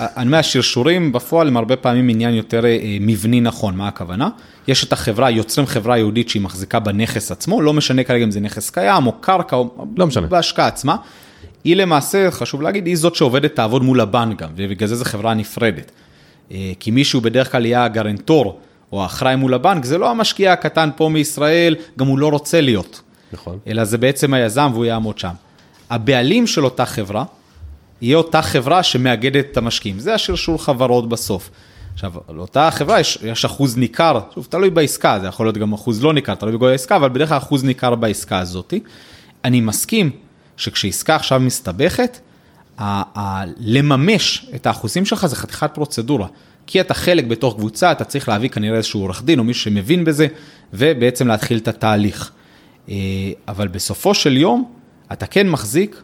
אני 0.00 0.26
אומר, 0.26 0.38
השרשורים 0.38 1.12
בפועל 1.12 1.48
הם 1.48 1.56
הרבה 1.56 1.76
פעמים 1.76 2.08
עניין 2.08 2.34
יותר 2.34 2.66
אה, 2.66 2.96
מבני 3.00 3.40
נכון, 3.40 3.76
מה 3.76 3.88
הכוונה? 3.88 4.28
יש 4.68 4.84
את 4.84 4.92
החברה, 4.92 5.30
יוצרים 5.30 5.66
חברה 5.66 5.98
יהודית 5.98 6.28
שהיא 6.28 6.42
מחזיקה 6.42 6.80
בנכס 6.80 7.32
עצמו, 7.32 7.60
לא 7.60 7.72
משנה 7.72 8.04
כרגע 8.04 8.24
אם 8.24 8.30
זה 8.30 8.40
נכס 8.40 8.70
קיים 8.70 9.06
או 9.06 9.12
קרקע 9.12 9.56
או 9.56 9.86
לא 9.96 10.06
משנה. 10.06 10.26
בהשקעה 10.26 10.66
עצמה. 10.66 10.96
היא 11.64 11.76
למעשה, 11.76 12.30
חשוב 12.30 12.62
להגיד, 12.62 12.86
היא 12.86 12.96
זאת 12.96 13.14
שעובדת, 13.14 13.54
תעבוד 13.54 13.82
מול 13.82 14.00
הבנק 14.00 14.42
גם, 14.42 14.48
ובגלל 14.56 14.88
זה 14.88 14.96
זו 14.96 15.04
חברה 15.04 15.34
נפרדת. 15.34 15.90
אה, 16.52 16.72
כי 16.80 16.90
מישהו 16.90 17.20
בדרך 17.20 17.52
כלל 17.52 17.66
יהיה 17.66 17.84
הגרנטור 17.84 18.60
או 18.92 19.02
האחראי 19.02 19.36
מול 19.36 19.54
הבנק, 19.54 19.84
זה 19.84 19.98
לא 19.98 20.10
המשקיע 20.10 20.52
הקטן 20.52 20.90
פה 20.96 21.08
מישראל, 21.08 21.74
גם 21.98 22.06
הוא 22.06 22.18
לא 22.18 22.28
רוצה 22.30 22.60
להיות. 22.60 23.00
נכון. 23.32 23.58
אלא 23.66 23.84
זה 23.84 23.98
בעצם 23.98 24.34
היזם 24.34 24.70
והוא 24.72 24.84
יעמוד 24.84 25.18
שם. 25.18 25.32
הבעלים 25.90 26.46
של 26.46 26.64
אותה 26.64 26.86
חברה, 26.86 27.24
יהיה 28.04 28.16
אותה 28.16 28.42
חברה 28.42 28.82
שמאגדת 28.82 29.46
את 29.52 29.56
המשקיעים. 29.56 29.98
זה 29.98 30.14
השרשור 30.14 30.64
חברות 30.64 31.08
בסוף. 31.08 31.50
עכשיו, 31.94 32.12
לאותה 32.28 32.70
חברה 32.70 33.00
יש, 33.00 33.18
יש 33.24 33.44
אחוז 33.44 33.76
ניכר, 33.76 34.20
שוב, 34.34 34.46
תלוי 34.50 34.70
בעסקה, 34.70 35.18
זה 35.20 35.26
יכול 35.26 35.46
להיות 35.46 35.58
גם 35.58 35.72
אחוז 35.72 36.02
לא 36.02 36.12
ניכר, 36.12 36.34
תלוי 36.34 36.52
בגודל 36.52 36.72
העסקה, 36.72 36.96
אבל 36.96 37.08
בדרך 37.08 37.28
כלל 37.28 37.38
אחוז 37.38 37.64
ניכר 37.64 37.94
בעסקה 37.94 38.38
הזאת. 38.38 38.74
אני 39.44 39.60
מסכים 39.60 40.10
שכשעסקה 40.56 41.16
עכשיו 41.16 41.40
מסתבכת, 41.40 42.18
ה- 42.78 43.18
ה- 43.20 43.44
לממש 43.58 44.46
את 44.54 44.66
האחוזים 44.66 45.04
שלך 45.04 45.26
זה 45.26 45.36
חתיכת 45.36 45.70
פרוצדורה. 45.74 46.26
כי 46.66 46.80
אתה 46.80 46.94
חלק 46.94 47.24
בתוך 47.24 47.54
קבוצה, 47.54 47.92
אתה 47.92 48.04
צריך 48.04 48.28
להביא 48.28 48.48
כנראה 48.48 48.76
איזשהו 48.76 49.00
עורך 49.00 49.22
דין 49.24 49.38
או 49.38 49.44
מישהו 49.44 49.62
שמבין 49.62 50.04
בזה, 50.04 50.26
ובעצם 50.72 51.28
להתחיל 51.28 51.58
את 51.58 51.68
התהליך. 51.68 52.30
אה, 52.88 52.94
אבל 53.48 53.68
בסופו 53.68 54.14
של 54.14 54.36
יום, 54.36 54.72
אתה 55.12 55.26
כן 55.26 55.48
מחזיק 55.48 56.02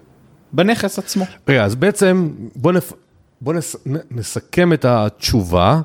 בנכס 0.53 0.99
עצמו. 0.99 1.27
רגע, 1.49 1.65
אז 1.65 1.75
בעצם 1.75 2.31
בוא, 2.57 2.73
נפ... 2.73 2.93
בוא 3.41 3.55
נס... 3.55 3.77
נסכם 4.11 4.73
את 4.73 4.85
התשובה. 4.85 5.81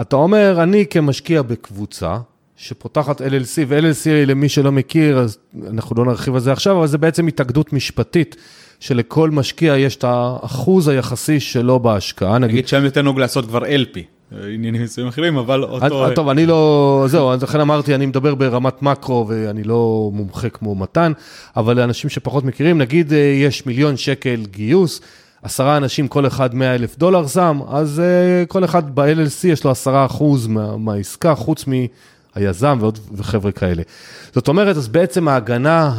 אתה 0.00 0.16
אומר, 0.16 0.62
אני 0.62 0.84
כמשקיע 0.90 1.42
בקבוצה 1.42 2.18
שפותחת 2.56 3.20
LLC, 3.20 3.64
ו-LLC 3.66 4.26
למי 4.26 4.48
שלא 4.48 4.72
מכיר, 4.72 5.18
אז 5.18 5.38
אנחנו 5.70 5.96
לא 5.96 6.04
נרחיב 6.04 6.34
על 6.34 6.40
זה 6.40 6.52
עכשיו, 6.52 6.78
אבל 6.78 6.86
זה 6.86 6.98
בעצם 6.98 7.26
התאגדות 7.26 7.72
משפטית, 7.72 8.36
שלכל 8.80 9.30
משקיע 9.30 9.76
יש 9.76 9.96
את 9.96 10.04
האחוז 10.04 10.88
היחסי 10.88 11.40
שלו 11.40 11.80
בהשקעה. 11.80 12.38
נגיד, 12.38 12.54
נגיד 12.54 12.68
שהיום 12.68 12.84
יותר 12.84 13.02
נהוג 13.02 13.20
לעשות 13.20 13.46
כבר 13.46 13.62
LP, 13.62 13.98
עניינים 14.32 14.82
מסוימים 14.82 15.08
אחרים, 15.08 15.36
אבל 15.36 15.62
אותו... 15.62 16.06
אז, 16.06 16.12
טוב, 16.14 16.28
אני 16.28 16.46
לא, 16.46 17.04
זהו, 17.08 17.30
אז 17.30 17.42
לכן 17.42 17.60
אמרתי, 17.60 17.94
אני 17.94 18.06
מדבר 18.06 18.34
ברמת 18.34 18.82
מקרו 18.82 19.26
ואני 19.28 19.64
לא 19.64 20.10
מומחה 20.12 20.48
כמו 20.48 20.74
מתן, 20.74 21.12
אבל 21.56 21.76
לאנשים 21.76 22.10
שפחות 22.10 22.44
מכירים, 22.44 22.78
נגיד 22.78 23.12
אה, 23.12 23.18
יש 23.18 23.66
מיליון 23.66 23.96
שקל 23.96 24.46
גיוס, 24.50 25.00
עשרה 25.42 25.76
אנשים, 25.76 26.08
כל 26.08 26.26
אחד 26.26 26.54
100 26.54 26.74
אלף 26.74 26.98
דולר 26.98 27.26
שם, 27.26 27.60
אז 27.68 28.00
אה, 28.00 28.46
כל 28.46 28.64
אחד 28.64 28.94
ב-LLC 28.94 29.46
יש 29.48 29.64
לו 29.64 29.70
עשרה 29.70 30.06
אחוז 30.06 30.46
מה, 30.46 30.76
מהעסקה, 30.76 31.34
חוץ 31.34 31.64
מהיזם 32.36 32.78
ועוד 32.80 32.98
וחבר'ה 33.12 33.52
כאלה. 33.52 33.82
זאת 34.34 34.48
אומרת, 34.48 34.76
אז 34.76 34.88
בעצם 34.88 35.28
ההגנה 35.28 35.92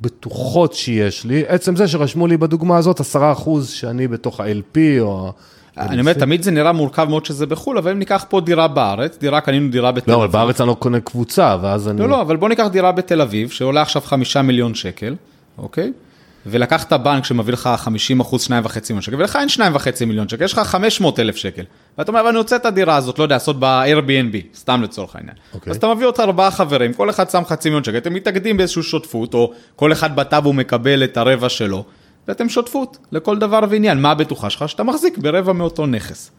הבטוחות 0.00 0.72
שיש 0.72 1.24
לי, 1.24 1.44
עצם 1.48 1.76
זה 1.76 1.88
שרשמו 1.88 2.26
לי 2.26 2.36
בדוגמה 2.36 2.76
הזאת 2.76 3.00
עשרה 3.00 3.32
אחוז 3.32 3.68
שאני 3.68 4.08
בתוך 4.08 4.40
ה-LP 4.40 4.78
או 5.00 5.28
ה... 5.28 5.30
אני 5.78 6.00
אומר, 6.00 6.12
תמיד 6.12 6.42
זה 6.42 6.50
נראה 6.50 6.72
מורכב 6.72 7.06
מאוד 7.08 7.26
שזה 7.26 7.46
בחו"ל, 7.46 7.78
אבל 7.78 7.90
אם 7.90 7.98
ניקח 7.98 8.24
פה 8.28 8.40
דירה 8.40 8.68
בארץ, 8.68 9.18
דירה, 9.18 9.40
קנינו 9.40 9.70
דירה 9.70 9.92
בתל 9.92 10.10
לא, 10.10 10.16
אבל 10.16 10.24
אביב. 10.24 10.32
בארץ 10.32 10.60
אני 10.60 10.68
לא 10.68 10.74
קונה 10.74 11.00
קבוצה, 11.00 11.56
ואז 11.62 11.88
אני... 11.88 12.00
לא, 12.00 12.08
לא, 12.08 12.20
אבל 12.20 12.36
בוא 12.36 12.48
ניקח 12.48 12.66
דירה 12.66 12.92
בתל 12.92 13.20
אביב, 13.20 13.50
שעולה 13.50 13.82
עכשיו 13.82 14.02
חמישה 14.02 14.42
מיליון 14.42 14.74
שקל, 14.74 15.14
אוקיי? 15.58 15.92
ולקחת 16.46 16.92
בנק 16.92 17.24
שמביא 17.24 17.52
לך 17.52 17.70
50 17.76 18.20
אחוז, 18.20 18.42
שניים 18.42 18.64
וחצי 18.64 18.92
מיליון 18.92 19.02
שקל, 19.02 19.16
ולך 19.16 19.36
אין 19.36 19.48
שניים 19.48 19.74
וחצי 19.74 20.04
מיליון 20.04 20.28
שקל, 20.28 20.44
יש 20.44 20.52
לך 20.52 20.58
500 20.58 21.20
אלף 21.20 21.36
שקל. 21.36 21.62
ואתה 21.98 22.10
אומר, 22.10 22.20
אבל 22.20 22.28
אני 22.28 22.38
רוצה 22.38 22.56
את 22.56 22.66
הדירה 22.66 22.96
הזאת, 22.96 23.18
לא 23.18 23.24
יודע, 23.24 23.34
לעשות 23.34 23.56
ב-Airbnb, 23.60 24.56
סתם 24.56 24.82
לצורך 24.82 25.16
העניין. 25.16 25.34
אוקיי. 25.54 25.70
אז 25.70 25.76
אתה 25.76 25.94
מביא 25.94 26.06
אותך 26.06 26.20
ארבעה 26.20 26.50
חברים, 26.50 26.92
כל 26.92 27.10
אחד 27.10 27.30
שם 27.30 27.42
חצי 27.46 27.68
מיליון 27.68 27.84
שקל, 27.84 27.96
אתם 27.96 28.14
מתאגדים 28.14 28.56
באיזושהי 28.56 28.82
שותפות, 28.82 29.34
או 29.34 29.52
כל 29.76 29.92
אחד 29.92 30.16
בטאבו 30.16 30.52
מקבל 30.52 31.04
את 31.04 31.16
הרבע 31.16 31.48
שלו, 31.48 31.84
ואתם 32.28 32.48
שותפות 32.48 32.98
לכל 33.12 33.38
דבר 33.38 33.60
ועניין. 33.70 34.00
מה 34.00 34.10
הבטוחה 34.10 34.50
שלך? 34.50 34.68
שאתה 34.68 34.82
מחזיק 34.82 35.18
ברבע 35.18 35.52
מאותו 35.52 35.86
נכס. 35.86 36.30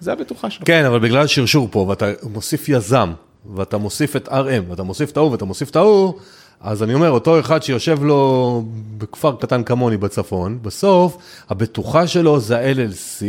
זה 0.00 0.12
הבטוחה 0.12 0.50
שלך. 0.50 0.62
כן, 0.66 0.84
אבל 0.84 0.98
בגלל 0.98 1.26
שרשור 1.26 1.68
פה, 1.70 1.78
ואתה 1.78 2.06
מוסיף 2.32 2.68
יזם, 2.68 3.12
ואתה 3.54 3.78
מוסיף 3.78 4.16
את 4.16 4.28
RM, 4.28 4.70
ואתה 4.70 4.82
מוסיף 4.82 5.10
את 5.10 5.16
ההוא, 5.16 5.30
ואתה 5.30 5.44
מוסיף 5.44 5.70
את 5.70 5.76
ההוא, 5.76 6.14
אז 6.60 6.82
אני 6.82 6.94
אומר, 6.94 7.10
אותו 7.10 7.40
אחד 7.40 7.62
שיושב 7.62 8.04
לו 8.04 8.62
בכפר 8.98 9.36
קטן 9.40 9.62
כמוני 9.62 9.96
בצפון, 9.96 10.58
בסוף 10.62 11.16
הבטוחה 11.50 12.06
שלו 12.06 12.40
זה 12.40 12.58
ה-LLC, 12.58 13.24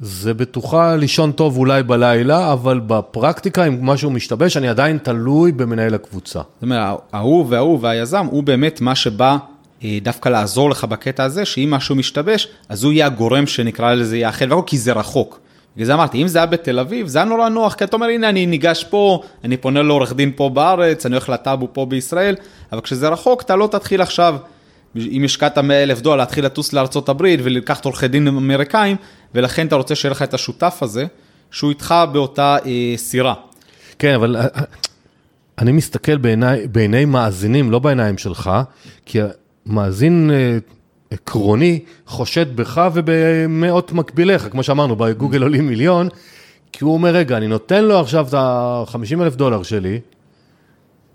זה 0.00 0.34
בטוחה 0.34 0.96
לישון 0.96 1.32
טוב 1.32 1.56
אולי 1.56 1.82
בלילה, 1.82 2.52
אבל 2.52 2.80
בפרקטיקה, 2.86 3.64
אם 3.64 3.86
משהו 3.86 4.10
משתבש, 4.10 4.56
אני 4.56 4.68
עדיין 4.68 4.98
תלוי 4.98 5.52
במנהל 5.52 5.94
הקבוצה. 5.94 6.38
זאת 6.38 6.62
אומרת, 6.62 6.98
ההוא 7.12 7.46
וההוא 7.48 7.78
והיזם 7.82 8.26
הוא 8.26 8.42
באמת 8.42 8.80
מה 8.80 8.94
שבא 8.94 9.36
דווקא 10.02 10.28
לעזור 10.28 10.70
לך 10.70 10.84
בקטע 10.84 11.24
הזה, 11.24 11.44
שאם 11.44 11.70
משהו 11.70 11.94
משתבש, 11.96 12.48
אז 12.68 12.84
הוא 12.84 12.92
יהיה 12.92 13.06
הגורם 13.06 13.46
שנקרא 13.46 13.94
לזה 13.94 14.18
יאחד 14.18 14.52
והכל, 14.52 14.62
כי 14.66 14.78
זה 14.78 14.92
רחוק. 14.92 15.40
בגלל 15.76 15.86
זה 15.86 15.94
אמרתי, 15.94 16.22
אם 16.22 16.28
זה 16.28 16.38
היה 16.38 16.46
בתל 16.46 16.78
אביב, 16.78 17.06
זה 17.06 17.18
היה 17.18 17.24
נורא 17.24 17.48
נוח, 17.48 17.74
כי 17.74 17.84
אתה 17.84 17.96
אומר, 17.96 18.06
הנה, 18.06 18.28
אני 18.28 18.46
ניגש 18.46 18.84
פה, 18.84 19.22
אני 19.44 19.56
פונה 19.56 19.82
לעורך 19.82 20.12
דין 20.12 20.32
פה 20.36 20.48
בארץ, 20.48 21.06
אני 21.06 21.14
הולך 21.14 21.28
לטאבו 21.28 21.68
פה 21.72 21.86
בישראל, 21.86 22.34
אבל 22.72 22.80
כשזה 22.80 23.08
רחוק, 23.08 23.42
אתה 23.42 23.56
לא 23.56 23.66
תתחיל 23.66 24.02
עכשיו, 24.02 24.36
אם 24.96 25.24
השקעת 25.24 25.58
100 25.58 25.82
אלף 25.82 26.00
דולר, 26.00 26.16
להתחיל 26.16 26.44
לטוס 26.44 26.72
לארצות 26.72 27.08
הברית 27.08 27.40
ולקחת 27.42 27.84
עורכי 27.84 28.08
דין 28.08 28.28
אמריקאים, 28.28 28.96
ולכן 29.34 29.66
אתה 29.66 29.76
רוצה 29.76 29.94
שיהיה 29.94 30.10
לך 30.10 30.22
את 30.22 30.34
השותף 30.34 30.78
הזה, 30.82 31.06
שהוא 31.50 31.70
איתך 31.70 31.94
באותה 32.12 32.56
אה, 32.66 32.96
סירה. 32.96 33.34
כן, 33.98 34.14
אבל 34.14 34.36
אה, 34.36 34.42
אה, 34.42 34.62
אני 35.58 35.72
מסתכל 35.72 36.16
בעיני, 36.16 36.66
בעיני 36.72 37.04
מאזינים, 37.04 37.70
לא 37.70 37.78
בעיניים 37.78 38.18
שלך, 38.18 38.50
כי 39.06 39.18
מאזין 39.66 40.30
אה, 40.32 40.58
עקרוני 41.10 41.80
חושד 42.06 42.56
בך 42.56 42.88
ובמאות 42.94 43.92
מקביליך, 43.92 44.48
כמו 44.50 44.62
שאמרנו, 44.62 44.96
בגוגל 44.96 45.42
עולים 45.42 45.66
מיליון, 45.66 46.08
כי 46.72 46.84
הוא 46.84 46.94
אומר, 46.94 47.10
רגע, 47.10 47.36
אני 47.36 47.46
נותן 47.48 47.84
לו 47.84 48.00
עכשיו 48.00 48.26
את 48.28 48.34
ה-50 48.34 49.22
אלף 49.22 49.36
דולר 49.36 49.62
שלי, 49.62 50.00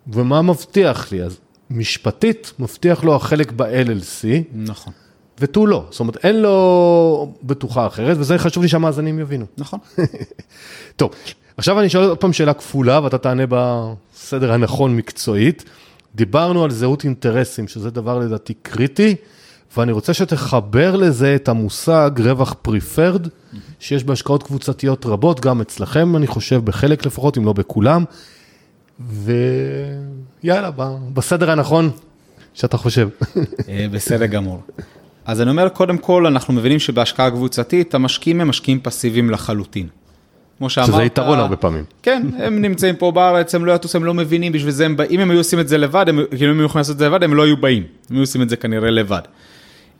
ומה 0.08 0.42
מבטיח 0.42 1.12
לי? 1.12 1.24
אז 1.24 1.38
משפטית, 1.70 2.54
מבטיח 2.60 3.04
לו 3.04 3.16
החלק 3.16 3.52
ב-LLC, 3.52 4.26
נכון. 4.56 4.94
ותו 5.40 5.68
לא. 5.68 5.86
זאת 5.90 6.00
אומרת, 6.00 6.26
אין 6.26 6.42
לו 6.42 7.34
בטוחה 7.44 7.88
אחרת, 7.88 8.18
וזה 8.20 8.38
חשוב 8.38 8.64
לי 8.64 8.70
שהמאזינים 8.70 9.20
יבינו. 9.20 9.46
נכון. 9.58 9.80
טוב, 10.96 11.12
עכשיו 11.58 11.80
אני 11.80 11.90
שואל 11.90 12.10
עוד 12.10 12.18
פעם 12.18 12.34
שאלה 12.34 12.54
כפולה, 12.54 13.04
ואתה 13.04 13.18
תענה 13.18 13.44
בסדר 13.50 14.52
הנכון 14.52 14.96
מקצועית. 14.96 15.64
דיברנו 16.16 16.64
על 16.64 16.72
זהות 16.72 17.04
אינטרסים, 17.04 17.68
שזה 17.68 17.90
דבר 17.90 18.20
לדעתי 18.20 18.54
קריטי, 18.62 19.16
ואני 19.78 19.92
רוצה 19.92 20.14
שתחבר 20.14 20.96
לזה 20.96 21.36
את 21.36 21.50
המושג 21.50 22.12
רווח 22.24 22.56
פריפרד, 22.62 23.28
שיש 23.80 24.04
בהשקעות 24.04 24.44
קבוצתיות 24.44 25.06
רבות, 25.06 25.40
גם 25.40 25.62
אצלכם, 25.62 26.16
אני 26.16 26.28
חושב, 26.28 26.66
בחלק 26.66 27.06
לפחות, 27.06 27.38
אם 27.38 27.46
לא 27.46 27.54
בכולם. 27.54 28.04
ויאללה, 30.44 30.72
בסדר 31.14 31.52
הנכון 31.52 31.90
שאתה 32.54 32.78
חושב. 32.78 33.10
אה, 33.70 33.86
בסדר 33.92 34.26
גמור. 34.26 34.62
אז 35.26 35.42
אני 35.42 35.50
אומר, 35.50 35.70
קודם 35.70 35.98
כל, 35.98 36.28
אנחנו 36.28 36.54
מבינים 36.54 36.80
שבהשקעה 36.80 37.32
קבוצתית, 37.32 37.94
המשקיעים 37.96 38.42
הם 38.42 38.48
משקיעים 38.48 38.80
פסיביים 38.80 39.30
לחלוטין. 39.30 39.88
כמו 40.58 40.70
שאמרת... 40.70 40.90
שזה 40.90 41.04
יתרון 41.04 41.40
הרבה 41.40 41.56
פעמים. 41.56 41.84
כן, 42.04 42.28
הם 42.38 42.62
נמצאים 42.62 42.96
פה 42.96 43.12
בארץ, 43.12 43.56
הם 43.56 43.66
לא 43.66 43.72
יטוסו, 43.72 43.98
הם 43.98 44.04
לא 44.04 44.14
מבינים, 44.14 44.52
בשביל 44.52 44.72
זה 44.72 44.86
הם 44.86 44.98
באים, 44.98 45.12
אם 45.12 45.20
הם 45.20 45.32
היו 45.32 45.40
עושים 45.40 45.60
את 45.60 45.68
זה 45.68 45.78
לבד, 45.78 46.06
הם, 46.10 46.20
כאילו 46.38 46.52
אם 46.52 46.56
הם 46.56 46.60
היו 46.60 46.66
יכולים 46.66 46.80
לעשות 46.80 46.94
את 46.94 47.00
זה 47.00 47.06
לבד, 47.06 47.24
הם 47.24 47.34
לא 47.34 47.44
היו 47.44 47.58
באים. 47.58 47.84
הם 48.10 48.16
היו 48.16 48.24
עושים 48.24 48.42
את 48.42 48.50
זה 48.50 48.56
כנראה 48.56 48.90
לבד. 48.90 49.22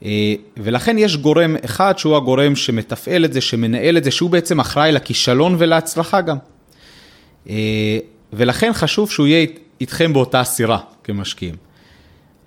אה, 0.06 0.34
ולכן 0.58 0.98
יש 0.98 1.18
גורם 1.18 1.56
אחד 1.66 1.98
שהוא 1.98 2.18
הגורם 2.18 2.56
שמתפעל 2.56 3.26
את 3.26 3.34
זה, 3.34 3.42
שמנהל 3.42 3.98
את 3.98 4.04
זה, 4.04 4.12
שהוא 4.12 4.30
בעצם 4.30 4.60
אחראי 4.60 4.92
לכישלון 4.92 5.56
ולהצלחה 5.58 6.22
גם. 6.22 6.38
אה, 7.50 7.98
ולכן 8.34 8.72
חשוב 8.74 9.12
שהוא 9.12 9.28
יהיה 9.28 9.48
איתכם 9.82 10.14
באותה 10.14 10.44
סירה 10.44 10.80
כמשקיעים. 11.04 11.56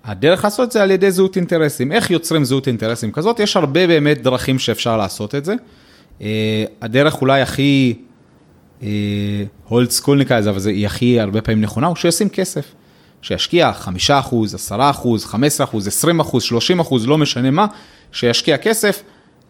הדרך 0.03 0.43
לעשות 0.43 0.67
את 0.67 0.71
זה 0.71 0.83
על 0.83 0.91
ידי 0.91 1.11
זהות 1.11 1.35
אינטרסים. 1.35 1.91
איך 1.91 2.11
יוצרים 2.11 2.43
זהות 2.43 2.67
אינטרסים 2.67 3.11
כזאת? 3.11 3.39
יש 3.39 3.57
הרבה 3.57 3.87
באמת 3.87 4.23
דרכים 4.23 4.59
שאפשר 4.59 4.97
לעשות 4.97 5.35
את 5.35 5.45
זה. 5.45 5.55
אה, 6.21 6.63
הדרך 6.81 7.21
אולי 7.21 7.41
הכי 7.41 7.95
הולד 9.67 9.89
סקול 9.89 10.19
נקרא 10.19 10.39
לזה, 10.39 10.49
אבל 10.49 10.69
היא 10.69 10.85
הכי 10.85 11.19
הרבה 11.19 11.41
פעמים 11.41 11.61
נכונה, 11.61 11.87
הוא 11.87 11.95
שישים 11.95 12.29
כסף. 12.29 12.73
שישקיע 13.21 13.73
5 13.73 14.11
אחוז, 14.11 14.55
10 14.55 14.89
אחוז, 14.89 15.25
15 15.25 15.63
אחוז, 15.63 15.87
20 15.87 16.19
אחוז, 16.19 16.43
30 16.43 16.79
אחוז, 16.79 17.07
לא 17.07 17.17
משנה 17.17 17.51
מה, 17.51 17.65
שישקיע 18.11 18.57
כסף, 18.57 19.03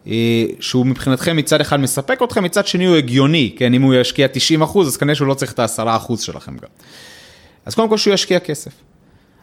אה, 0.06 0.44
שהוא 0.60 0.86
מבחינתכם 0.86 1.36
מצד 1.36 1.60
אחד 1.60 1.80
מספק 1.80 2.20
אתכם, 2.24 2.44
מצד 2.44 2.66
שני 2.66 2.86
הוא 2.86 2.96
הגיוני, 2.96 3.54
כן, 3.56 3.74
אם 3.74 3.82
הוא 3.82 3.94
ישקיע 3.94 4.28
90 4.32 4.62
אחוז, 4.62 4.88
אז 4.88 4.96
כנראה 4.96 5.14
שהוא 5.14 5.28
לא 5.28 5.34
צריך 5.34 5.52
את 5.52 5.58
ה-10 5.58 5.96
אחוז 5.96 6.20
שלכם 6.20 6.56
גם. 6.56 6.68
אז 7.66 7.74
קודם 7.74 7.88
כל 7.88 7.96
שהוא 7.96 8.14
ישקיע 8.14 8.38
כסף. 8.38 8.72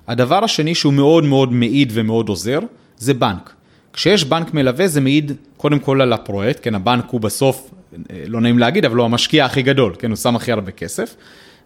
הדבר 0.08 0.44
השני 0.44 0.76
שהוא 0.76 0.94
מאוד 0.94 1.24
מאוד 1.24 1.54
מעיד 1.54 1.92
ומאוד 1.94 2.30
עוזר, 2.30 2.60
זה 2.98 3.14
בנק. 3.14 3.54
כשיש 3.98 4.24
בנק 4.24 4.54
מלווה 4.54 4.88
זה 4.88 5.02
מעיד 5.02 5.32
קודם 5.58 5.80
כל 5.80 6.02
על 6.02 6.14
הפרויקט, 6.14 6.60
כן, 6.64 6.76
הבנק 6.76 7.06
הוא 7.10 7.22
בסוף, 7.22 7.70
אה, 7.94 8.24
לא 8.28 8.42
נעים 8.42 8.60
להגיד, 8.60 8.86
אבל 8.86 8.98
הוא 8.98 9.06
המשקיע 9.06 9.46
הכי 9.46 9.62
גדול, 9.62 9.96
כן, 10.00 10.10
הוא 10.10 10.16
שם 10.16 10.36
הכי 10.36 10.52
הרבה 10.52 10.72
כסף, 10.72 11.16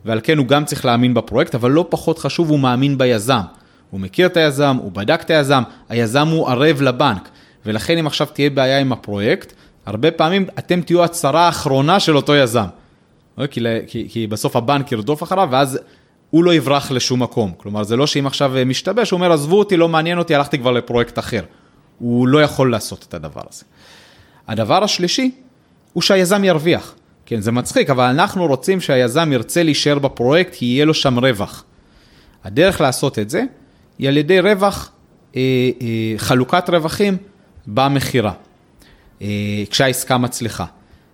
ועל 0.05 0.19
כן 0.23 0.37
הוא 0.37 0.45
גם 0.45 0.65
צריך 0.65 0.85
להאמין 0.85 1.13
בפרויקט, 1.13 1.55
אבל 1.55 1.71
לא 1.71 1.85
פחות 1.89 2.19
חשוב, 2.19 2.49
הוא 2.49 2.59
מאמין 2.59 2.97
ביזם. 2.97 3.39
הוא 3.89 3.99
מכיר 3.99 4.27
את 4.27 4.37
היזם, 4.37 4.77
הוא 4.81 4.91
בדק 4.91 5.21
את 5.21 5.29
היזם, 5.29 5.63
היזם 5.89 6.27
הוא 6.27 6.49
ערב 6.49 6.81
לבנק, 6.81 7.29
ולכן 7.65 7.97
אם 7.97 8.07
עכשיו 8.07 8.27
תהיה 8.33 8.49
בעיה 8.49 8.79
עם 8.79 8.91
הפרויקט, 8.91 9.53
הרבה 9.85 10.11
פעמים 10.11 10.45
אתם 10.59 10.81
תהיו 10.81 11.03
הצרה 11.03 11.45
האחרונה 11.45 11.99
של 11.99 12.15
אותו 12.15 12.35
יזם. 12.35 12.65
כי, 13.51 13.61
כי, 13.87 14.07
כי 14.09 14.27
בסוף 14.27 14.55
הבנק 14.55 14.91
ירדוף 14.91 15.23
אחריו, 15.23 15.47
ואז 15.51 15.79
הוא 16.29 16.43
לא 16.43 16.53
יברח 16.53 16.91
לשום 16.91 17.23
מקום. 17.23 17.51
כלומר, 17.57 17.83
זה 17.83 17.95
לא 17.95 18.07
שאם 18.07 18.27
עכשיו 18.27 18.53
משתבש, 18.65 19.11
הוא 19.11 19.17
אומר, 19.17 19.31
עזבו 19.31 19.59
אותי, 19.59 19.77
לא 19.77 19.89
מעניין 19.89 20.17
אותי, 20.17 20.35
הלכתי 20.35 20.57
כבר 20.57 20.71
לפרויקט 20.71 21.19
אחר. 21.19 21.41
הוא 22.01 22.27
לא 22.27 22.43
יכול 22.43 22.71
לעשות 22.71 23.05
את 23.09 23.13
הדבר 23.13 23.41
הזה. 23.49 23.63
הדבר 24.47 24.83
השלישי, 24.83 25.31
הוא 25.93 26.01
שהיזם 26.01 26.43
ירוויח. 26.43 26.95
כן, 27.25 27.41
זה 27.41 27.51
מצחיק, 27.51 27.89
אבל 27.89 28.03
אנחנו 28.03 28.47
רוצים 28.47 28.81
שהיזם 28.81 29.33
ירצה 29.33 29.63
להישאר 29.63 29.99
בפרויקט, 29.99 30.53
כי 30.55 30.65
יהיה 30.65 30.85
לו 30.85 30.93
שם 30.93 31.19
רווח. 31.19 31.63
הדרך 32.43 32.81
לעשות 32.81 33.19
את 33.19 33.29
זה, 33.29 33.43
היא 33.99 34.07
על 34.07 34.17
ידי 34.17 34.39
רווח, 34.39 34.91
אה, 35.35 35.41
אה, 35.81 36.13
חלוקת 36.17 36.69
רווחים 36.69 37.17
במכירה, 37.67 38.33
אה, 39.21 39.27
כשהעסקה 39.69 40.17
מצליחה. 40.17 40.65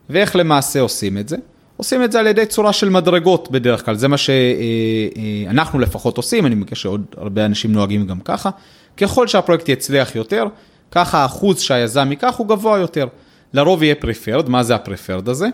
ואיך 0.09 0.35
למעשה 0.35 0.79
עושים 0.79 1.17
את 1.17 1.29
זה? 1.29 1.37
עושים 1.77 2.03
את 2.03 2.11
זה 2.11 2.19
על 2.19 2.27
ידי 2.27 2.45
צורה 2.45 2.73
של 2.73 2.89
מדרגות 2.89 3.51
בדרך 3.51 3.85
כלל, 3.85 3.95
זה 3.95 4.07
מה 4.07 4.15
שאנחנו 4.17 5.79
לפחות 5.79 6.17
עושים, 6.17 6.45
אני 6.45 6.55
מקווה 6.55 6.75
שעוד 6.75 7.05
הרבה 7.17 7.45
אנשים 7.45 7.71
נוהגים 7.71 8.07
גם 8.07 8.19
ככה. 8.19 8.49
ככל 8.97 9.27
שהפרויקט 9.27 9.69
יצליח 9.69 10.15
יותר, 10.15 10.45
ככה 10.91 11.17
האחוז 11.17 11.59
שהיזם 11.59 12.07
ייקח 12.11 12.35
הוא 12.37 12.47
גבוה 12.47 12.79
יותר. 12.79 13.07
לרוב 13.53 13.83
יהיה 13.83 13.95
פריפרד, 13.95 14.49
מה 14.49 14.63
זה 14.63 14.75
הפריפרד 14.75 15.29
הזה? 15.29 15.47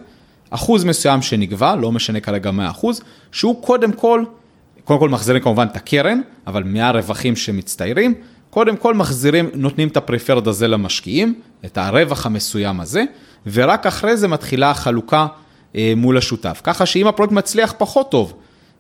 אחוז 0.50 0.84
מסוים 0.84 1.22
שנגבה, 1.22 1.76
לא 1.76 1.92
משנה 1.92 2.20
כרגע 2.20 2.52
מה 2.52 2.68
האחוז, 2.68 3.02
שהוא 3.32 3.62
קודם 3.62 3.92
כל, 3.92 4.24
קודם 4.84 5.00
כל 5.00 5.10
מחזירים 5.10 5.42
כמובן 5.42 5.68
את 5.72 5.76
הקרן, 5.76 6.22
אבל 6.48 6.64
מהרווחים 6.64 7.36
שמצטיירים, 7.36 8.14
קודם 8.50 8.78
כל 8.78 8.94
מחזירים, 8.94 9.50
נותנים 9.54 9.88
את 9.88 9.98
הפריפרד 9.98 10.48
הזה 10.48 10.68
למשקיעים, 10.68 11.40
את 11.66 11.78
הרווח 11.78 12.26
המסוים 12.26 12.80
הזה, 12.80 13.04
ורק 13.48 13.86
אחרי 13.86 14.18
זה 14.18 14.28
מתחילה 14.28 14.72
החלוקה 14.72 15.28
אה, 15.76 15.94
מול 15.98 16.18
השותף. 16.18 16.62
ככה 16.64 16.86
שאם 16.86 17.08
הפרויקט 17.08 17.34
מצליח 17.34 17.74
פחות 17.78 18.12
טוב, 18.12 18.34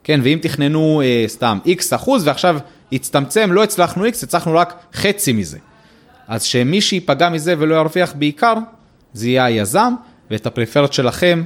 כן, 0.04 0.20
ואם 0.24 0.38
תכננו 0.41 1.01
אה, 1.01 1.24
סתם 1.28 1.60
x 1.66 1.95
אחוז 1.95 2.28
ועכשיו 2.28 2.58
הצטמצם, 2.91 3.51
לא 3.51 3.64
הצלחנו 3.64 4.06
x, 4.06 4.10
הצלחנו 4.24 4.56
רק 4.56 4.74
חצי 4.93 5.34
מזה. 5.34 5.58
אז 6.28 6.43
שמי 6.43 6.82
שייפגע 6.82 7.30
מזה 7.30 7.55
ולא 7.57 7.76
ירוויח 7.76 8.13
בעיקר, 8.15 8.53
זה 9.13 9.30
יהיה 9.30 9.45
היזם, 9.45 9.93
ואת 10.32 10.45
הפריפרד 10.45 10.93
שלכם 10.93 11.43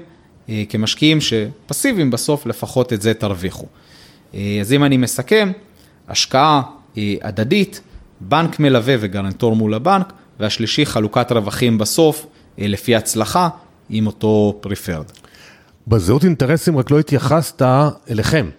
אה, 0.49 0.63
כמשקיעים 0.69 1.19
שפסיביים 1.21 2.11
בסוף, 2.11 2.45
לפחות 2.45 2.93
את 2.93 3.01
זה 3.01 3.13
תרוויחו. 3.13 3.65
אה, 4.33 4.57
אז 4.61 4.73
אם 4.73 4.83
אני 4.83 4.97
מסכם, 4.97 5.51
השקעה 6.07 6.61
אה, 6.97 7.15
הדדית, 7.21 7.81
בנק 8.21 8.59
מלווה 8.59 8.95
וגרנטור 8.99 9.55
מול 9.55 9.73
הבנק, 9.73 10.13
והשלישי 10.39 10.85
חלוקת 10.85 11.31
רווחים 11.31 11.77
בסוף, 11.77 12.25
לפי 12.57 12.95
הצלחה, 12.95 13.49
עם 13.89 14.07
אותו 14.07 14.57
פריפרד. 14.61 15.05
בזהות 15.87 16.23
אינטרסים 16.23 16.77
רק 16.77 16.91
לא 16.91 16.99
התייחסת 16.99 17.61
אליכם. 18.09 18.49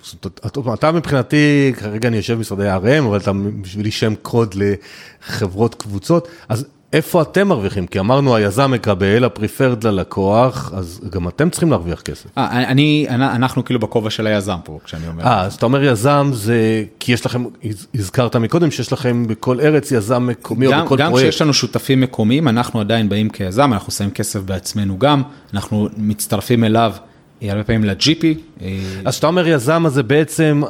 זאת 0.42 0.56
אומרת, 0.56 0.78
אתה 0.78 0.92
מבחינתי, 0.92 1.72
כרגע 1.76 2.08
אני 2.08 2.16
יושב 2.16 2.34
במשרדי 2.34 2.70
RM, 2.70 3.04
אבל 3.04 3.16
אתה 3.16 3.32
בשבילי 3.60 3.90
שם 3.90 4.14
קוד 4.22 4.54
לחברות 4.54 5.74
קבוצות, 5.74 6.28
אז 6.48 6.66
איפה 6.92 7.22
אתם 7.22 7.48
מרוויחים? 7.48 7.86
כי 7.86 8.00
אמרנו, 8.00 8.36
היזם 8.36 8.70
מקבל, 8.70 9.24
הפריפרד 9.24 9.84
ללקוח, 9.84 10.72
אז 10.74 11.00
גם 11.10 11.28
אתם 11.28 11.50
צריכים 11.50 11.70
להרוויח 11.70 12.00
כסף. 12.00 12.26
아, 12.26 12.40
אני, 12.40 13.06
אנחנו 13.10 13.64
כאילו 13.64 13.80
בכובע 13.80 14.10
של 14.10 14.26
היזם 14.26 14.56
פה, 14.64 14.78
כשאני 14.84 15.08
אומר. 15.08 15.24
אה, 15.24 15.40
אז 15.40 15.54
אתה 15.54 15.66
אומר 15.66 15.84
יזם 15.84 16.30
זה, 16.32 16.84
כי 17.00 17.12
יש 17.12 17.26
לכם, 17.26 17.44
הזכרת 17.94 18.36
מקודם 18.36 18.70
שיש 18.70 18.92
לכם 18.92 19.26
בכל 19.26 19.60
ארץ 19.60 19.92
יזם 19.92 20.26
מקומי 20.26 20.66
גם, 20.66 20.80
או 20.80 20.84
בכל 20.84 20.96
גם 20.96 21.08
פרויקט. 21.08 21.24
גם 21.24 21.30
כשיש 21.30 21.42
לנו 21.42 21.54
שותפים 21.54 22.00
מקומיים, 22.00 22.48
אנחנו 22.48 22.80
עדיין 22.80 23.08
באים 23.08 23.30
כיזם, 23.30 23.72
אנחנו 23.72 23.92
שמים 23.92 24.10
כסף 24.10 24.40
בעצמנו 24.40 24.98
גם, 24.98 25.22
אנחנו 25.54 25.88
מצטרפים 25.96 26.64
אליו. 26.64 26.92
הרבה 27.42 27.64
פעמים 27.64 27.84
ל-GP. 27.84 28.24
אז 29.04 29.12
כשאתה 29.14 29.26
אומר 29.26 29.48
יזם, 29.48 29.86
אז 29.86 29.92
זה 29.92 30.02
בעצם 30.02 30.62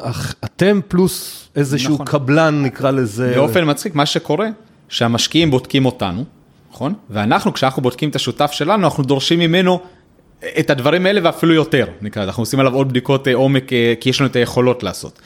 אתם 0.44 0.80
פלוס 0.88 1.48
איזשהו 1.56 1.94
נכון. 1.94 2.06
קבלן, 2.06 2.62
נקרא 2.62 2.90
לזה. 2.90 3.32
באופן 3.34 3.70
מצחיק, 3.70 3.94
מה 3.94 4.06
שקורה, 4.06 4.48
שהמשקיעים 4.88 5.50
בודקים 5.50 5.86
אותנו, 5.86 6.24
נכון? 6.72 6.94
ואנחנו, 7.10 7.52
כשאנחנו 7.52 7.82
בודקים 7.82 8.08
את 8.08 8.16
השותף 8.16 8.52
שלנו, 8.52 8.84
אנחנו 8.84 9.04
דורשים 9.04 9.38
ממנו 9.38 9.80
את 10.58 10.70
הדברים 10.70 11.06
האלה 11.06 11.20
ואפילו 11.24 11.54
יותר, 11.54 11.86
נקרא, 12.02 12.24
אנחנו 12.24 12.42
עושים 12.42 12.60
עליו 12.60 12.74
עוד 12.74 12.88
בדיקות 12.88 13.28
עומק, 13.28 13.64
כי 14.00 14.10
יש 14.10 14.20
לנו 14.20 14.30
את 14.30 14.36
היכולות 14.36 14.82
לעשות. 14.82 15.20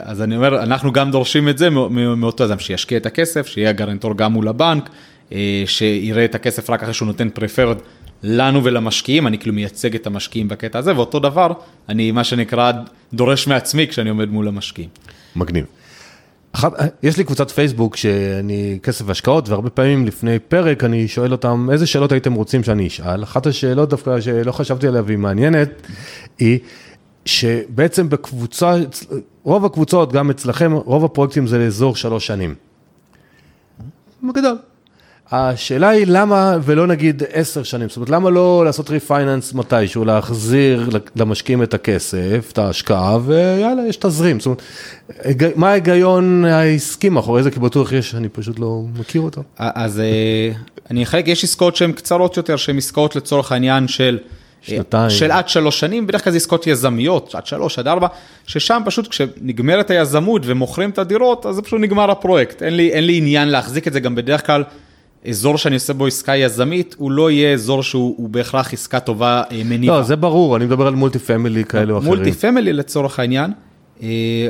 אז 0.00 0.22
אני 0.22 0.36
אומר, 0.36 0.62
אנחנו 0.62 0.92
גם 0.92 1.10
דורשים 1.10 1.48
את 1.48 1.58
זה 1.58 1.70
מאותו 1.70 2.44
אדם, 2.44 2.58
שישקיע 2.58 2.98
את 2.98 3.06
הכסף, 3.06 3.46
שיהיה 3.46 3.70
הגרנטור 3.70 4.16
גם 4.16 4.32
מול 4.32 4.48
הבנק, 4.48 4.90
שיראה 5.66 6.24
את 6.24 6.34
הכסף 6.34 6.70
רק 6.70 6.82
אחרי 6.82 6.94
שהוא 6.94 7.06
נותן 7.06 7.28
פרפרד 7.30 7.76
לנו 8.22 8.64
ולמשקיעים, 8.64 9.26
אני 9.26 9.38
כאילו 9.38 9.54
מייצג 9.54 9.94
את 9.94 10.06
המשקיעים 10.06 10.48
בקטע 10.48 10.78
הזה, 10.78 10.96
ואותו 10.96 11.18
דבר, 11.18 11.52
אני 11.88 12.10
מה 12.10 12.24
שנקרא 12.24 12.72
דורש 13.14 13.46
מעצמי 13.46 13.88
כשאני 13.88 14.10
עומד 14.10 14.28
מול 14.28 14.48
המשקיעים. 14.48 14.90
מגניב. 15.36 15.64
אחת, 16.52 16.72
יש 17.02 17.16
לי 17.16 17.24
קבוצת 17.24 17.50
פייסבוק 17.50 17.96
שאני 17.96 18.78
כסף 18.82 19.04
והשקעות, 19.08 19.48
והרבה 19.48 19.70
פעמים 19.70 20.06
לפני 20.06 20.38
פרק 20.38 20.84
אני 20.84 21.08
שואל 21.08 21.32
אותם 21.32 21.68
איזה 21.72 21.86
שאלות 21.86 22.12
הייתם 22.12 22.32
רוצים 22.32 22.64
שאני 22.64 22.86
אשאל. 22.86 23.22
אחת 23.22 23.46
השאלות 23.46 23.90
דווקא 23.90 24.20
שלא 24.20 24.52
חשבתי 24.52 24.88
עליה 24.88 25.02
והיא 25.06 25.18
מעניינת, 25.18 25.68
היא 26.38 26.58
שבעצם 27.24 28.08
בקבוצה, 28.08 28.76
רוב 29.42 29.64
הקבוצות, 29.64 30.12
גם 30.12 30.30
אצלכם, 30.30 30.72
רוב 30.72 31.04
הפרויקטים 31.04 31.46
זה 31.46 31.58
לאזור 31.58 31.96
שלוש 31.96 32.26
שנים. 32.26 32.54
בגדול. 34.22 34.58
השאלה 35.32 35.88
היא 35.88 36.04
למה, 36.08 36.58
ולא 36.62 36.86
נגיד 36.86 37.22
עשר 37.32 37.62
שנים, 37.62 37.88
זאת 37.88 37.96
אומרת, 37.96 38.10
למה 38.10 38.30
לא 38.30 38.62
לעשות 38.64 38.90
ריפייננס 38.90 39.54
מתישהו, 39.54 40.04
להחזיר 40.04 40.88
למשקיעים 41.16 41.62
את 41.62 41.74
הכסף, 41.74 42.50
את 42.52 42.58
ההשקעה, 42.58 43.18
ויאללה, 43.24 43.82
יש 43.88 43.96
תזרים. 43.96 44.40
זאת 44.40 44.46
אומרת, 44.46 45.56
מה 45.56 45.70
ההיגיון 45.70 46.44
העסקי 46.44 47.08
מאחורי 47.08 47.42
זה? 47.42 47.50
כי 47.50 47.60
בטוח 47.60 47.92
יש, 47.92 48.14
אני 48.14 48.28
פשוט 48.28 48.58
לא 48.58 48.82
מכיר 48.98 49.20
אותו. 49.20 49.42
אז 49.58 50.02
אני 50.90 51.02
אחלק, 51.02 51.28
יש 51.28 51.44
עסקאות 51.44 51.76
שהן 51.76 51.92
קצרות 51.92 52.36
יותר, 52.36 52.56
שהן 52.56 52.78
עסקאות 52.78 53.16
לצורך 53.16 53.52
העניין 53.52 53.88
של... 53.88 54.18
שנתיים. 54.62 55.10
של 55.10 55.30
עד 55.30 55.48
שלוש 55.48 55.80
שנים, 55.80 56.06
בדרך 56.06 56.24
כלל 56.24 56.30
זה 56.30 56.36
עסקאות 56.36 56.66
יזמיות, 56.66 57.34
עד 57.34 57.46
שלוש, 57.46 57.78
עד 57.78 57.88
ארבע, 57.88 58.06
ששם 58.46 58.82
פשוט 58.84 59.08
כשנגמרת 59.08 59.90
היזמות 59.90 60.42
ומוכרים 60.44 60.90
את 60.90 60.98
הדירות, 60.98 61.46
אז 61.46 61.54
זה 61.54 61.62
פשוט 61.62 61.80
נגמר 61.80 62.10
הפרויקט. 62.10 62.62
אין 62.62 62.76
לי, 62.76 62.90
אין 62.92 63.04
לי 63.04 63.16
עניין 63.16 63.48
להחזיק 63.48 63.88
את 63.88 63.92
זה 63.92 64.00
גם 64.00 64.14
בדרך 64.14 64.46
כלל. 64.46 64.64
אזור 65.28 65.58
שאני 65.58 65.74
עושה 65.74 65.92
בו 65.92 66.06
עסקה 66.06 66.36
יזמית, 66.36 66.94
הוא 66.98 67.10
לא 67.10 67.30
יהיה 67.30 67.54
אזור 67.54 67.82
שהוא 67.82 68.28
בהכרח 68.28 68.72
עסקה 68.72 69.00
טובה 69.00 69.42
אה, 69.50 69.62
מניבה. 69.64 69.96
לא, 69.96 70.02
זה 70.02 70.16
ברור, 70.16 70.56
אני 70.56 70.64
מדבר 70.64 70.86
על 70.86 70.94
multi 70.94 71.18
family 71.18 71.64
כאלה 71.64 71.92
או 71.92 71.98
אחרים. 71.98 72.14
multi 72.14 72.32
family 72.32 72.72
לצורך 72.72 73.18
העניין, 73.18 73.50
אה, 74.02 74.48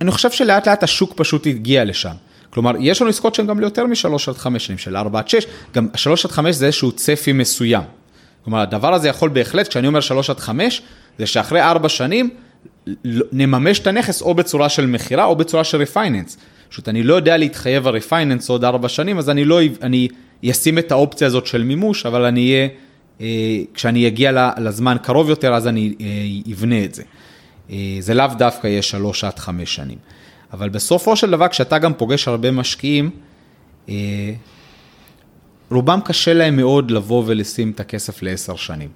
אני 0.00 0.10
חושב 0.10 0.30
שלאט 0.30 0.68
לאט 0.68 0.82
השוק 0.82 1.12
פשוט 1.16 1.46
הגיע 1.46 1.84
לשם. 1.84 2.14
כלומר, 2.50 2.72
יש 2.80 3.00
לנו 3.00 3.10
עסקות 3.10 3.34
שהן 3.34 3.46
גם 3.46 3.60
ליותר 3.60 3.86
משלוש 3.86 4.28
עד 4.28 4.34
חמש 4.34 4.66
שנים, 4.66 4.78
של 4.78 4.96
ארבע 4.96 5.18
עד 5.18 5.28
שש, 5.28 5.46
גם 5.74 5.88
שלוש 5.94 6.24
עד 6.24 6.30
חמש 6.30 6.54
זה 6.54 6.66
איזשהו 6.66 6.92
צפי 6.92 7.32
מסוים. 7.32 7.82
כלומר, 8.44 8.60
הדבר 8.60 8.94
הזה 8.94 9.08
יכול 9.08 9.28
בהחלט, 9.28 9.68
כשאני 9.68 9.86
אומר 9.86 10.00
שלוש 10.00 10.30
עד 10.30 10.40
חמש, 10.40 10.82
זה 11.18 11.26
שאחרי 11.26 11.62
ארבע 11.62 11.88
שנים 11.88 12.30
נממש 13.32 13.78
את 13.78 13.86
הנכס 13.86 14.22
או 14.22 14.34
בצורה 14.34 14.68
של 14.68 14.86
מכירה 14.86 15.24
או 15.24 15.36
בצורה 15.36 15.64
של 15.64 15.78
refinance. 15.78 16.36
פשוט 16.74 16.88
אני 16.88 17.02
לא 17.02 17.14
יודע 17.14 17.36
להתחייב 17.36 17.86
על 17.86 17.94
refinance 17.94 18.48
עוד 18.48 18.64
ארבע 18.64 18.88
שנים, 18.88 19.18
אז 19.18 19.30
אני 19.30 19.44
לא, 19.44 19.60
אני 19.82 20.08
אשים 20.50 20.78
את 20.78 20.92
האופציה 20.92 21.26
הזאת 21.26 21.46
של 21.46 21.62
מימוש, 21.62 22.06
אבל 22.06 22.24
אני 22.24 22.52
אהיה, 22.52 22.68
אה, 23.20 23.26
כשאני 23.74 24.06
אגיע 24.06 24.50
לזמן 24.58 24.96
קרוב 25.02 25.28
יותר, 25.28 25.54
אז 25.54 25.66
אני 25.68 25.94
אה, 26.00 26.52
אבנה 26.52 26.84
את 26.84 26.94
זה. 26.94 27.02
אה, 27.70 27.96
זה 28.00 28.14
לאו 28.14 28.26
דווקא 28.38 28.66
יהיה 28.66 28.82
שלוש 28.82 29.24
עד 29.24 29.38
חמש 29.38 29.74
שנים. 29.74 29.98
אבל 30.52 30.68
בסופו 30.68 31.16
של 31.16 31.30
דבר, 31.30 31.48
כשאתה 31.48 31.78
גם 31.78 31.94
פוגש 31.94 32.28
הרבה 32.28 32.50
משקיעים, 32.50 33.10
רובם 35.70 36.00
קשה 36.04 36.34
להם 36.34 36.56
מאוד 36.56 36.90
לבוא 36.90 37.22
ולשים 37.26 37.70
את 37.70 37.80
הכסף 37.80 38.22
לעשר 38.22 38.56
שנים. 38.56 38.88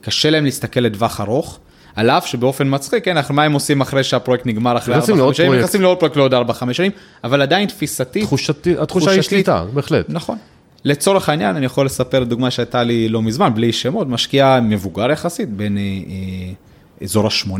קשה 0.00 0.30
להם 0.30 0.44
להסתכל 0.44 0.80
לטווח 0.80 1.20
ארוך. 1.20 1.60
על 1.96 2.10
אף 2.10 2.26
שבאופן 2.26 2.74
מצחיק, 2.74 3.04
כן, 3.04 3.16
מה 3.30 3.42
הם 3.42 3.52
עושים 3.52 3.80
אחרי 3.80 4.04
שהפרויקט 4.04 4.46
נגמר 4.46 4.76
אחרי 4.76 4.98
4-5 4.98 5.32
שנים, 5.32 5.54
נכנסים 5.54 5.82
לעוד 5.82 5.98
פרויקט 5.98 6.16
לעוד 6.16 6.34
4-5 6.34 6.72
שנים, 6.72 6.90
אבל 7.24 7.42
עדיין 7.42 7.68
תפיסתי, 7.68 8.22
תחושתי, 8.22 8.74
התחושה 8.78 9.10
היא 9.10 9.22
שליטה, 9.22 9.64
בהחלט. 9.74 10.06
נכון. 10.08 10.38
לצורך 10.84 11.28
העניין, 11.28 11.56
אני 11.56 11.66
יכול 11.66 11.86
לספר 11.86 12.24
דוגמה 12.24 12.50
שהייתה 12.50 12.82
לי 12.82 13.08
לא 13.08 13.22
מזמן, 13.22 13.54
בלי 13.54 13.72
שמות, 13.72 14.08
משקיע 14.08 14.58
מבוגר 14.62 15.10
יחסית, 15.10 15.48
בין 15.48 15.78
אה, 15.78 15.82
אה, 15.82 17.04
אזור 17.04 17.26
ה-80, 17.26 17.52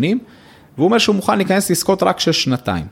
והוא 0.76 0.87
אומר 0.87 0.99
שהוא 0.99 1.16
מוכן 1.16 1.37
להיכנס 1.37 1.70
לעסקות 1.70 2.03
רק 2.03 2.20
של 2.20 2.33
שנתיים. 2.33 2.85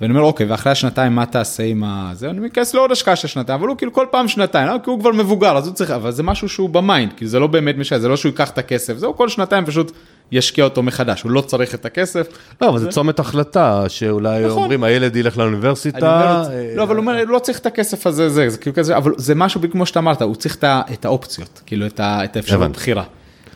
ואני 0.00 0.12
אומר, 0.12 0.22
אוקיי, 0.22 0.46
ואחרי 0.46 0.72
השנתיים, 0.72 1.14
מה 1.14 1.26
תעשה 1.26 1.62
עם 1.62 1.84
ה... 1.84 2.10
זה? 2.14 2.30
אני 2.30 2.40
אכנס 2.40 2.74
לעוד 2.74 2.92
השקעה 2.92 3.16
של 3.16 3.28
שנתיים, 3.28 3.58
אבל 3.58 3.68
הוא 3.68 3.76
כאילו 3.76 3.92
כל 3.92 4.06
פעם 4.10 4.28
שנתיים, 4.28 4.68
לא? 4.68 4.76
כי 4.84 4.90
הוא 4.90 5.00
כבר 5.00 5.12
מבוגר, 5.12 5.56
אז 5.56 5.66
הוא 5.66 5.74
צריך, 5.74 5.90
אבל 5.90 6.10
זה 6.10 6.22
משהו 6.22 6.48
שהוא 6.48 6.68
ב 6.68 6.75
mind, 6.75 7.12
כאילו 7.12 7.30
זה 7.30 7.38
לא 7.38 7.46
באמת 7.46 7.76
משנה, 7.78 7.98
זה 7.98 8.08
לא 8.08 8.16
שהוא 8.16 8.30
ייקח 8.30 8.50
את 8.50 8.58
הכסף, 8.58 8.96
זהו, 8.96 9.16
כל 9.16 9.28
שנתיים 9.28 9.64
פשוט 9.66 9.92
ישקיע 10.32 10.64
אותו 10.64 10.82
מחדש, 10.82 11.22
הוא 11.22 11.30
לא 11.30 11.40
צריך 11.40 11.74
את 11.74 11.84
הכסף. 11.86 12.26
לא, 12.60 12.68
אבל 12.68 12.78
זה 12.78 12.88
צומת 12.88 13.18
החלטה, 13.18 13.84
שאולי 13.88 14.44
נכון. 14.44 14.62
אומרים, 14.62 14.84
הילד 14.84 15.16
ילך 15.16 15.38
לאוניברסיטה. 15.38 16.46
אה, 16.50 16.74
לא, 16.76 16.82
אבל 16.82 16.96
הוא 16.96 17.02
אומר, 17.02 17.24
לא 17.24 17.38
צריך 17.38 17.58
את 17.58 17.66
הכסף 17.66 18.06
הזה, 18.06 18.28
זה, 18.28 18.48
זה 18.48 18.58
כאילו 18.58 18.76
כזה, 18.76 18.96
אבל 18.96 19.12
זה 19.16 19.34
משהו 19.34 19.60
כמו 19.72 19.86
שאתה 19.86 19.98
אמרת, 19.98 20.22
הוא 20.22 20.34
צריך 20.34 20.58
את 20.64 21.04
האופציות, 21.04 21.60
כאילו 21.66 21.86
את 21.86 22.00
האפשרות. 22.36 22.70
בחירה. 22.70 23.04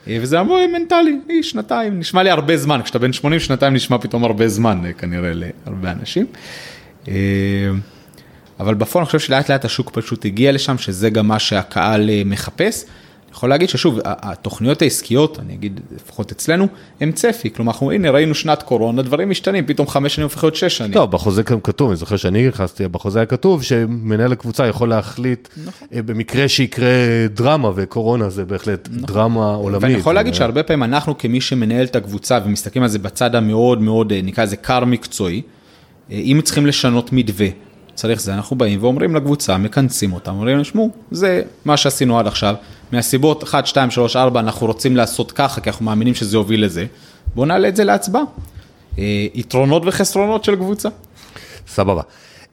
אה, 0.09 0.19
וזה 0.21 0.41
מאוד 0.41 0.59
מנטלי, 0.73 1.19
אי, 1.31 1.43
שנתיים, 1.43 1.99
נשמע 1.99 2.23
לי 2.23 2.31
הרבה 2.31 2.57
זמן, 2.57 2.81
כשאתה 2.85 2.99
בן 2.99 3.13
80 3.13 3.41
שנתיים 3.41 3.75
נשמע 3.75 3.99
פתאום 3.99 4.25
הרבה 4.25 4.49
זמן 4.49 4.83
אה, 4.85 4.93
כנראה 4.93 5.33
להרבה 5.35 5.91
אנשים. 5.93 6.27
אה, 7.09 7.15
אבל 8.61 8.75
בפועל 8.75 9.03
אני 9.03 9.07
חושב 9.07 9.19
שלאט 9.19 9.51
לאט 9.51 9.65
השוק 9.65 9.91
פשוט 9.91 10.25
הגיע 10.25 10.53
לשם, 10.53 10.79
שזה 10.79 11.11
גם 11.11 11.29
מה 11.29 11.39
שהקהל 11.39 12.11
מחפש. 12.25 12.85
יכול 13.33 13.49
להגיד 13.49 13.69
ששוב, 13.69 13.99
התוכניות 14.05 14.83
העסקיות, 14.83 15.39
אני 15.39 15.55
אגיד 15.55 15.81
לפחות 15.97 16.33
אצלנו, 16.33 16.67
הם 17.01 17.13
צפי, 17.13 17.51
כלומר, 17.51 17.73
אנחנו, 17.73 17.93
הנה 17.93 18.11
ראינו 18.11 18.35
שנת 18.35 18.63
קורונה, 18.63 19.03
דברים 19.03 19.31
משתנים, 19.31 19.67
פתאום 19.67 19.89
חמש 19.89 20.15
שנים 20.15 20.25
הופך 20.25 20.45
להיות 20.45 20.57
שש 20.57 20.79
שנים. 20.79 20.93
טוב, 20.93 21.11
בחוזה 21.11 21.43
גם 21.43 21.61
כתוב, 21.61 21.89
אני 21.89 21.97
זוכר 21.97 22.17
שאני 22.17 22.49
נכנסתי, 22.49 22.89
בחוזה 22.89 23.19
היה 23.19 23.27
כתוב 23.27 23.63
שמנהל 23.63 24.33
הקבוצה 24.33 24.67
יכול 24.67 24.89
להחליט, 24.89 25.49
נכון. 25.67 25.89
אה, 25.93 26.03
במקרה 26.03 26.49
שיקרה 26.49 26.89
דרמה, 27.35 27.71
וקורונה 27.75 28.31
זה 28.31 28.45
בהחלט 28.45 28.89
דרמה 28.89 29.55
עולמית. 29.55 29.83
ואני 29.83 29.95
יכול 29.95 30.15
להגיד 30.15 30.35
שהרבה 30.35 30.63
פעמים 30.63 30.83
אנחנו 30.83 31.19
כמי 31.19 31.41
שמנהל 31.41 31.85
את 31.85 31.97
הקבוצה 31.97 32.39
ומסתכלים 32.45 32.83
על 32.83 32.89
זה 32.89 32.99
בצד 32.99 33.35
המאוד 33.35 33.83
מאוד, 33.83 34.13
אה, 34.13 34.21
נקרא 34.23 34.45
לזה 34.45 34.57
קר 34.57 34.85
מקצועי, 34.85 35.43
אה, 36.11 36.17
אם 36.17 36.41
צריכים 36.45 36.67
לשנות 36.67 37.13
מתווה, 37.13 37.49
צריך 37.95 38.21
זה, 38.21 38.35
אנחנו 38.35 38.57
באים 38.57 38.83
ואומרים 38.83 39.17
לקבוצה, 39.17 39.59
מכנסים 39.59 40.13
אותם, 40.13 40.31
אומרים 40.31 40.57
להם, 40.57 40.65
שמעו, 40.65 40.91
זה 41.11 41.43
מה 41.65 41.77
שעשינו 41.77 42.19
עד 42.19 42.27
עכשיו, 42.27 42.55
מהסיבות 42.93 43.43
1, 43.43 43.67
2, 43.67 43.91
3, 43.91 44.17
4, 44.17 44.41
אנחנו 44.41 44.67
רוצים 44.67 44.97
לעשות 44.97 45.33
ככה, 45.33 45.61
כי 45.61 45.71
אנחנו 45.71 45.85
מאמינים 45.85 46.15
שזה 46.15 46.37
יוביל 46.37 46.65
לזה, 46.65 46.87
בואו 47.35 47.47
נעלה 47.47 47.69
את 47.69 47.77
זה 47.77 47.85
להצבעה. 47.85 48.23
אה, 48.99 49.27
יתרונות 49.35 49.83
וחסרונות 49.87 50.45
של 50.45 50.57
קבוצה. 50.57 50.89
סבבה. 51.69 52.03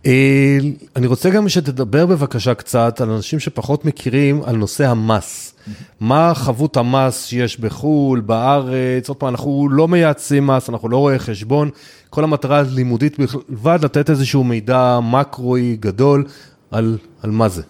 אה, 0.05 0.57
אני 0.95 1.07
רוצה 1.07 1.29
גם 1.29 1.49
שתדבר 1.49 2.05
בבקשה 2.05 2.53
קצת 2.53 3.01
על 3.01 3.11
אנשים 3.11 3.39
שפחות 3.39 3.85
מכירים 3.85 4.41
על 4.43 4.55
נושא 4.55 4.87
המס. 4.87 5.53
מה 5.99 6.33
חבות 6.35 6.77
המס 6.77 7.25
שיש 7.25 7.59
בחו"ל, 7.59 8.19
בארץ, 8.19 9.09
עוד 9.09 9.17
פעם, 9.17 9.29
אנחנו 9.29 9.67
לא 9.71 9.87
מייעצים 9.87 10.47
מס, 10.47 10.69
אנחנו 10.69 10.89
לא 10.89 10.97
רואי 10.97 11.19
חשבון, 11.19 11.69
כל 12.09 12.23
המטרה 12.23 12.61
לימודית 12.61 13.17
בלבד 13.19 13.79
לתת 13.81 14.09
איזשהו 14.09 14.43
מידע 14.43 14.99
מקרואי 15.03 15.77
גדול 15.79 16.25
על, 16.71 16.97
על 17.23 17.31
מה 17.31 17.49
זה. 17.49 17.61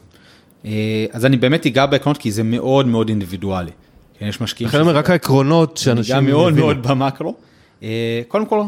אה, 0.65 0.71
אז 1.11 1.25
אני 1.25 1.37
באמת 1.37 1.65
אגע 1.65 1.85
בעקרונות, 1.85 2.17
כי 2.21 2.31
זה 2.31 2.43
מאוד 2.43 2.87
מאוד 2.87 3.09
אינדיבידואלי. 3.09 3.71
כן, 4.19 4.25
יש 4.25 4.41
משקיעים 4.41 4.67
לכן 4.69 4.77
אני 4.77 4.87
אומר, 4.87 4.97
רק 4.97 5.09
העקרונות 5.09 5.71
אני 5.71 5.79
שאנשים 5.83 6.15
גם 6.15 6.25
מאוד 6.25 6.51
יבינו. 6.53 6.65
מאוד 6.67 6.87
במקרו. 6.87 7.35
אה, 7.83 8.21
קודם 8.27 8.45
כל, 8.45 8.61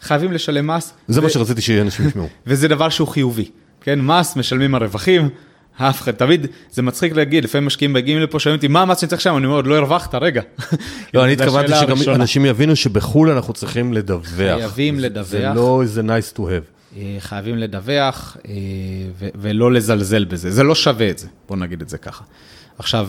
חייבים 0.00 0.32
לשלם 0.32 0.66
מס. 0.66 0.92
זה 1.08 1.20
ו- 1.20 1.22
מה 1.22 1.30
שרציתי 1.30 1.60
שאנשים 1.60 2.06
ישמעו. 2.08 2.28
וזה 2.46 2.68
דבר 2.68 2.88
שהוא 2.88 3.08
חיובי. 3.08 3.50
כן, 3.80 4.00
מס 4.00 4.36
משלמים 4.36 4.74
על 4.74 4.82
רווחים, 4.82 5.28
אף 5.76 6.00
אחד, 6.02 6.12
תמיד, 6.12 6.46
זה 6.70 6.82
מצחיק 6.82 7.12
להגיד, 7.16 7.44
לפעמים 7.44 7.66
משקיעים 7.66 7.92
מגיעים 7.92 8.20
לפה, 8.20 8.40
שואלים 8.40 8.56
אותי, 8.56 8.68
מה 8.68 8.82
המס 8.82 9.00
שאני 9.00 9.08
צריך 9.10 9.22
שם? 9.22 9.36
אני 9.36 9.46
אומר, 9.46 9.56
עוד 9.56 9.66
לא 9.66 9.76
הרווחת, 9.76 10.14
רגע. 10.14 10.42
לא, 11.14 11.24
אני 11.24 11.32
התכוונתי 11.32 11.72
שגם. 11.80 12.14
אנשים 12.14 12.46
יבינו 12.46 12.76
שבחו"ל 12.76 13.30
אנחנו 13.30 13.52
צריכים 13.52 13.92
לדווח. 13.92 14.26
חייבים 14.26 15.00
לדווח. 15.00 15.26
זה 15.26 15.48
לא 15.54 15.82
איזה 15.82 16.00
nice 16.00 16.36
to 16.36 16.40
have. 16.40 16.75
אה, 16.96 17.16
חייבים 17.18 17.58
לדווח 17.58 18.36
אה, 18.48 18.54
ולא 19.34 19.72
לזלזל 19.72 20.24
בזה, 20.24 20.50
זה 20.50 20.62
לא 20.62 20.74
שווה 20.74 21.10
את 21.10 21.18
זה, 21.18 21.28
בוא 21.48 21.56
נגיד 21.56 21.80
את 21.80 21.88
זה 21.88 21.98
ככה. 21.98 22.24
עכשיו, 22.78 23.08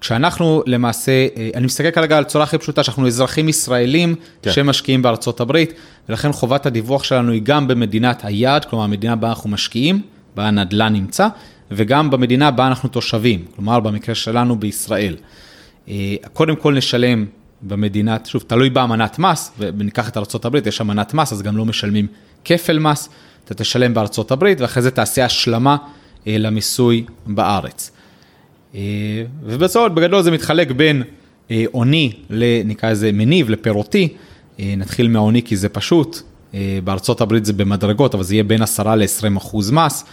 כשאנחנו 0.00 0.62
למעשה, 0.66 1.12
אה, 1.36 1.50
אני 1.54 1.66
מסתכל 1.66 1.90
כרגע 1.90 2.18
על 2.18 2.24
צורה 2.24 2.44
הכי 2.44 2.58
פשוטה, 2.58 2.82
שאנחנו 2.82 3.06
אזרחים 3.06 3.48
ישראלים 3.48 4.14
כן. 4.42 4.52
שמשקיעים 4.52 5.02
בארצות 5.02 5.40
הברית, 5.40 5.72
ולכן 6.08 6.32
חובת 6.32 6.66
הדיווח 6.66 7.04
שלנו 7.04 7.32
היא 7.32 7.42
גם 7.44 7.68
במדינת 7.68 8.24
היעד, 8.24 8.64
כלומר 8.64 8.84
המדינה 8.84 9.16
בה 9.16 9.28
אנחנו 9.28 9.50
משקיעים, 9.50 10.02
בה 10.34 10.48
הנדל"ן 10.48 10.92
נמצא, 10.92 11.28
וגם 11.70 12.10
במדינה 12.10 12.50
בה 12.50 12.66
אנחנו 12.66 12.88
תושבים, 12.88 13.44
כלומר 13.56 13.80
במקרה 13.80 14.14
שלנו 14.14 14.56
בישראל. 14.60 15.16
קודם 16.32 16.56
כל 16.56 16.74
נשלם 16.74 17.26
במדינת, 17.62 18.26
שוב, 18.26 18.44
תלוי 18.46 18.70
באמנת 18.70 19.18
מס, 19.18 19.52
וניקח 19.58 20.08
את 20.08 20.16
ארה"ב, 20.16 20.66
יש 20.66 20.80
אמנת 20.80 21.14
מס, 21.14 21.32
אז 21.32 21.42
גם 21.42 21.56
לא 21.56 21.64
משלמים 21.64 22.06
כפל 22.46 22.78
מס, 22.78 23.08
אתה 23.44 23.54
תשלם 23.54 23.94
בארצות 23.94 24.30
הברית, 24.30 24.60
ואחרי 24.60 24.82
זה 24.82 24.90
תעשה 24.90 25.24
השלמה 25.24 25.76
אה, 26.26 26.38
למיסוי 26.38 27.04
בארץ. 27.26 27.90
אה, 28.74 28.80
ובסוף, 29.42 29.92
בגדול 29.92 30.22
זה 30.22 30.30
מתחלק 30.30 30.70
בין 30.70 31.02
אה, 31.50 31.64
עוני, 31.72 32.12
נקרא 32.64 32.90
לזה 32.90 33.12
מניב, 33.12 33.50
לפירותי. 33.50 34.08
נתחיל 34.58 35.08
מהעוני 35.08 35.42
כי 35.42 35.56
זה 35.56 35.68
פשוט, 35.68 36.22
בארצות 36.84 37.20
הברית 37.20 37.44
זה 37.44 37.52
במדרגות, 37.52 38.14
אבל 38.14 38.22
זה 38.22 38.34
יהיה 38.34 38.44
בין 38.44 38.62
10 38.62 38.94
ל-20 38.94 39.36
אחוז 39.36 39.70
מס. 39.70 40.04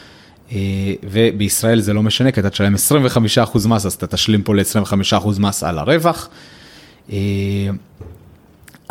ובישראל 1.04 1.80
זה 1.80 1.94
לא 1.94 2.04
משנה, 2.04 2.32
כי 2.32 2.40
אתה 2.40 2.50
תשלם 2.50 2.76
25 2.76 3.38
אחוז 3.38 3.66
מס, 3.66 3.86
אז 3.86 3.94
אתה 3.94 4.08
תשלים 4.08 4.42
פה 4.42 4.56
ל-25 4.56 5.18
אחוז 5.18 5.40
מס 5.40 5.64
על 5.64 5.80
הרווח. 5.80 6.30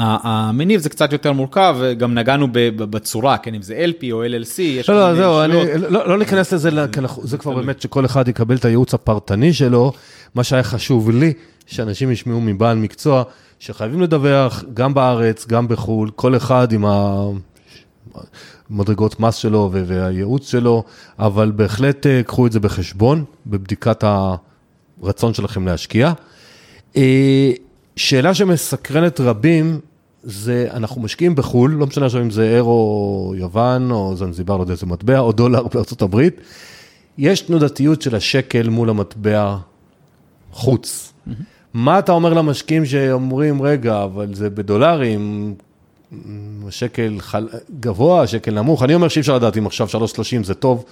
המניב 0.02 0.80
זה 0.80 0.88
קצת 0.88 1.12
יותר 1.12 1.32
מורכב, 1.32 1.76
גם 1.98 2.14
נגענו 2.14 2.48
בצורה, 2.76 3.38
כן, 3.38 3.54
אם 3.54 3.62
זה 3.62 3.84
LP 3.88 4.04
או 4.12 4.24
LLC, 4.24 4.62
יש 4.62 4.90
לא, 4.90 4.94
כל 4.94 5.00
לא, 5.00 5.06
מיני 5.06 5.16
זהו, 5.16 5.40
אני. 5.40 5.54
לא, 5.92 6.08
לא 6.08 6.18
ניכנס 6.18 6.52
לזה, 6.52 6.68
אנחנו- 6.98 7.26
זה 7.26 7.38
כבר 7.38 7.54
באמת 7.54 7.80
שכל 7.82 8.04
אחד 8.04 8.28
יקבל 8.28 8.56
את 8.56 8.64
הייעוץ 8.64 8.94
הפרטני 8.94 9.52
שלו. 9.52 9.92
מה 10.34 10.44
שהיה 10.44 10.62
חשוב 10.62 11.10
לי, 11.10 11.32
שאנשים 11.66 12.10
ישמעו 12.10 12.40
מבעל 12.40 12.76
מקצוע, 12.76 13.22
שחייבים 13.58 14.00
לדווח 14.00 14.64
גם 14.74 14.94
בארץ, 14.94 15.46
גם 15.46 15.68
בחו"ל, 15.68 16.10
כל 16.16 16.36
אחד 16.36 16.72
עם 16.72 16.84
המדרגות 18.70 19.20
מס 19.20 19.34
שלו 19.34 19.70
והייעוץ 19.72 20.50
שלו, 20.50 20.84
אבל 21.18 21.52
בהחלט 21.56 22.06
אה, 22.06 22.22
קחו 22.22 22.46
את 22.46 22.52
זה 22.52 22.60
בחשבון, 22.60 23.24
בבדיקת 23.46 24.04
הרצון 25.02 25.34
שלכם 25.34 25.66
להשקיע. 25.66 26.12
אה, 26.96 27.50
שאלה 27.96 28.34
שמסקרנת 28.34 29.20
רבים, 29.20 29.80
זה 30.22 30.68
אנחנו 30.72 31.00
משקיעים 31.00 31.34
בחו"ל, 31.34 31.70
לא 31.70 31.86
משנה 31.86 32.06
עכשיו 32.06 32.22
אם 32.22 32.30
זה 32.30 32.54
אירו 32.54 33.34
יוון 33.36 33.90
או 33.90 34.16
זנזיבר, 34.16 34.56
לא 34.56 34.62
יודע 34.62 34.72
איזה 34.72 34.86
מטבע, 34.86 35.18
או 35.18 35.32
דולר 35.32 35.62
בארצות 35.74 36.02
הברית, 36.02 36.40
יש 37.18 37.40
תנודתיות 37.40 38.02
של 38.02 38.16
השקל 38.16 38.68
מול 38.68 38.90
המטבע 38.90 39.56
חוץ. 40.52 41.12
מה 41.74 41.98
אתה 41.98 42.12
אומר 42.12 42.34
למשקיעים 42.34 42.86
שאומרים, 42.86 43.62
רגע, 43.62 44.04
אבל 44.04 44.34
זה 44.34 44.50
בדולרים, 44.50 45.54
השקל 46.68 47.16
חל... 47.18 47.48
גבוה, 47.80 48.22
השקל 48.22 48.54
נמוך, 48.54 48.82
אני 48.82 48.94
אומר 48.94 49.08
שאי 49.08 49.20
אפשר 49.20 49.36
לדעת 49.36 49.56
אם 49.56 49.66
עכשיו 49.66 49.88
3.30 49.88 50.42
זה 50.42 50.54
טוב, 50.54 50.84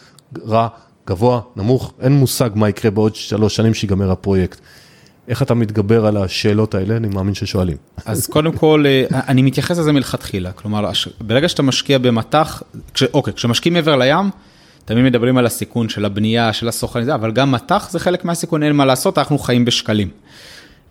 רע, 0.47 0.69
גבוה, 1.07 1.41
נמוך, 1.57 1.93
אין 2.01 2.13
מושג 2.13 2.51
מה 2.55 2.69
יקרה 2.69 2.91
בעוד 2.91 3.15
שלוש 3.15 3.57
שנים 3.57 3.75
שיגמר 3.75 4.11
הפרויקט. 4.11 4.61
איך 5.29 5.43
אתה 5.43 5.55
מתגבר 5.55 6.07
על 6.07 6.17
השאלות 6.17 6.75
האלה? 6.75 6.97
אני 6.97 7.09
מאמין 7.09 7.35
ששואלים. 7.35 7.77
אז 8.07 8.27
קודם 8.27 8.53
כל, 8.53 8.85
אה, 8.87 9.21
אני 9.29 9.43
מתייחס 9.43 9.79
לזה 9.79 9.93
מלכתחילה, 9.93 10.53
כלומר, 10.53 10.91
ברגע 11.21 11.49
שאתה 11.49 11.63
משקיע 11.63 11.99
במטח, 11.99 12.63
כש, 12.95 13.03
אוקיי, 13.03 13.35
כשמשקיעים 13.35 13.75
מעבר 13.75 13.97
לים, 13.97 14.31
תמיד 14.85 15.05
מדברים 15.05 15.39
על 15.39 15.47
הסיכון 15.47 15.89
של 15.89 16.05
הבנייה, 16.05 16.53
של 16.53 16.69
הסוכן, 16.69 17.11
אבל 17.11 17.33
גם 17.33 17.53
מטח 17.53 17.91
זה 17.91 17.99
חלק 17.99 18.25
מהסיכון, 18.25 18.63
אין 18.63 18.73
מה 18.73 18.85
לעשות, 18.85 19.19
אנחנו 19.19 19.39
חיים 19.39 19.65
בשקלים. 19.65 20.09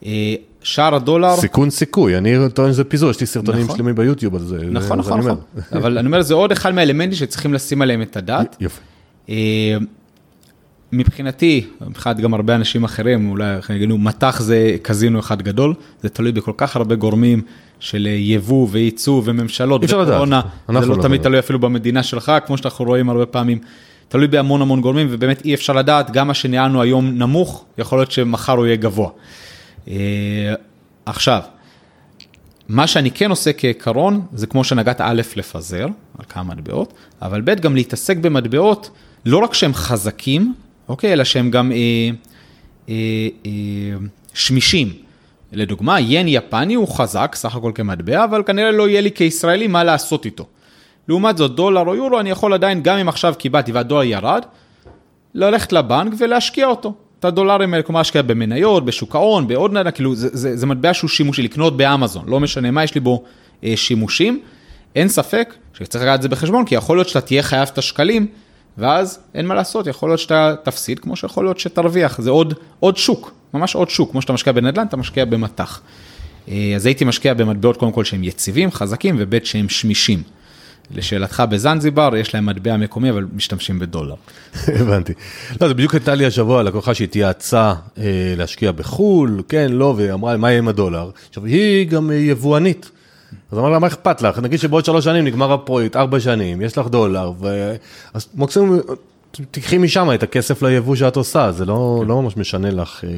אה, 0.06 0.36
שער 0.64 0.96
הדולר, 0.96 1.36
סיכון 1.38 1.70
סיכוי, 1.70 2.18
אני 2.18 2.36
טוען 2.54 2.74
שזה 2.74 2.84
פיזור, 2.84 3.12
יש 3.12 3.20
לי 3.20 3.26
סרטונים 3.26 3.64
נכון. 3.64 3.78
שלמים 3.78 3.96
ביוטיוב 3.96 4.36
על 4.36 4.42
זה. 4.42 4.58
נכון, 4.58 5.00
נכון, 5.00 5.20
נכון. 5.20 5.38
אבל 5.74 5.98
אני 5.98 6.08
אומר, 6.08 6.22
זה 6.22 6.34
עוד 6.34 6.52
אחד 6.52 6.74
מהאלמנטים 6.74 7.18
שצריכים 7.18 7.54
לשים 7.54 7.82
עליהם 7.82 8.02
את 8.02 8.18
הדעת. 8.18 8.56
יופי. 8.60 8.82
מבחינתי, 10.92 11.66
מבחינת 11.88 12.18
גם 12.20 12.34
הרבה 12.34 12.56
אנשים 12.56 12.84
אחרים, 12.84 13.30
אולי 13.30 13.46
יגידו, 13.76 13.98
מטח 13.98 14.42
זה 14.42 14.78
קזינו 14.82 15.20
אחד 15.20 15.42
גדול, 15.42 15.74
זה 16.02 16.10
תלוי 16.10 16.32
בכל 16.32 16.52
כך 16.58 16.76
הרבה 16.76 16.96
גורמים 16.96 17.42
של 17.80 18.08
יבוא 18.12 18.68
וייצוא 18.72 19.22
וממשלות. 19.26 19.82
וקורונה, 19.84 20.42
זה 20.68 20.74
לא 20.74 20.82
לא 20.98 21.02
תמיד. 21.02 21.22
תלוי 21.22 21.40
אפילו 21.40 21.60
במדינה 21.60 22.04
שלך, 22.04 22.32
כמו 22.46 22.58
שאנחנו 22.58 22.86
רואים 22.86 23.10
הרבה 23.10 23.26
פעמים, 23.26 23.60
תלוי 24.08 24.28
בהמון 24.28 24.62
המון 24.62 24.82
גורמים, 24.82 25.08
ובאמת 25.10 25.46
אי 25.46 25.54
אפשר 25.54 25.74
לדעת, 25.74 26.12
גם 26.12 26.28
מה 26.28 26.34
שניהלנו 26.34 26.82
היום 26.82 27.10
נמוך, 27.10 27.66
יכול 27.78 28.00
להיות 28.00 28.12
שמחר 28.12 28.54
הוא 28.54 28.66
יהיה 28.66 28.76
גבוה. 28.76 29.10
אה, 29.88 30.54
עכשיו, 31.06 31.42
מה 32.70 32.88
שאני 32.88 33.12
כן 33.12 33.30
עושה 33.30 33.54
כעיקרון, 33.54 34.22
זה 34.34 34.48
כמו 34.48 34.64
שנגעת 34.64 35.02
א', 35.02 35.22
לפזר 35.36 35.86
על 36.20 36.26
כמה 36.30 36.44
מטבעות, 36.56 36.94
אבל 37.22 37.42
ב', 37.42 37.56
גם 37.56 37.76
להתעסק 37.76 38.18
במטבעות, 38.18 38.90
לא 39.26 39.38
רק 39.38 39.54
שהם 39.54 39.74
חזקים, 39.74 40.54
אוקיי, 40.90 41.14
אלא 41.14 41.24
שהם 41.24 41.52
גם 41.52 41.72
אה, 41.72 41.78
אה, 42.90 42.96
אה, 43.46 43.52
שמישים. 44.34 44.94
לדוגמה, 45.52 46.00
ין 46.00 46.28
יפני 46.28 46.74
הוא 46.74 46.88
חזק, 46.88 47.36
סך 47.36 47.56
הכל 47.56 47.72
כמטבע, 47.76 48.24
אבל 48.24 48.44
כנראה 48.44 48.72
לא 48.72 48.90
יהיה 48.90 49.02
לי 49.02 49.12
כישראלי 49.12 49.68
מה 49.68 49.84
לעשות 49.84 50.26
איתו. 50.26 50.46
לעומת 51.08 51.38
זאת, 51.38 51.56
דולר 51.56 51.82
או 51.82 51.96
יורו, 51.96 52.20
אני 52.20 52.30
יכול 52.30 52.54
עדיין, 52.54 52.84
גם 52.84 52.98
אם 52.98 53.10
עכשיו 53.10 53.34
קיבלתי 53.38 53.72
והדולר 53.72 54.04
ירד, 54.04 54.46
ללכת 55.34 55.72
לבנק 55.72 56.14
ולהשקיע 56.18 56.68
אותו. 56.68 56.94
את 57.20 57.26
הדולרים 57.26 57.74
האלה, 57.74 57.84
כלומר, 57.84 58.00
להשקיע 58.00 58.22
במניות, 58.22 58.86
בשוק 58.86 59.16
ההון, 59.16 59.48
בעוד 59.48 59.74
נדע, 59.74 59.92
כאילו, 59.92 60.16
זה, 60.16 60.30
זה, 60.32 60.58
זה 60.58 60.66
מטבע 60.66 60.94
שהוא 60.94 61.10
שימושי, 61.10 61.42
לקנות 61.42 61.78
באמזון, 61.78 62.24
לא 62.28 62.40
משנה 62.40 62.72
מה, 62.72 62.84
יש 62.84 62.96
לי 62.96 63.02
בו 63.02 63.24
אה, 63.64 63.74
שימושים. 63.76 64.40
אין 64.96 65.08
ספק 65.08 65.54
שצריך 65.74 66.04
לקחת 66.04 66.16
את 66.16 66.22
זה 66.22 66.30
בחשבון, 66.30 66.66
כי 66.66 66.76
יכול 66.76 66.98
להיות 66.98 67.10
שאתה 67.10 67.22
תהיה 67.22 67.44
חייב 67.44 67.70
את 67.74 67.78
השקלים, 67.78 68.28
ואז 68.80 69.20
אין 69.36 69.46
מה 69.46 69.56
לעשות, 69.56 69.88
יכול 69.88 70.10
להיות 70.10 70.20
שאתה 70.20 70.56
תפסיד, 70.64 71.00
כמו 71.00 71.16
שיכול 71.16 71.46
להיות 71.46 71.60
שתרוויח, 71.60 72.22
זה 72.22 72.30
עוד, 72.30 72.54
עוד 72.80 72.98
שוק, 72.98 73.32
ממש 73.54 73.76
עוד 73.76 73.90
שוק, 73.90 74.12
כמו 74.12 74.22
שאתה 74.22 74.34
משקיע 74.34 74.54
בנדל"ן, 74.54 74.86
אתה 74.88 74.98
משקיע 74.98 75.26
במטח. 75.26 75.82
אה, 76.50 76.74
אז 76.76 76.86
הייתי 76.86 77.06
משקיע 77.06 77.34
במטבעות 77.34 77.78
קודם 77.78 77.92
כל 77.92 78.04
שהם 78.04 78.24
יציבים, 78.24 78.72
חזקים, 78.72 79.16
וב' 79.20 79.44
שהם 79.44 79.70
שמישים. 79.70 80.24
לשאלתך 80.96 81.44
בזנזיבר, 81.50 82.16
יש 82.18 82.34
להם 82.34 82.46
מטבע 82.46 82.78
מקומי, 82.78 83.10
אבל 83.10 83.26
משתמשים 83.36 83.80
בדולר. 83.80 84.16
הבנתי. 84.82 85.14
לא, 85.62 85.68
זה 85.68 85.74
בדיוק 85.74 85.94
הייתה 85.94 86.16
לי 86.16 86.26
השבוע 86.26 86.64
לקוחה 86.64 86.94
שהתייעצה 86.94 87.74
אה, 87.98 88.04
להשקיע 88.38 88.72
בחו"ל, 88.72 89.42
כן, 89.50 89.72
לא, 89.72 89.94
והיא 89.98 90.14
אמרה, 90.14 90.38
מה 90.38 90.50
יהיה 90.50 90.60
עם 90.60 90.68
הדולר? 90.68 91.10
עכשיו, 91.30 91.46
היא 91.46 91.88
גם 91.88 92.12
יבואנית. 92.14 92.92
אז 93.52 93.58
אמר 93.58 93.70
לה, 93.70 93.80
מה 93.80 93.88
אכפת 93.88 94.22
לך? 94.22 94.40
נגיד 94.40 94.60
שבעוד 94.60 94.86
שלוש 94.86 95.06
שנים 95.06 95.26
נגמר 95.26 95.54
הפרויקט, 95.54 95.96
ארבע 95.96 96.20
שנים, 96.20 96.62
יש 96.62 96.78
לך 96.78 96.88
דולר, 96.88 97.32
ו... 97.40 97.76
אז 98.14 98.28
מקסימום 98.36 98.80
תקחי 99.32 99.78
משם 99.78 100.10
את 100.14 100.24
הכסף 100.24 100.62
ליבוא 100.62 100.96
שאת 100.96 101.16
עושה, 101.16 101.52
זה 101.52 101.66
לא, 101.66 102.00
כן. 102.02 102.08
לא 102.08 102.22
ממש 102.22 102.38
משנה 102.38 102.72
לך, 102.72 103.04
אה, 103.04 103.10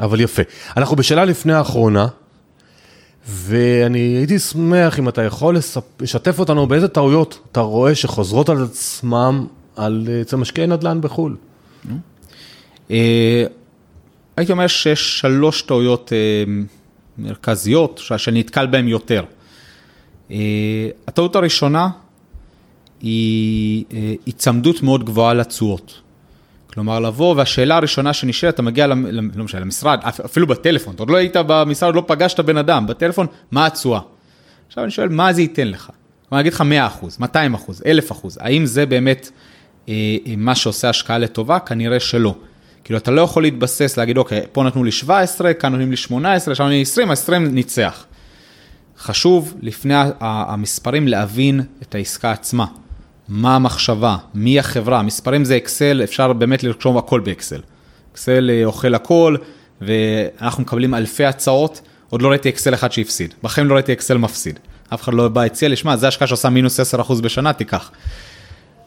אבל 0.00 0.20
יפה. 0.20 0.42
אנחנו 0.76 0.96
בשאלה 0.96 1.24
לפני 1.24 1.52
האחרונה, 1.52 2.06
ואני 3.28 3.98
הייתי 3.98 4.38
שמח 4.38 4.98
אם 4.98 5.08
אתה 5.08 5.22
יכול 5.22 5.56
לשתף 6.00 6.38
אותנו 6.38 6.66
באיזה 6.66 6.88
טעויות 6.88 7.38
אתה 7.52 7.60
רואה 7.60 7.94
שחוזרות 7.94 8.48
על 8.48 8.64
עצמם 8.64 9.46
על 9.76 10.08
אצל 10.20 10.36
משקיעי 10.36 10.66
נדל"ן 10.66 11.00
בחו"ל. 11.00 11.36
אה, 12.90 13.44
הייתי 14.36 14.52
אומר 14.52 14.66
שיש 14.66 15.20
שלוש 15.20 15.62
טעויות 15.62 16.12
אה, 16.12 16.62
מרכזיות 17.18 18.00
שאני 18.16 18.40
נתקל 18.40 18.66
בהן 18.66 18.88
יותר. 18.88 19.24
אה, 20.30 20.36
הטעות 21.08 21.36
הראשונה 21.36 21.88
היא 23.00 23.84
היצמדות 24.26 24.82
מאוד 24.82 25.04
גבוהה 25.04 25.34
לתשואות. 25.34 26.00
כלומר, 26.76 27.00
לבוא, 27.00 27.34
והשאלה 27.36 27.76
הראשונה 27.76 28.12
שנשאלת, 28.12 28.54
אתה 28.54 28.62
מגיע, 28.62 28.86
לא 28.86 29.44
משנה, 29.44 29.60
למשרד, 29.60 30.00
אפילו 30.04 30.46
בטלפון, 30.46 30.94
אתה 30.94 31.02
עוד 31.02 31.10
לא 31.10 31.16
היית 31.16 31.36
במשרד, 31.46 31.86
עוד 31.86 31.94
לא 31.94 32.04
פגשת 32.06 32.40
בן 32.40 32.56
אדם, 32.56 32.86
בטלפון, 32.86 33.26
מה 33.50 33.66
התשואה? 33.66 34.00
עכשיו 34.68 34.84
אני 34.84 34.90
שואל, 34.90 35.08
מה 35.08 35.32
זה 35.32 35.42
ייתן 35.42 35.68
לך? 35.68 35.90
אני 36.32 36.40
אגיד 36.40 36.52
לך 36.52 36.60
100 36.60 36.86
אחוז, 36.86 37.16
200 37.20 37.54
אחוז, 37.54 37.82
1,000 37.86 38.10
אחוז, 38.10 38.38
האם 38.40 38.66
זה 38.66 38.86
באמת 38.86 39.30
אה, 39.88 39.94
אה, 40.26 40.34
מה 40.36 40.54
שעושה 40.54 40.88
השקעה 40.88 41.18
לטובה? 41.18 41.58
כנראה 41.58 42.00
שלא. 42.00 42.34
כאילו, 42.86 42.98
אתה 42.98 43.10
לא 43.10 43.20
יכול 43.20 43.42
להתבסס, 43.42 43.96
להגיד, 43.96 44.18
אוקיי, 44.18 44.42
פה 44.52 44.62
נתנו 44.62 44.84
לי 44.84 44.92
17, 44.92 45.54
כאן 45.54 45.72
נותנים 45.72 45.90
לי 45.90 45.96
18, 45.96 46.54
שם 46.54 46.62
נותנים 46.62 46.78
לי 46.78 46.82
20, 46.82 47.10
20 47.10 47.54
ניצח. 47.54 48.04
חשוב, 48.98 49.54
לפני 49.60 49.94
המספרים, 50.20 51.08
להבין 51.08 51.60
את 51.82 51.94
העסקה 51.94 52.32
עצמה. 52.32 52.66
מה 53.28 53.56
המחשבה, 53.56 54.16
מי 54.34 54.58
החברה, 54.58 55.02
מספרים 55.02 55.44
זה 55.44 55.56
אקסל, 55.56 56.00
אפשר 56.04 56.32
באמת 56.32 56.62
לרשום 56.62 56.96
הכל 56.96 57.20
באקסל. 57.20 57.60
אקסל 58.12 58.50
אה, 58.50 58.64
אוכל 58.64 58.94
הכל, 58.94 59.36
ואנחנו 59.80 60.62
מקבלים 60.62 60.94
אלפי 60.94 61.24
הצעות, 61.24 61.80
עוד 62.10 62.22
לא 62.22 62.28
ראיתי 62.28 62.48
אקסל 62.48 62.74
אחד 62.74 62.92
שהפסיד, 62.92 63.34
בחיים 63.42 63.68
לא 63.68 63.74
ראיתי 63.74 63.92
אקסל 63.92 64.18
מפסיד. 64.18 64.58
אף 64.94 65.02
אחד 65.02 65.14
לא 65.14 65.28
בא 65.28 65.42
הציע 65.42 65.68
לי, 65.68 65.76
שמע, 65.76 65.96
זה 65.96 66.08
השקעה 66.08 66.28
שעושה 66.28 66.50
מינוס 66.50 66.80
10% 66.94 67.22
בשנה, 67.22 67.52
תיקח. 67.52 67.90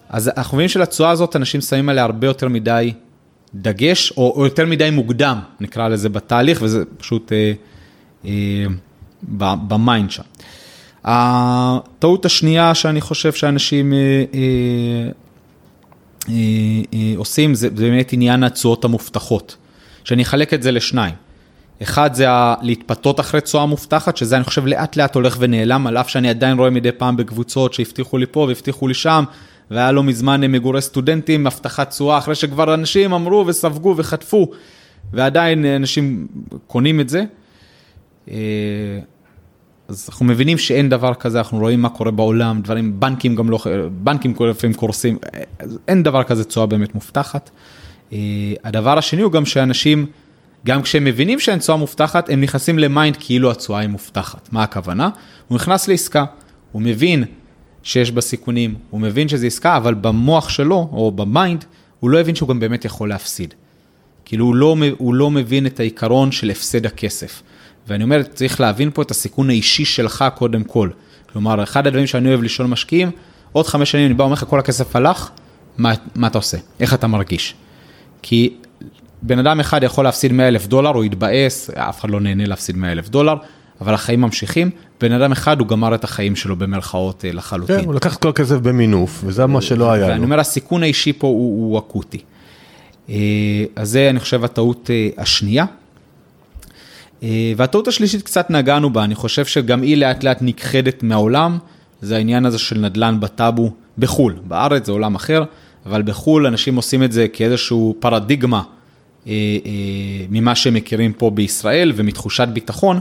אז 0.10 0.32
אנחנו 0.38 0.58
מבינים 0.58 0.70
שלתשואה 0.70 1.10
הזאת 1.10 1.36
אנשים 1.36 1.62
שמים 1.62 1.90
עליה 1.90 2.04
הרבה 2.04 2.28
יותר 2.28 2.48
מדי 2.48 2.94
דגש, 3.56 4.12
או, 4.18 4.34
או 4.36 4.46
יותר 4.46 4.66
מדי 4.66 4.90
מוקדם, 4.90 5.40
נקרא 5.60 5.88
לזה 5.88 6.10
בתהליך, 6.10 6.60
וזה 6.62 6.84
פשוט 6.98 7.32
אה, 7.34 7.54
אה, 8.26 8.66
ב 9.68 9.76
mind 9.76 10.12
שם. 10.12 10.24
הטעות 11.04 12.26
השנייה 12.26 12.76
שאני 12.76 13.02
חושב 13.02 13.34
שאנשים 13.34 13.94
אה, 13.94 13.98
אה, 16.30 16.34
אה, 16.94 17.14
עושים 17.18 17.56
זה 17.56 17.70
באמת 17.70 18.14
עניין 18.14 18.44
התשואות 18.44 18.86
המובטחות, 18.86 19.56
שאני 20.04 20.24
אחלק 20.24 20.54
את 20.54 20.64
זה 20.64 20.72
לשניים. 20.72 21.16
אחד 21.82 22.14
זה 22.14 22.26
להתפתות 22.62 23.20
אחרי 23.20 23.42
תשואה 23.42 23.66
מובטחת, 23.66 24.18
שזה 24.18 24.36
אני 24.36 24.44
חושב 24.44 24.66
לאט 24.66 24.96
לאט 24.96 25.16
הולך 25.16 25.36
ונעלם, 25.40 25.88
על 25.88 25.98
אף 25.98 26.10
שאני 26.10 26.30
עדיין 26.30 26.58
רואה 26.58 26.70
מדי 26.70 26.92
פעם 26.92 27.18
בקבוצות 27.18 27.74
שהבטיחו 27.74 28.18
לי 28.18 28.26
פה 28.32 28.40
והבטיחו 28.40 28.88
לי 28.88 28.94
שם, 28.94 29.24
והיה 29.72 29.92
לא 29.92 30.04
מזמן 30.04 30.42
מגורי 30.42 30.82
סטודנטים, 30.82 31.48
הבטחת 31.48 31.90
תשואה, 31.90 32.18
אחרי 32.18 32.36
שכבר 32.36 32.74
אנשים 32.74 33.14
אמרו 33.14 33.44
וספגו 33.48 33.94
וחטפו, 33.98 34.52
ועדיין 35.14 35.66
אנשים 35.66 36.28
קונים 36.68 37.00
את 37.00 37.10
זה. 37.10 37.24
אז 39.88 40.06
אנחנו 40.10 40.26
מבינים 40.26 40.58
שאין 40.58 40.90
דבר 40.90 41.14
כזה, 41.14 41.38
אנחנו 41.38 41.60
רואים 41.60 41.82
מה 41.82 41.90
קורה 41.90 42.12
בעולם, 42.12 42.62
דברים, 42.62 43.00
בנקים 43.00 43.36
גם 43.36 43.50
לא, 43.50 43.60
בנקים 43.92 44.34
לפעמים 44.50 44.74
קורסים, 44.74 45.18
אין 45.88 46.04
דבר 46.04 46.24
כזה 46.24 46.44
תשואה 46.44 46.66
באמת 46.66 46.96
מובטחת. 46.96 47.50
אה, 48.14 48.18
הדבר 48.64 48.98
השני 48.98 49.22
הוא 49.22 49.32
גם 49.32 49.46
שאנשים, 49.46 50.06
גם 50.66 50.82
כשהם 50.82 51.04
מבינים 51.04 51.40
שאין 51.40 51.60
תשואה 51.60 51.78
מובטחת, 51.78 52.30
הם 52.30 52.42
נכנסים 52.42 52.80
ל 52.80 52.87
mind 52.87 53.18
כאילו 53.20 53.52
התשואה 53.52 53.80
היא 53.80 53.90
מובטחת. 53.90 54.50
מה 54.52 54.64
הכוונה? 54.64 55.10
הוא 55.48 55.56
נכנס 55.56 55.88
לעסקה, 55.88 56.26
הוא 56.72 56.82
מבין 56.82 57.24
שיש 57.84 58.12
בה 58.12 58.22
סיכונים, 58.22 58.76
הוא 58.90 59.02
מבין 59.02 59.28
שזה 59.28 59.48
עסקה, 59.48 59.78
אבל 59.78 59.94
במוח 59.94 60.50
שלו, 60.50 60.90
או 60.92 61.12
ב 61.12 61.21
mind, 61.21 61.66
הוא 62.00 62.10
לא 62.10 62.20
הבין 62.20 62.36
שהוא 62.36 62.50
גם 62.50 62.60
באמת 62.60 62.86
יכול 62.86 63.10
להפסיד. 63.10 63.54
כאילו 64.26 64.46
הוא 64.46 64.56
לא, 64.56 64.76
הוא 64.98 65.14
לא 65.14 65.32
מבין 65.32 65.66
את 65.66 65.80
העיקרון 65.80 66.32
של 66.32 66.50
הפסד 66.50 66.86
הכסף. 66.86 67.42
ואני 67.88 68.04
אומר, 68.04 68.24
צריך 68.24 68.62
להבין 68.62 68.92
פה 68.94 69.02
את 69.02 69.12
הסיכון 69.12 69.50
האישי 69.50 69.86
שלך 69.86 70.26
קודם 70.36 70.64
כל. 70.64 70.90
כלומר, 71.34 71.64
אחד 71.64 71.88
הדברים 71.88 72.08
שאני 72.08 72.30
אוהב 72.30 72.44
לשאול 72.44 72.68
משקיעים, 72.68 73.12
עוד 73.52 73.68
חמש 73.68 73.92
שנים 73.92 74.06
אני 74.06 74.14
בא 74.14 74.24
ואומר 74.24 74.34
לך, 74.34 74.46
כל 74.50 74.60
הכסף 74.60 74.96
הלך, 74.96 75.30
מה, 75.78 75.94
מה 76.16 76.28
אתה 76.28 76.38
עושה? 76.38 76.58
איך 76.80 76.94
אתה 76.94 77.08
מרגיש? 77.08 77.56
כי 78.22 78.54
בן 79.22 79.40
אדם 79.40 79.60
אחד 79.60 79.84
יכול 79.84 80.04
להפסיד 80.04 80.32
100 80.32 80.48
אלף 80.48 80.68
דולר, 80.68 80.90
הוא 80.90 81.04
יתבאס, 81.04 81.70
אף 81.70 82.00
אחד 82.00 82.10
לא 82.10 82.20
נהנה 82.20 82.46
להפסיד 82.46 82.78
100 82.78 82.92
אלף 82.92 83.10
דולר, 83.10 83.36
אבל 83.82 83.94
החיים 83.94 84.22
ממשיכים. 84.22 84.70
בן 85.02 85.12
אדם 85.12 85.32
אחד, 85.32 85.60
הוא 85.60 85.68
גמר 85.68 85.96
את 85.96 86.04
החיים 86.04 86.36
שלו 86.36 86.56
במרכאות 86.56 87.26
אה, 87.26 87.32
לחלוטין. 87.32 87.80
כן, 87.80 87.86
הוא 87.86 87.96
לקח 87.96 88.16
את 88.16 88.22
כל 88.22 88.30
הכסף 88.30 88.56
במינוף, 88.56 89.22
וזה 89.26 89.46
מה 89.46 89.62
שלא 89.62 89.92
היה 89.92 90.08
לו. 90.08 90.14
ואני 90.14 90.24
אומר, 90.24 90.40
הסיכון 90.40 90.84
האישי 90.84 91.14
פה 91.14 91.28
הוא, 91.28 91.72
הוא 91.72 91.80
אקוטי. 91.80 92.20
אה, 93.10 93.16
אז 93.76 93.90
זה, 93.90 94.10
אני 94.10 94.20
חושב, 94.20 94.44
הטעות 94.44 94.90
אה, 94.90 95.10
השנייה. 95.18 95.66
והטעות 97.58 97.88
השלישית 97.88 98.22
קצת 98.22 98.50
נגענו 98.50 98.90
בה, 98.90 99.04
אני 99.04 99.16
חושב 99.16 99.46
שגם 99.46 99.82
היא 99.82 99.98
לאט 99.98 100.24
לאט 100.24 100.38
נכחדת 100.42 101.04
מהעולם, 101.04 101.58
זה 102.02 102.16
העניין 102.16 102.46
הזה 102.46 102.60
של 102.60 102.80
נדל"ן 102.80 103.20
בטאבו 103.20 103.72
בחו"ל, 103.98 104.36
בארץ 104.48 104.86
זה 104.86 104.92
עולם 104.92 105.16
אחר, 105.16 105.44
אבל 105.86 106.02
בחו"ל 106.02 106.48
אנשים 106.48 106.76
עושים 106.76 107.04
את 107.04 107.12
זה 107.12 107.28
כאיזשהו 107.28 107.96
פרדיגמה 108.00 108.62
ממה 110.30 110.56
שהם 110.56 110.74
מכירים 110.74 111.14
פה 111.14 111.30
בישראל 111.30 111.92
ומתחושת 111.96 112.48
ביטחון, 112.48 113.00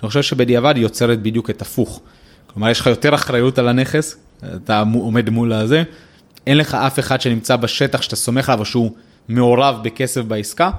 שאני 0.00 0.08
חושב 0.08 0.22
שבדיעבד 0.22 0.76
היא 0.76 0.82
יוצרת 0.82 1.22
בדיוק 1.22 1.50
את 1.50 1.62
הפוך. 1.62 2.00
כלומר, 2.46 2.70
יש 2.70 2.80
לך 2.80 2.86
יותר 2.86 3.14
אחריות 3.14 3.58
על 3.58 3.68
הנכס, 3.68 4.16
אתה 4.56 4.82
עומד 4.94 5.30
מול 5.30 5.52
הזה, 5.52 5.82
אין 6.46 6.56
לך 6.56 6.74
אף 6.74 6.98
אחד 6.98 7.20
שנמצא 7.20 7.56
בשטח 7.56 8.02
שאתה 8.02 8.16
סומך 8.16 8.48
עליו 8.48 8.60
או 8.60 8.64
שהוא 8.64 8.92
מעורב 9.28 9.76
בכסף 9.82 10.20
בעסקה, 10.20 10.70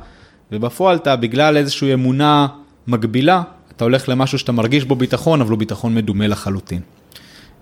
ובפועל 0.51 0.95
אתה 0.97 1.15
בגלל 1.15 1.57
איזושהי 1.57 1.93
אמונה 1.93 2.47
מקבילה, 2.87 3.41
אתה 3.75 3.83
הולך 3.83 4.09
למשהו 4.09 4.39
שאתה 4.39 4.51
מרגיש 4.51 4.83
בו 4.83 4.95
ביטחון, 4.95 5.41
אבל 5.41 5.49
הוא 5.49 5.59
ביטחון 5.59 5.95
מדומה 5.95 6.27
לחלוטין. 6.27 6.81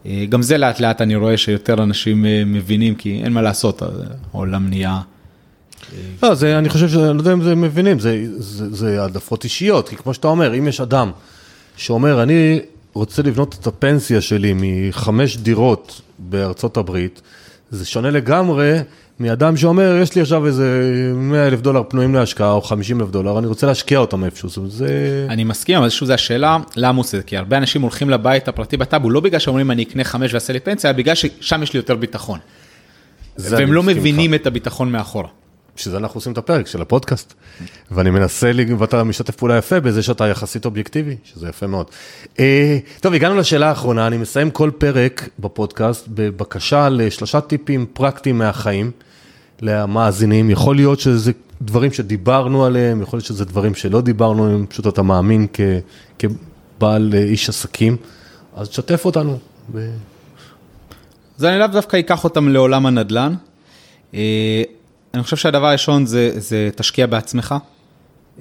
אה, 0.06 0.26
גם 0.30 0.42
זה 0.42 0.58
לאט 0.58 0.80
לאט 0.80 1.02
אני 1.02 1.16
רואה 1.16 1.38
שיותר 1.38 1.84
אנשים 1.84 2.26
אה, 2.26 2.44
מבינים, 2.46 2.96
כי 2.96 3.22
אין 3.24 3.34
מה 3.34 3.42
לעשות, 3.42 3.82
העולם 4.34 4.70
נהיה... 4.70 5.00
לא, 6.24 6.36
זה, 6.36 6.58
אני 6.58 6.70
חושב 6.70 6.90
שאני 6.90 7.18
לא 7.18 7.22
יודע 7.22 7.34
אם 7.34 7.44
זה 7.44 7.56
מבינים, 7.56 7.98
זה 8.40 9.02
העדפות 9.02 9.44
אישיות, 9.44 9.90
כי 9.90 9.96
כמו 9.96 10.14
שאתה 10.14 10.28
אומר, 10.28 10.58
אם 10.58 10.68
יש 10.68 10.82
אדם 10.82 11.12
שאומר, 11.78 12.24
אני 12.24 12.60
רוצה 12.94 13.22
לבנות 13.22 13.58
את 13.62 13.68
הפנסיה 13.68 14.22
שלי 14.22 14.54
מחמש 14.56 15.38
דירות 15.38 16.02
בארצות 16.20 16.78
הברית, 16.78 17.22
זה 17.72 17.86
שונה 17.86 18.10
לגמרי 18.10 18.80
מאדם 19.20 19.58
שאומר, 19.58 20.00
יש 20.02 20.16
לי 20.16 20.22
עכשיו 20.22 20.46
איזה 20.46 20.82
100 21.16 21.48
אלף 21.48 21.62
דולר 21.62 21.84
פנויים 21.88 22.16
להשקעה, 22.16 22.52
או 22.52 22.62
50 22.62 23.02
אלף 23.02 23.10
דולר, 23.10 23.40
אני 23.40 23.48
רוצה 23.48 23.68
להשקיע 23.68 24.00
אותם 24.00 24.24
איפשהו, 24.24 24.50
זאת 24.50 24.58
אומרת, 24.58 24.72
זה... 24.72 25.28
אני 25.30 25.44
מסכים, 25.44 25.78
אבל 25.78 25.90
שוב, 25.90 26.08
זו 26.08 26.14
השאלה, 26.14 26.58
למה 26.76 26.96
הוא 26.96 27.00
עושה 27.00 27.18
את 27.18 27.22
זה? 27.22 27.28
כי 27.28 27.38
הרבה 27.38 27.58
אנשים 27.58 27.82
הולכים 27.82 28.10
לבית 28.10 28.48
הפרטי 28.48 28.78
בטאבו, 28.78 29.10
לא 29.10 29.20
בגלל 29.20 29.40
שאומרים 29.40 29.72
אני 29.72 29.84
אקנה 29.84 30.04
חמש 30.04 30.34
ואעשה 30.34 30.54
לי 30.54 30.60
פנסיה, 30.60 30.94
בגלל 30.94 31.16
ששם 31.16 31.64
יש 31.64 31.74
לי 31.74 31.80
יותר 31.80 31.96
ביטחון. 31.96 32.40
והם 33.38 33.74
לא 33.74 33.84
מבינים 33.84 34.34
את 34.34 34.48
הביטחון 34.48 34.92
מאחורה. 34.92 35.30
בשביל 35.78 35.92
זה 35.92 35.98
אנחנו 35.98 36.18
עושים 36.18 36.34
את 36.34 36.38
הפרק 36.38 36.68
של 36.68 36.82
הפודקאסט. 36.82 37.34
ואני 37.92 38.10
מנסה, 38.10 38.52
ואתה 38.78 39.04
משתף 39.04 39.36
פעולה 39.36 39.58
יפה 39.58 39.80
בזה 39.80 40.04
שאתה 40.04 40.28
יחסית 40.28 40.66
אובייקטיבי, 40.66 41.16
שזה 41.24 41.48
יפה 41.50 41.68
מאוד. 41.68 41.86
אה, 42.40 42.78
טוב, 43.02 43.14
הגענו 43.14 43.36
לשאלה 43.36 43.70
האחרונה, 43.70 44.08
אני 44.08 44.18
מסיים 44.18 44.52
כל 44.52 44.72
פרק 44.78 45.30
בפודקאסט 45.40 46.08
בבקשה 46.08 46.90
לשלושה 46.90 47.42
טיפים 47.42 47.86
פרקטיים 47.94 48.38
מהחיים 48.38 48.92
למאזינים. 49.62 50.50
יכול 50.50 50.76
להיות 50.76 51.00
שזה 51.00 51.32
דברים 51.62 51.94
שדיברנו 51.94 52.66
עליהם, 52.66 53.02
יכול 53.02 53.18
להיות 53.18 53.26
שזה 53.26 53.46
דברים 53.46 53.76
שלא 53.76 54.02
דיברנו 54.02 54.46
עליהם, 54.46 54.66
פשוט 54.66 54.88
אתה 54.88 55.02
מאמין 55.02 55.48
כ, 55.54 55.62
כבעל 56.20 57.14
אה, 57.14 57.24
איש 57.24 57.50
עסקים, 57.50 57.98
אז 58.56 58.70
תשתף 58.70 59.06
אותנו. 59.06 59.40
ב... 59.76 59.90
אז 61.38 61.46
אני 61.46 61.60
לאו 61.60 61.68
דווקא 61.68 62.00
אקח 62.00 62.24
אותם 62.24 62.50
לעולם 62.50 62.86
הנדל"ן. 62.86 63.34
אה, 65.14 65.20
אני 65.20 65.24
חושב 65.24 65.38
שהדבר 65.38 65.68
הראשון 65.68 66.06
זה, 66.06 66.32
זה 66.40 66.70
תשקיע 66.76 67.06
בעצמך. 67.06 67.56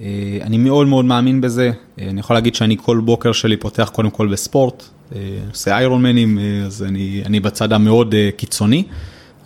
אה, 0.01 0.39
אני 0.43 0.59
מאוד 0.59 0.87
מאוד 0.87 1.05
מאמין 1.05 1.41
בזה. 1.41 1.71
אני 1.99 2.21
יכול 2.21 2.37
להגיד 2.37 2.55
שאני 2.55 2.77
כל 2.83 3.01
בוקר 3.05 3.33
שלי 3.33 3.57
פותח 3.57 3.91
קודם 3.95 4.11
כל 4.11 4.29
בספורט, 4.29 4.85
עושה 5.51 5.77
איירון 5.77 6.03
מנים, 6.03 6.39
אז 6.67 6.83
אני, 6.83 7.23
אני 7.27 7.41
בצד 7.41 7.73
המאוד 7.73 8.15
קיצוני, 8.37 8.85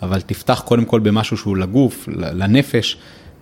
אבל 0.01 0.21
תפתח 0.21 0.61
קודם 0.65 0.85
כל 0.85 0.99
במשהו 0.99 1.37
שהוא 1.37 1.57
לגוף, 1.57 2.09
לנפש. 2.11 2.97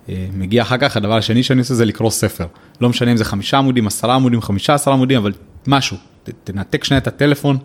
אה, 0.09 0.27
מגיע 0.33 0.61
אחר 0.61 0.77
כך, 0.77 0.97
הדבר 0.97 1.17
השני 1.17 1.43
שאני 1.43 1.59
עושה 1.59 1.73
זה 1.73 1.85
לקרוא 1.85 2.09
ספר. 2.09 2.45
לא 2.81 2.89
משנה 2.89 3.11
אם 3.11 3.17
זה 3.17 3.25
חמישה 3.25 3.57
עמודים, 3.57 3.87
עשרה 3.87 4.15
עמודים, 4.15 4.41
חמישה 4.41 4.73
עשרה 4.73 4.93
עמודים, 4.93 5.17
אבל 5.17 5.33
משהו. 5.67 5.97
תנתק 6.43 6.83
שנייה 6.83 6.97
את 6.97 7.07
הטלפון, 7.07 7.57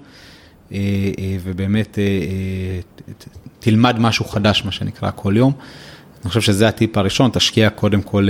אה, 0.72 0.78
אה, 1.18 1.36
ובאמת 1.42 1.98
תלמד 3.60 3.98
משהו 3.98 4.24
חדש, 4.24 4.64
מה 4.64 4.72
שנקרא, 4.72 5.10
כל 5.14 5.36
יום. 5.36 5.52
אני 6.24 6.28
חושב 6.28 6.40
שזה 6.40 6.68
הטיפ 6.68 6.96
הראשון, 6.96 7.30
תשקיע 7.30 7.70
קודם 7.70 8.02
כל 8.02 8.28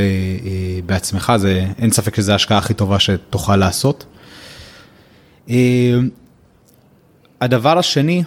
בעצמך, 0.86 1.32
זה, 1.36 1.66
אין 1.78 1.90
ספק 1.90 2.16
שזו 2.16 2.32
ההשקעה 2.32 2.59
הכי 2.59 2.74
טובה 2.74 2.99
שתוכל 2.99 3.57
לעשות. 3.57 4.07
הדבר 7.40 7.78
השני, 7.78 8.22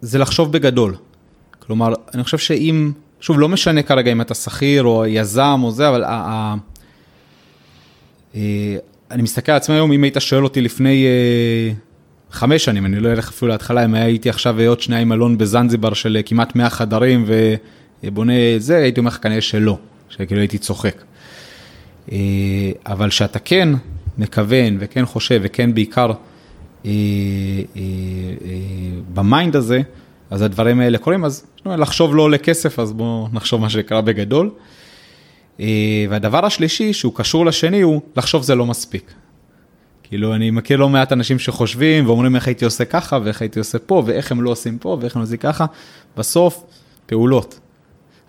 זה 0.00 0.18
לחשוב 0.18 0.52
בגדול. 0.52 0.94
כלומר, 1.58 1.92
אני 2.14 2.24
חושב 2.24 2.38
שאם, 2.38 2.92
שוב, 3.20 3.40
לא 3.40 3.48
משנה 3.48 3.82
כרגע 3.82 4.12
אם 4.12 4.20
אתה 4.20 4.34
שכיר 4.34 4.84
או 4.84 5.06
יזם 5.06 5.60
או 5.62 5.70
זה, 5.70 5.88
אבל 5.88 6.04
ה, 6.04 6.08
ה, 6.10 6.54
אה, 8.34 8.76
אני 9.10 9.22
מסתכל 9.22 9.52
על 9.52 9.56
עצמי 9.56 9.74
היום, 9.74 9.92
אם 9.92 10.02
היית 10.02 10.16
שואל 10.18 10.44
אותי 10.44 10.60
לפני 10.60 11.06
אה, 11.06 11.72
חמש 12.30 12.64
שנים, 12.64 12.86
אני 12.86 13.00
לא 13.00 13.12
אלך 13.12 13.28
אפילו 13.28 13.48
להתחלה, 13.50 13.84
אם 13.84 13.94
הייתי 13.94 14.30
עכשיו 14.30 14.60
עוד 14.60 14.80
שנייה 14.80 15.00
עם 15.00 15.12
אלון 15.12 15.38
בזנזיבר 15.38 15.94
של 15.94 16.16
אה, 16.16 16.22
כמעט 16.22 16.56
100 16.56 16.70
חדרים 16.70 17.24
ובונה 18.04 18.32
זה, 18.58 18.76
הייתי 18.76 19.00
אומר 19.00 19.08
לך 19.08 19.18
כנראה 19.22 19.40
שלא, 19.40 19.78
שכאילו 20.08 20.40
הייתי 20.40 20.58
צוחק. 20.58 21.02
אבל 22.86 23.10
שאתה 23.10 23.38
כן 23.38 23.68
מכוון 24.18 24.76
וכן 24.80 25.06
חושב 25.06 25.40
וכן 25.42 25.74
בעיקר 25.74 26.12
ב 29.14 29.22
mind 29.22 29.56
הזה, 29.56 29.80
אז 30.30 30.42
הדברים 30.42 30.80
האלה 30.80 30.98
קורים, 30.98 31.24
אז 31.24 31.46
לחשוב 31.66 32.16
לא 32.16 32.22
עולה 32.22 32.38
כסף, 32.38 32.78
אז 32.78 32.92
בואו 32.92 33.28
נחשוב 33.32 33.60
מה 33.60 33.70
שקרה 33.70 34.00
בגדול. 34.00 34.50
אה, 35.60 35.66
והדבר 36.10 36.46
השלישי, 36.46 36.92
שהוא 36.92 37.12
קשור 37.14 37.46
לשני, 37.46 37.80
הוא 37.80 38.00
לחשוב 38.16 38.42
זה 38.42 38.54
לא 38.54 38.66
מספיק. 38.66 39.12
כאילו, 40.08 40.34
אני 40.34 40.50
מכיר 40.50 40.76
לא 40.76 40.88
מעט 40.88 41.12
אנשים 41.12 41.38
שחושבים 41.38 42.06
ואומרים 42.06 42.36
איך 42.36 42.46
הייתי 42.46 42.64
עושה 42.64 42.84
ככה, 42.84 43.18
ואיך 43.24 43.40
הייתי 43.42 43.58
עושה 43.58 43.78
פה, 43.78 44.02
ואיך 44.06 44.32
הם 44.32 44.42
לא 44.42 44.50
עושים 44.50 44.78
פה, 44.78 44.98
ואיך 45.00 45.16
הם 45.16 45.22
עושים 45.22 45.36
ככה. 45.36 45.66
בסוף, 46.16 46.64
פעולות. 47.06 47.60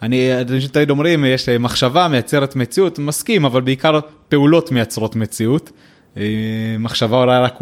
אני, 0.02 0.42
אנשים 0.42 0.70
תמיד 0.70 0.90
אומרים, 0.90 1.26
יש 1.26 1.50
מחשבה 1.50 2.08
מייצרת 2.08 2.56
מציאות, 2.56 3.00
מסכים, 3.00 3.46
אבל 3.46 3.62
בעיקר 3.62 4.00
פעולות 4.30 4.72
מייצרות 4.72 5.16
מציאות. 5.16 5.72
אה, 6.18 6.24
מחשבה 6.80 7.18
אולי 7.18 7.40
רק 7.40 7.60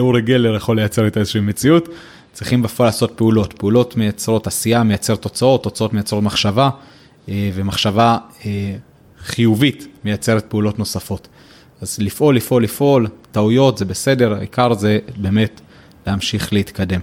אורי 0.00 0.22
גלר 0.22 0.56
יכול 0.56 0.76
לייצר 0.76 1.06
את 1.06 1.16
איזושהי 1.16 1.40
מציאות. 1.40 1.88
צריכים 2.32 2.62
בפועל 2.62 2.88
לעשות 2.88 3.12
פעולות. 3.16 3.52
פעולות 3.52 3.96
מייצרות 3.96 4.46
עשייה, 4.46 4.82
מייצרות 4.82 5.22
תוצאות, 5.22 5.62
תוצאות 5.62 5.92
מייצרות 5.92 6.22
מחשבה, 6.22 6.70
אה, 7.28 7.50
ומחשבה 7.54 8.16
אה, 8.46 8.76
חיובית 9.18 9.88
מייצרת 10.04 10.44
פעולות 10.48 10.78
נוספות. 10.78 11.28
אז 11.80 11.98
לפעול, 11.98 12.36
לפעול, 12.36 12.62
לפעול, 12.62 13.06
טעויות 13.32 13.78
זה 13.78 13.84
בסדר, 13.84 14.34
העיקר 14.34 14.74
זה 14.74 14.98
באמת 15.16 15.60
להמשיך 16.06 16.52
להתקדם. 16.52 17.00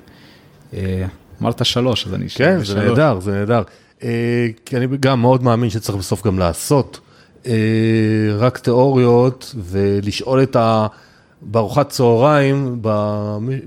אה, 0.74 1.06
אמרת 1.42 1.66
שלוש, 1.66 2.08
אז 2.08 2.14
אני 2.14 2.26
אשאר 2.26 2.46
כן, 2.46 2.64
זה 2.64 2.76
נהדר, 2.76 3.20
זה 3.20 3.32
נהדר. 3.32 3.62
כי 4.66 4.78
אני 4.78 4.88
גם 5.00 5.22
מאוד 5.22 5.44
מאמין 5.44 5.70
שצריך 5.70 5.98
בסוף 5.98 6.28
גם 6.28 6.40
לעשות. 6.40 7.00
רק 8.38 8.58
תיאוריות 8.58 9.56
ולשאול 9.58 10.44
את 10.44 10.56
ה... 10.56 10.88
בארוחת 11.46 11.90
צהריים, 11.90 12.78
ב, 12.82 12.90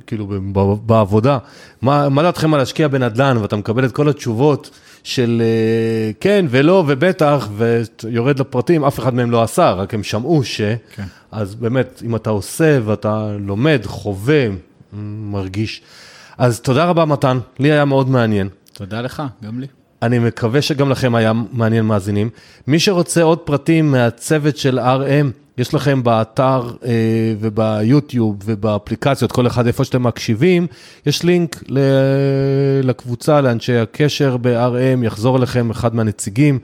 כאילו 0.06 0.26
ב, 0.26 0.34
ב, 0.52 0.74
בעבודה, 0.86 1.38
מה, 1.82 2.08
מה 2.08 2.22
דעתכם 2.22 2.54
על 2.54 2.60
להשקיע 2.60 2.88
בנדל"ן, 2.88 3.36
ואתה 3.36 3.56
מקבל 3.56 3.84
את 3.84 3.92
כל 3.92 4.08
התשובות 4.08 4.70
של 5.06 5.42
אה, 5.44 6.12
כן 6.20 6.46
ולא 6.50 6.84
ובטח, 6.86 7.48
ויורד 7.56 8.38
לפרטים, 8.38 8.84
אף 8.84 8.98
אחד 8.98 9.14
מהם 9.14 9.30
לא 9.30 9.42
עשה, 9.42 9.72
רק 9.72 9.94
הם 9.94 10.02
שמעו 10.02 10.44
ש... 10.44 10.60
כן. 10.94 11.04
אז 11.32 11.54
באמת, 11.54 12.02
אם 12.04 12.16
אתה 12.16 12.30
עושה 12.30 12.78
ואתה 12.84 13.36
לומד, 13.40 13.80
חווה, 13.84 14.46
מרגיש. 15.30 15.82
אז 16.38 16.60
תודה 16.60 16.84
רבה, 16.84 17.04
מתן, 17.04 17.38
לי 17.58 17.72
היה 17.72 17.84
מאוד 17.84 18.08
מעניין. 18.08 18.48
תודה 18.72 19.00
לך, 19.00 19.22
גם 19.44 19.60
לי. 19.60 19.66
אני 20.02 20.18
מקווה 20.18 20.62
שגם 20.62 20.90
לכם 20.90 21.14
היה 21.14 21.32
מעניין 21.52 21.84
מאזינים. 21.84 22.30
מי 22.66 22.78
שרוצה 22.78 23.22
עוד 23.22 23.38
פרטים 23.38 23.90
מהצוות 23.90 24.56
של 24.56 24.78
RM, 24.78 25.45
יש 25.58 25.74
לכם 25.74 26.02
באתר 26.02 26.70
אה, 26.84 26.90
וביוטיוב 27.40 28.36
ובאפליקציות, 28.44 29.32
כל 29.32 29.46
אחד 29.46 29.66
איפה 29.66 29.84
שאתם 29.84 30.02
מקשיבים, 30.02 30.66
יש 31.06 31.22
לינק 31.22 31.62
לקבוצה, 32.82 33.40
לאנשי 33.40 33.76
הקשר 33.76 34.36
ב-RM, 34.36 35.04
יחזור 35.04 35.36
אליכם 35.36 35.70
אחד 35.70 35.94
מהנציגים 35.94 36.58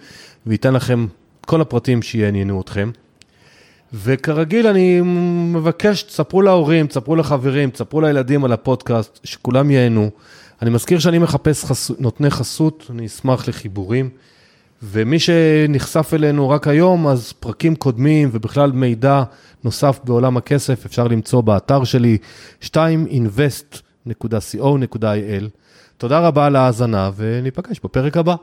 וייתן 0.47 0.75
לכם 0.75 1.07
כל 1.47 1.61
הפרטים 1.61 2.03
שיעניינו 2.03 2.61
אתכם. 2.61 2.91
וכרגיל 3.95 4.67
אני 4.67 5.01
מבקש, 5.55 6.03
תספרו 6.03 6.43
להורים, 6.43 6.87
תספרו 6.87 7.17
לחברים, 7.17 7.71
תספרו 7.71 8.01
לילדים 8.01 8.45
על 8.45 8.53
הפודקאסט, 8.53 9.21
שכולם 9.25 9.71
ייהנו. 9.71 10.11
אני 10.63 10.71
מזכיר 10.71 10.99
שאני 10.99 11.19
מחפש 11.19 11.65
חס... 11.65 11.91
נותני 11.99 12.31
חסות, 12.31 12.87
אני 12.91 13.07
אשמח 13.07 13.49
לחיבורים. 13.49 14.11
ומי 14.83 15.19
שנחשף 15.19 16.15
אלינו 16.15 16.51
רק 16.51 16.69
היום, 16.69 17.09
אז 17.09 17.33
פרקים 17.33 17.77
קודמים 17.77 18.29
ובכלל 18.33 18.73
מידע 18.73 19.23
נוסף 19.65 20.01
בעולם 20.05 20.37
הכסף 20.37 20.87
אפשר 20.87 21.09
למצוא 21.09 21.41
באתר 21.41 21.85
שלי, 21.85 22.19
2invest.co.il. 22.63 25.49
תודה 25.97 26.21
רבה 26.21 26.47
על 26.47 26.57
ההאזנה 26.57 27.11
וניפגש 27.17 27.81
בפרק 27.85 28.17
הבא. 28.17 28.35